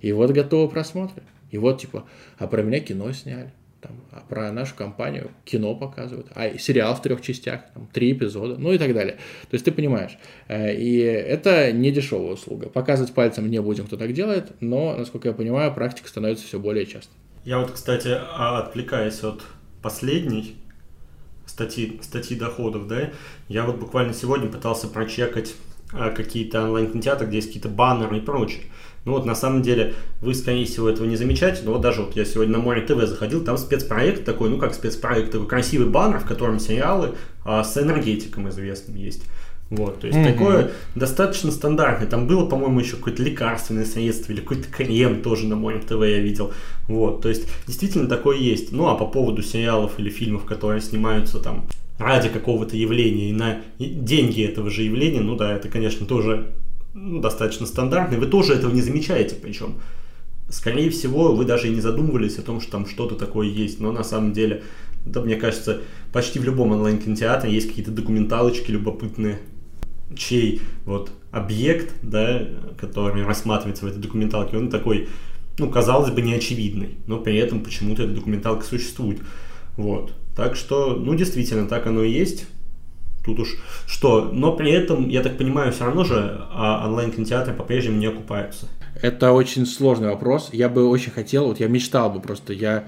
И 0.00 0.12
вот 0.12 0.30
готовы 0.32 0.68
просмотры. 0.68 1.22
И 1.50 1.58
вот 1.58 1.80
типа, 1.80 2.04
а 2.36 2.46
про 2.46 2.62
меня 2.62 2.80
кино 2.80 3.12
сняли 3.12 3.52
там, 3.84 4.00
а 4.10 4.20
про 4.28 4.50
нашу 4.50 4.74
компанию 4.74 5.30
кино 5.44 5.74
показывают, 5.74 6.28
а 6.34 6.56
сериал 6.58 6.94
в 6.94 7.02
трех 7.02 7.20
частях, 7.20 7.60
там, 7.74 7.86
три 7.92 8.12
эпизода, 8.12 8.56
ну 8.56 8.72
и 8.72 8.78
так 8.78 8.94
далее. 8.94 9.16
То 9.50 9.54
есть 9.54 9.64
ты 9.64 9.72
понимаешь. 9.72 10.18
Э, 10.48 10.74
и 10.74 10.96
это 10.98 11.70
не 11.70 11.90
дешевая 11.90 12.32
услуга. 12.32 12.68
Показывать 12.68 13.12
пальцем 13.12 13.50
не 13.50 13.60
будем, 13.60 13.86
кто 13.86 13.96
так 13.96 14.12
делает, 14.12 14.52
но, 14.60 14.96
насколько 14.96 15.28
я 15.28 15.34
понимаю, 15.34 15.72
практика 15.74 16.08
становится 16.08 16.46
все 16.46 16.58
более 16.58 16.86
часто. 16.86 17.12
Я 17.44 17.58
вот, 17.58 17.72
кстати, 17.72 18.08
а, 18.08 18.58
отвлекаясь 18.58 19.22
от 19.22 19.42
последней 19.82 20.56
статьи, 21.44 22.00
статьи 22.02 22.36
доходов, 22.38 22.88
да, 22.88 23.10
я 23.48 23.64
вот 23.64 23.76
буквально 23.76 24.14
сегодня 24.14 24.48
пытался 24.48 24.88
прочекать 24.88 25.54
а, 25.92 26.10
какие-то 26.10 26.64
онлайн-кинотеатры, 26.64 27.26
где 27.26 27.36
есть 27.36 27.48
какие-то 27.48 27.68
баннеры 27.68 28.16
и 28.16 28.20
прочее. 28.20 28.62
Ну 29.04 29.12
вот 29.12 29.26
на 29.26 29.34
самом 29.34 29.60
деле 29.60 29.94
вы, 30.22 30.34
скорее 30.34 30.64
всего, 30.64 30.88
этого 30.88 31.06
не 31.06 31.16
замечаете, 31.16 31.60
но 31.64 31.72
вот 31.72 31.82
даже 31.82 32.00
вот 32.00 32.16
я 32.16 32.24
сегодня 32.24 32.54
на 32.54 32.58
Море 32.60 32.80
ТВ 32.80 33.06
заходил, 33.06 33.44
там 33.44 33.58
спецпроект 33.58 34.24
такой, 34.24 34.48
ну 34.48 34.56
как 34.56 34.72
спецпроект, 34.72 35.30
такой 35.30 35.46
красивый 35.46 35.88
баннер, 35.88 36.20
в 36.20 36.26
котором 36.26 36.58
сериалы 36.58 37.14
а, 37.44 37.62
с 37.62 37.76
энергетиком 37.76 38.48
известным 38.48 38.96
есть. 38.96 39.24
Вот, 39.70 40.00
то 40.00 40.06
есть 40.06 40.18
mm-hmm. 40.18 40.32
такое 40.32 40.70
достаточно 40.94 41.50
стандартное. 41.50 42.06
Там 42.06 42.26
было, 42.26 42.46
по-моему, 42.46 42.80
еще 42.80 42.96
какое-то 42.96 43.22
лекарственное 43.22 43.86
средство 43.86 44.32
или 44.32 44.40
какой-то 44.40 44.68
крем 44.68 45.22
тоже 45.22 45.46
на 45.46 45.56
Море 45.56 45.80
ТВ 45.80 46.00
я 46.02 46.18
видел. 46.18 46.52
Вот, 46.86 47.22
то 47.22 47.28
есть 47.28 47.48
действительно 47.66 48.08
такое 48.08 48.36
есть. 48.36 48.72
Ну 48.72 48.88
а 48.88 48.94
по 48.94 49.06
поводу 49.06 49.42
сериалов 49.42 49.98
или 49.98 50.10
фильмов, 50.10 50.44
которые 50.44 50.80
снимаются 50.80 51.38
там 51.38 51.66
ради 51.98 52.28
какого-то 52.28 52.76
явления 52.76 53.30
и 53.30 53.32
на 53.32 53.62
деньги 53.78 54.44
этого 54.44 54.68
же 54.70 54.82
явления, 54.82 55.20
ну 55.20 55.36
да, 55.36 55.54
это, 55.54 55.68
конечно, 55.68 56.06
тоже 56.06 56.52
ну, 56.92 57.20
достаточно 57.20 57.66
стандартный, 57.66 58.18
вы 58.18 58.26
тоже 58.26 58.54
этого 58.54 58.72
не 58.72 58.82
замечаете 58.82 59.34
причем. 59.34 59.76
Скорее 60.50 60.90
всего, 60.90 61.34
вы 61.34 61.46
даже 61.46 61.68
и 61.68 61.74
не 61.74 61.80
задумывались 61.80 62.38
о 62.38 62.42
том, 62.42 62.60
что 62.60 62.72
там 62.72 62.86
что-то 62.86 63.14
такое 63.14 63.48
есть, 63.48 63.80
но 63.80 63.92
на 63.92 64.04
самом 64.04 64.32
деле, 64.32 64.62
да, 65.06 65.22
мне 65.22 65.36
кажется, 65.36 65.80
почти 66.12 66.38
в 66.38 66.44
любом 66.44 66.72
онлайн-кинотеатре 66.72 67.50
есть 67.50 67.68
какие-то 67.68 67.90
документалочки 67.90 68.70
любопытные, 68.70 69.40
чей 70.16 70.62
вот 70.84 71.10
объект, 71.30 71.94
да, 72.02 72.42
который 72.78 73.24
рассматривается 73.24 73.84
в 73.84 73.88
этой 73.88 74.00
документалке, 74.00 74.56
он 74.56 74.70
такой, 74.70 75.08
ну, 75.58 75.68
казалось 75.70 76.10
бы, 76.10 76.22
неочевидный, 76.22 76.96
но 77.06 77.18
при 77.18 77.36
этом 77.36 77.60
почему-то 77.60 78.04
эта 78.04 78.12
документалка 78.12 78.64
существует. 78.64 79.20
Вот. 79.76 80.12
Так 80.36 80.56
что, 80.56 80.94
ну, 80.94 81.14
действительно, 81.14 81.66
так 81.68 81.86
оно 81.86 82.02
и 82.02 82.10
есть. 82.10 82.46
Тут 83.24 83.40
уж 83.40 83.56
что. 83.86 84.30
Но 84.32 84.54
при 84.54 84.70
этом, 84.70 85.08
я 85.08 85.22
так 85.22 85.38
понимаю, 85.38 85.72
все 85.72 85.86
равно 85.86 86.04
же 86.04 86.46
а 86.52 86.86
онлайн-кинотеатры 86.86 87.54
по-прежнему 87.54 87.98
не 87.98 88.06
окупаются. 88.06 88.66
Это 89.00 89.32
очень 89.32 89.66
сложный 89.66 90.08
вопрос. 90.08 90.50
Я 90.52 90.68
бы 90.68 90.88
очень 90.88 91.10
хотел, 91.10 91.46
вот 91.46 91.58
я 91.58 91.68
мечтал 91.68 92.10
бы 92.10 92.20
просто, 92.20 92.52
я 92.52 92.84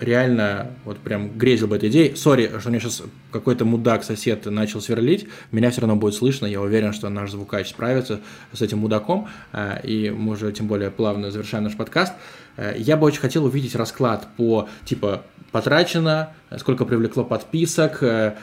реально 0.00 0.68
вот 0.84 0.98
прям 0.98 1.36
грезил 1.36 1.68
бы 1.68 1.76
этой 1.76 1.88
идеей. 1.88 2.16
Сори, 2.16 2.50
что 2.58 2.70
мне 2.70 2.80
сейчас 2.80 3.02
какой-то 3.30 3.64
мудак-сосед 3.64 4.46
начал 4.46 4.80
сверлить. 4.80 5.28
Меня 5.52 5.70
все 5.70 5.82
равно 5.82 5.96
будет 5.96 6.14
слышно. 6.14 6.46
Я 6.46 6.60
уверен, 6.60 6.92
что 6.92 7.08
наш 7.08 7.30
звукач 7.30 7.68
справится 7.68 8.20
с 8.52 8.62
этим 8.62 8.78
мудаком. 8.78 9.28
А, 9.52 9.76
и 9.82 10.10
мы 10.10 10.32
уже 10.32 10.50
тем 10.52 10.66
более 10.66 10.90
плавно 10.90 11.30
завершаем 11.30 11.64
наш 11.64 11.76
подкаст. 11.76 12.14
А, 12.56 12.74
я 12.76 12.96
бы 12.96 13.06
очень 13.06 13.20
хотел 13.20 13.44
увидеть 13.44 13.74
расклад 13.76 14.26
по 14.36 14.68
типа 14.84 15.22
потрачено, 15.52 16.30
сколько 16.58 16.84
привлекло 16.84 17.24
подписок, 17.24 17.98
а, 18.02 18.36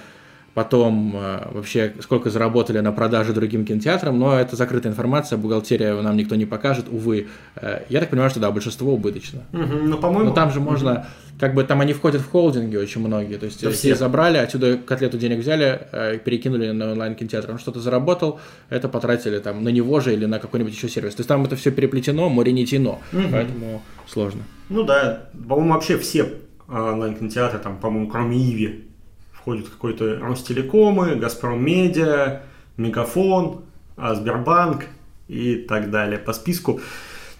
потом 0.57 1.15
э, 1.15 1.49
вообще 1.51 1.93
сколько 2.01 2.31
заработали 2.31 2.79
на 2.79 2.91
продаже 2.91 3.31
другим 3.31 3.63
кинотеатрам, 3.63 4.17
но 4.17 4.39
это 4.39 4.55
закрытая 4.55 4.91
информация, 4.91 5.37
бухгалтерия 5.37 6.01
нам 6.01 6.17
никто 6.17 6.33
не 6.33 6.47
покажет, 6.47 6.87
увы. 6.89 7.27
Э, 7.57 7.83
я 7.89 7.99
так 7.99 8.09
понимаю, 8.09 8.31
что 8.31 8.39
да, 8.39 8.49
большинство 8.49 8.91
убыточно. 8.91 9.43
Угу, 9.53 9.83
ну, 9.83 9.97
по-моему... 9.99 10.29
Но 10.29 10.35
там 10.35 10.49
же 10.49 10.59
можно, 10.59 10.91
угу. 10.91 11.05
Как 11.39 11.53
бы 11.53 11.63
там 11.63 11.81
они 11.81 11.93
входят 11.93 12.21
в 12.21 12.29
холдинги 12.29 12.75
очень 12.75 13.01
многие, 13.01 13.37
то 13.37 13.45
есть 13.45 13.61
да 13.63 13.69
все 13.71 13.95
забрали, 13.95 14.37
отсюда 14.37 14.77
котлету 14.77 15.17
денег 15.17 15.39
взяли, 15.39 15.87
э, 15.91 16.17
перекинули 16.17 16.71
на 16.71 16.91
онлайн-кинотеатр, 16.91 17.51
он 17.51 17.59
что-то 17.59 17.79
заработал, 17.79 18.39
это 18.69 18.89
потратили 18.89 19.39
там 19.39 19.63
на 19.63 19.69
него 19.69 19.99
же 19.99 20.13
или 20.13 20.25
на 20.25 20.39
какой-нибудь 20.39 20.73
еще 20.73 20.89
сервис. 20.89 21.15
То 21.15 21.21
есть 21.21 21.27
там 21.27 21.43
это 21.45 21.55
все 21.55 21.71
переплетено, 21.71 22.29
море 22.29 22.51
не 22.51 22.65
тяно, 22.65 22.99
угу. 23.13 23.23
поэтому 23.31 23.83
сложно. 24.07 24.41
Ну 24.69 24.83
да, 24.83 25.29
по-моему, 25.47 25.73
вообще 25.73 25.97
все 25.97 26.33
онлайн-кинотеатры, 26.67 27.59
там, 27.59 27.77
по-моему, 27.77 28.09
кроме 28.09 28.37
Иви, 28.37 28.85
входит 29.31 29.69
какой-то 29.69 30.19
Ростелекомы, 30.19 31.15
Газпром 31.15 31.63
Медиа, 31.63 32.41
Мегафон, 32.75 33.61
а, 33.95 34.15
Сбербанк 34.15 34.85
и 35.27 35.55
так 35.55 35.89
далее 35.89 36.19
по 36.19 36.33
списку. 36.33 36.81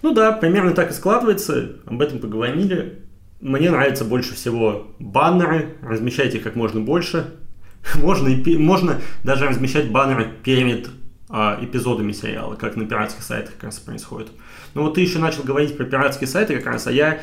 Ну 0.01 0.13
да, 0.13 0.31
примерно 0.31 0.73
так 0.73 0.91
и 0.91 0.93
складывается, 0.93 1.73
об 1.85 2.01
этом 2.01 2.19
поговорили. 2.19 2.99
Мне 3.39 3.69
нравятся 3.69 4.03
больше 4.03 4.33
всего 4.33 4.87
баннеры, 4.99 5.75
размещайте 5.81 6.37
их 6.37 6.43
как 6.43 6.55
можно 6.55 6.79
больше. 6.81 7.35
Можно, 7.95 8.27
и, 8.27 8.57
можно 8.57 8.99
даже 9.23 9.47
размещать 9.47 9.91
баннеры 9.91 10.27
перед 10.43 10.89
а, 11.29 11.57
эпизодами 11.61 12.11
сериала, 12.11 12.55
как 12.55 12.75
на 12.75 12.85
пиратских 12.85 13.23
сайтах 13.23 13.53
как 13.53 13.65
раз 13.65 13.79
происходит. 13.79 14.29
Ну 14.73 14.83
вот 14.83 14.95
ты 14.95 15.01
еще 15.01 15.19
начал 15.19 15.43
говорить 15.43 15.77
про 15.77 15.85
пиратские 15.85 16.27
сайты 16.27 16.57
как 16.57 16.65
раз, 16.65 16.87
а 16.87 16.91
я 16.91 17.19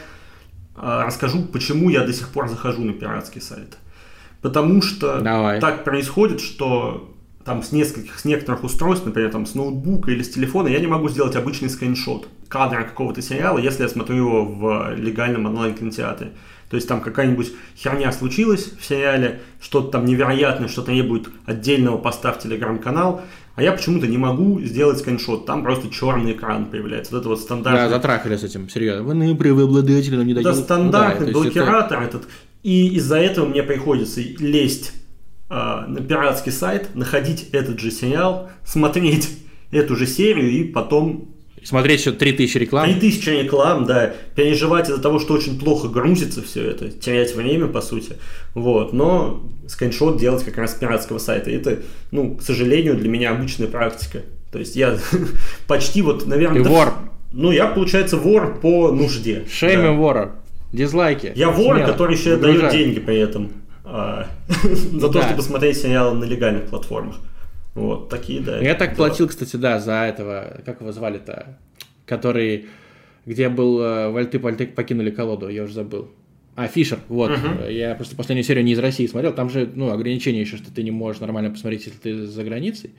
а, 0.77 1.05
расскажу, 1.05 1.43
почему 1.45 1.91
я 1.91 2.05
до 2.05 2.13
сих 2.13 2.29
пор 2.29 2.49
захожу 2.49 2.83
на 2.83 2.93
пиратские 2.93 3.43
сайты. 3.43 3.77
Потому 4.41 4.83
что 4.83 5.21
Давай. 5.21 5.61
так 5.61 5.85
происходит, 5.85 6.41
что 6.41 7.14
там 7.45 7.63
с 7.63 7.73
нескольких, 7.73 8.19
с 8.19 8.25
некоторых 8.25 8.65
устройств, 8.65 9.05
например, 9.05 9.31
там 9.31 9.47
с 9.47 9.55
ноутбука 9.55 10.11
или 10.11 10.23
с 10.23 10.31
телефона, 10.31 10.69
я 10.69 10.81
не 10.81 10.87
могу 10.87 11.09
сделать 11.09 11.37
обычный 11.37 11.69
скриншот 11.69 12.29
кадра 12.49 12.85
какого-то 12.85 13.21
сериала, 13.21 13.59
если 13.59 13.83
я 13.83 13.89
смотрю 13.89 14.17
его 14.17 14.45
в 14.45 14.95
легальном 14.97 15.47
онлайн-кинотеатре. 15.47 16.33
То 16.71 16.77
есть 16.77 16.89
там 16.89 17.01
какая-нибудь 17.01 17.53
херня 17.77 18.11
случилась 18.13 18.73
в 18.79 18.85
сериале, 18.85 19.43
что-то 19.61 19.91
там 19.91 20.07
невероятное, 20.07 20.69
что 20.69 20.83
требует 20.83 21.29
отдельного 21.45 21.99
поста 21.99 22.33
в 22.33 22.39
телеграм-канал, 22.39 23.21
а 23.55 23.63
я 23.63 23.73
почему-то 23.73 24.07
не 24.07 24.19
могу 24.19 24.61
сделать 24.61 24.99
скриншот, 24.99 25.47
там 25.47 25.63
просто 25.63 25.91
черный 25.91 26.33
экран 26.33 26.67
появляется. 26.67 27.13
Вот 27.13 27.21
это 27.21 27.29
вот 27.29 27.41
стандартный... 27.41 27.83
Да, 27.83 27.89
затрахали 27.89 28.37
с 28.37 28.43
этим, 28.43 28.69
серьезно. 28.69 29.05
Вы 29.05 29.37
правообладатели, 29.37 30.17
но 30.17 30.23
не 30.23 30.35
дают. 30.35 30.49
Это 30.49 30.57
стандартный 30.57 31.27
ну, 31.27 31.33
да, 31.33 31.39
блокиратор, 31.39 32.03
это... 32.03 32.17
этот 32.19 32.29
и 32.65 32.97
из-за 32.97 33.19
этого 33.19 33.47
мне 33.47 33.63
приходится 33.63 34.21
лезть 34.21 34.95
на 35.55 36.01
пиратский 36.01 36.53
сайт, 36.53 36.95
находить 36.95 37.51
этот 37.53 37.79
же 37.79 37.91
сериал, 37.91 38.51
смотреть 38.65 39.31
эту 39.71 39.97
же 39.97 40.07
серию 40.07 40.51
и 40.51 40.65
потом 40.65 41.35
Смотреть 41.65 42.01
еще 42.01 42.13
3000 42.13 42.59
реклам. 42.59 42.85
3000 42.85 43.29
реклам, 43.31 43.87
да. 43.87 44.13
Переживать 44.37 44.91
из-за 44.91 45.01
того, 45.01 45.19
что 45.19 45.33
очень 45.33 45.59
плохо 45.59 45.89
грузится 45.89 46.43
все 46.43 46.63
это. 46.63 46.91
Терять 46.91 47.35
время, 47.35 47.69
по 47.69 47.81
сути. 47.81 48.17
Вот. 48.55 48.93
Но 48.93 49.43
скриншот 49.67 50.19
делать 50.19 50.45
как 50.45 50.59
раз 50.59 50.73
с 50.73 50.75
пиратского 50.75 51.17
сайта. 51.17 51.51
Это, 51.51 51.79
ну, 52.11 52.35
к 52.37 52.43
сожалению, 52.43 52.97
для 52.97 53.09
меня 53.09 53.31
обычная 53.31 53.67
практика. 53.67 54.21
То 54.53 54.59
есть 54.59 54.77
я 54.77 54.99
почти 55.67 56.03
вот, 56.03 56.27
наверное... 56.27 56.63
Ты 56.63 56.69
вор. 56.69 56.93
Ну, 57.33 57.51
я, 57.51 57.67
получается, 57.67 58.19
вор 58.19 58.61
по 58.61 58.93
нужде. 58.93 59.47
Шейми 59.51 59.85
да. 59.85 59.93
вора. 59.93 60.33
Дизлайки. 60.71 61.33
Я 61.35 61.51
вор, 61.51 61.77
Смело. 61.77 61.87
который 61.87 62.17
еще 62.17 62.37
дает 62.37 62.73
деньги 62.73 63.01
при 63.01 63.17
этом. 63.17 63.53
А, 63.97 64.27
за 64.65 65.09
то, 65.09 65.23
чтобы 65.23 65.41
смотреть 65.41 65.77
сериалы 65.77 66.19
на 66.19 66.25
легальных 66.25 66.65
платформах. 66.65 67.21
Вот, 67.77 68.09
такие, 68.09 68.41
да. 68.41 68.59
Я 68.59 68.75
так 68.75 68.97
платил, 68.97 69.29
кстати, 69.29 69.55
да, 69.55 69.79
за 69.79 70.03
этого, 70.03 70.63
как 70.67 70.81
его 70.81 70.91
звали-то, 70.91 71.59
который, 72.05 72.67
где 73.25 73.49
был 73.49 73.81
э, 73.81 74.11
Вальты 74.11 74.41
Пальты 74.41 74.67
покинули 74.67 75.13
колоду, 75.13 75.49
я 75.49 75.63
уже 75.63 75.75
забыл. 75.75 76.11
А, 76.57 76.67
Фишер, 76.67 76.99
вот. 77.09 77.31
Uh-huh. 77.31 77.73
Я 77.73 77.95
просто 77.95 78.17
последнюю 78.17 78.45
серию 78.45 78.65
не 78.65 78.73
из 78.73 78.81
России 78.81 79.07
смотрел. 79.07 79.33
Там 79.33 79.49
же, 79.49 79.71
ну, 79.73 79.93
ограничение 79.93 80.41
еще, 80.43 80.57
что 80.57 80.75
ты 80.75 80.83
не 80.83 80.91
можешь 80.91 81.21
нормально 81.21 81.51
посмотреть, 81.51 81.87
если 81.87 81.99
ты 81.99 82.27
за 82.27 82.43
границей 82.43 82.91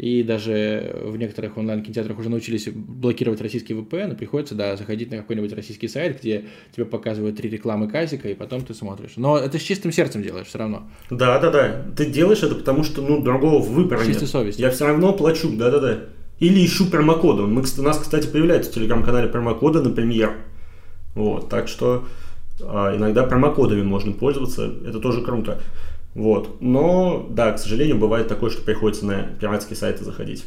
и 0.00 0.22
даже 0.22 0.96
в 1.04 1.18
некоторых 1.18 1.58
онлайн-кинотеатрах 1.58 2.18
уже 2.18 2.30
научились 2.30 2.70
блокировать 2.72 3.42
российские 3.42 3.78
VPN, 3.78 4.14
и 4.14 4.16
приходится, 4.16 4.54
да, 4.54 4.74
заходить 4.74 5.10
на 5.10 5.18
какой-нибудь 5.18 5.52
российский 5.52 5.88
сайт, 5.88 6.20
где 6.20 6.46
тебе 6.74 6.86
показывают 6.86 7.36
три 7.36 7.50
рекламы 7.50 7.86
Казика, 7.86 8.26
и 8.30 8.34
потом 8.34 8.62
ты 8.62 8.72
смотришь. 8.72 9.12
Но 9.16 9.36
это 9.36 9.58
с 9.58 9.62
чистым 9.62 9.92
сердцем 9.92 10.22
делаешь 10.22 10.46
все 10.46 10.56
равно. 10.56 10.84
Да, 11.10 11.38
да, 11.38 11.50
да. 11.50 11.84
Ты 11.94 12.06
делаешь 12.06 12.42
это, 12.42 12.54
потому 12.54 12.82
что, 12.82 13.02
ну, 13.02 13.22
другого 13.22 13.62
выбора 13.62 13.98
Чистой 14.06 14.22
нет. 14.22 14.30
совесть. 14.30 14.58
Я 14.58 14.70
все 14.70 14.86
равно 14.86 15.12
плачу, 15.12 15.54
да, 15.54 15.70
да, 15.70 15.80
да. 15.80 15.98
Или 16.38 16.64
ищу 16.64 16.86
промокоды. 16.86 17.42
Мы, 17.42 17.62
у 17.62 17.82
нас, 17.82 17.98
кстати, 17.98 18.26
появляются 18.26 18.70
в 18.70 18.74
телеграм-канале 18.74 19.28
промокоды 19.28 19.82
на 19.82 19.90
премьер. 19.90 20.34
Вот, 21.14 21.50
так 21.50 21.68
что 21.68 22.06
а, 22.62 22.96
иногда 22.96 23.24
промокодами 23.24 23.82
можно 23.82 24.12
пользоваться, 24.12 24.72
это 24.86 24.98
тоже 24.98 25.20
круто. 25.22 25.60
Вот. 26.14 26.60
Но, 26.60 27.26
да, 27.30 27.52
к 27.52 27.58
сожалению, 27.58 27.98
бывает 27.98 28.28
такое, 28.28 28.50
что 28.50 28.62
приходится 28.62 29.06
на 29.06 29.22
пиратские 29.22 29.76
сайты 29.76 30.04
заходить 30.04 30.44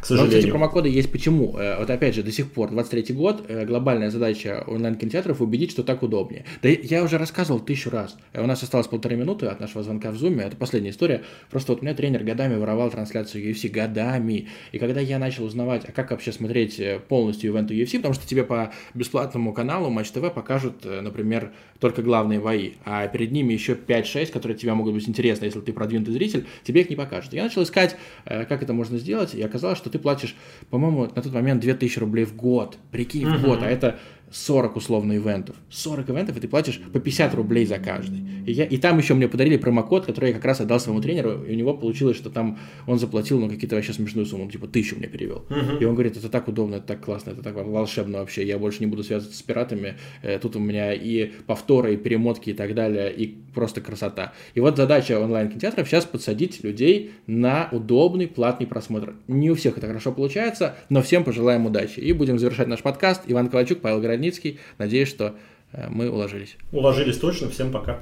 к 0.00 0.06
сожалению. 0.06 0.32
Но, 0.32 0.38
кстати, 0.38 0.50
промокоды 0.50 0.88
есть 0.88 1.10
почему. 1.10 1.56
Э, 1.58 1.78
вот 1.78 1.90
опять 1.90 2.14
же, 2.14 2.22
до 2.22 2.32
сих 2.32 2.50
пор, 2.50 2.70
23 2.70 3.14
год, 3.14 3.44
э, 3.48 3.64
глобальная 3.64 4.10
задача 4.10 4.64
онлайн-кинотеатров 4.66 5.40
убедить, 5.40 5.70
что 5.70 5.82
так 5.82 6.02
удобнее. 6.02 6.44
Да 6.62 6.68
я 6.68 7.02
уже 7.02 7.18
рассказывал 7.18 7.60
тысячу 7.60 7.90
раз. 7.90 8.16
Э, 8.32 8.42
у 8.42 8.46
нас 8.46 8.62
осталось 8.62 8.86
полторы 8.86 9.16
минуты 9.16 9.46
от 9.46 9.60
нашего 9.60 9.82
звонка 9.82 10.10
в 10.10 10.14
Zoom, 10.14 10.40
это 10.40 10.56
последняя 10.56 10.90
история. 10.90 11.22
Просто 11.50 11.72
вот 11.72 11.80
у 11.80 11.84
меня 11.84 11.94
тренер 11.94 12.24
годами 12.24 12.56
воровал 12.56 12.90
трансляцию 12.90 13.50
UFC, 13.50 13.68
годами. 13.68 14.48
И 14.72 14.78
когда 14.78 15.00
я 15.00 15.18
начал 15.18 15.44
узнавать, 15.44 15.84
а 15.88 15.92
как 15.92 16.10
вообще 16.10 16.32
смотреть 16.32 16.80
полностью 17.08 17.52
ивенты 17.52 17.74
UFC, 17.74 17.96
потому 17.96 18.14
что 18.14 18.26
тебе 18.26 18.44
по 18.44 18.72
бесплатному 18.94 19.52
каналу 19.52 19.90
Матч 19.90 20.10
ТВ 20.10 20.32
покажут, 20.32 20.84
например, 20.84 21.52
только 21.78 22.02
главные 22.02 22.40
бои, 22.40 22.72
а 22.84 23.06
перед 23.08 23.32
ними 23.32 23.52
еще 23.52 23.74
5-6, 23.74 24.32
которые 24.32 24.56
тебе 24.56 24.72
могут 24.74 24.94
быть 24.94 25.08
интересны, 25.08 25.44
если 25.46 25.60
ты 25.60 25.72
продвинутый 25.72 26.14
зритель, 26.14 26.46
тебе 26.64 26.82
их 26.82 26.90
не 26.90 26.96
покажут. 26.96 27.32
Я 27.32 27.44
начал 27.44 27.62
искать, 27.62 27.96
как 28.24 28.62
это 28.62 28.72
можно 28.72 28.98
сделать, 28.98 29.34
и 29.34 29.42
оказалось, 29.42 29.78
что 29.78 29.85
ты 29.90 29.98
платишь, 29.98 30.36
по-моему, 30.70 31.04
на 31.04 31.22
тот 31.22 31.32
момент 31.32 31.60
2000 31.60 31.98
рублей 31.98 32.24
в 32.24 32.34
год. 32.36 32.78
Прикинь, 32.90 33.26
в 33.26 33.42
год. 33.42 33.62
А 33.62 33.66
это 33.66 33.98
40 34.30 34.76
условно 34.76 35.16
ивентов. 35.16 35.56
40 35.70 36.10
ивентов, 36.10 36.36
и 36.36 36.40
ты 36.40 36.48
платишь 36.48 36.80
по 36.92 37.00
50 37.00 37.34
рублей 37.34 37.66
за 37.66 37.78
каждый. 37.78 38.20
И, 38.46 38.52
я, 38.52 38.64
и 38.64 38.76
там 38.76 38.98
еще 38.98 39.14
мне 39.14 39.28
подарили 39.28 39.56
промокод, 39.56 40.06
который 40.06 40.28
я 40.30 40.34
как 40.34 40.44
раз 40.44 40.60
отдал 40.60 40.80
своему 40.80 41.00
тренеру, 41.00 41.44
и 41.44 41.52
у 41.52 41.56
него 41.56 41.74
получилось, 41.74 42.16
что 42.16 42.30
там 42.30 42.58
он 42.86 42.98
заплатил, 42.98 43.38
ну, 43.38 43.48
какие-то 43.48 43.76
вообще 43.76 43.92
смешную 43.92 44.26
сумму, 44.26 44.50
типа 44.50 44.66
тысячу 44.66 44.96
мне 44.96 45.08
перевел. 45.08 45.44
Uh-huh. 45.48 45.80
И 45.80 45.84
он 45.84 45.94
говорит, 45.94 46.16
это 46.16 46.28
так 46.28 46.48
удобно, 46.48 46.76
это 46.76 46.86
так 46.86 47.04
классно, 47.04 47.30
это 47.30 47.42
так 47.42 47.54
волшебно 47.54 48.18
вообще, 48.18 48.46
я 48.46 48.58
больше 48.58 48.80
не 48.80 48.86
буду 48.86 49.02
связываться 49.02 49.38
с 49.38 49.42
пиратами, 49.42 49.96
э, 50.22 50.38
тут 50.38 50.56
у 50.56 50.60
меня 50.60 50.92
и 50.92 51.32
повторы, 51.46 51.94
и 51.94 51.96
перемотки, 51.96 52.50
и 52.50 52.54
так 52.54 52.74
далее, 52.74 53.12
и 53.12 53.36
просто 53.54 53.80
красота. 53.80 54.32
И 54.54 54.60
вот 54.60 54.76
задача 54.76 55.18
онлайн-кинотеатров 55.18 55.88
сейчас 55.88 56.04
подсадить 56.04 56.62
людей 56.62 57.12
на 57.26 57.68
удобный 57.72 58.28
платный 58.28 58.66
просмотр. 58.66 59.14
Не 59.28 59.50
у 59.50 59.54
всех 59.54 59.78
это 59.78 59.86
хорошо 59.86 60.12
получается, 60.12 60.76
но 60.90 61.02
всем 61.02 61.24
пожелаем 61.24 61.66
удачи. 61.66 61.98
И 62.00 62.12
будем 62.12 62.38
завершать 62.38 62.68
наш 62.68 62.82
подкаст. 62.82 63.22
Иван 63.26 63.48
Ковальчук, 63.48 63.80
Павел 63.80 64.00
Городницкий. 64.16 64.58
Надеюсь, 64.78 65.08
что 65.08 65.36
э, 65.72 65.88
мы 65.90 66.10
уложились. 66.10 66.56
Уложились 66.72 67.18
точно. 67.18 67.50
Всем 67.50 67.70
пока. 67.70 68.00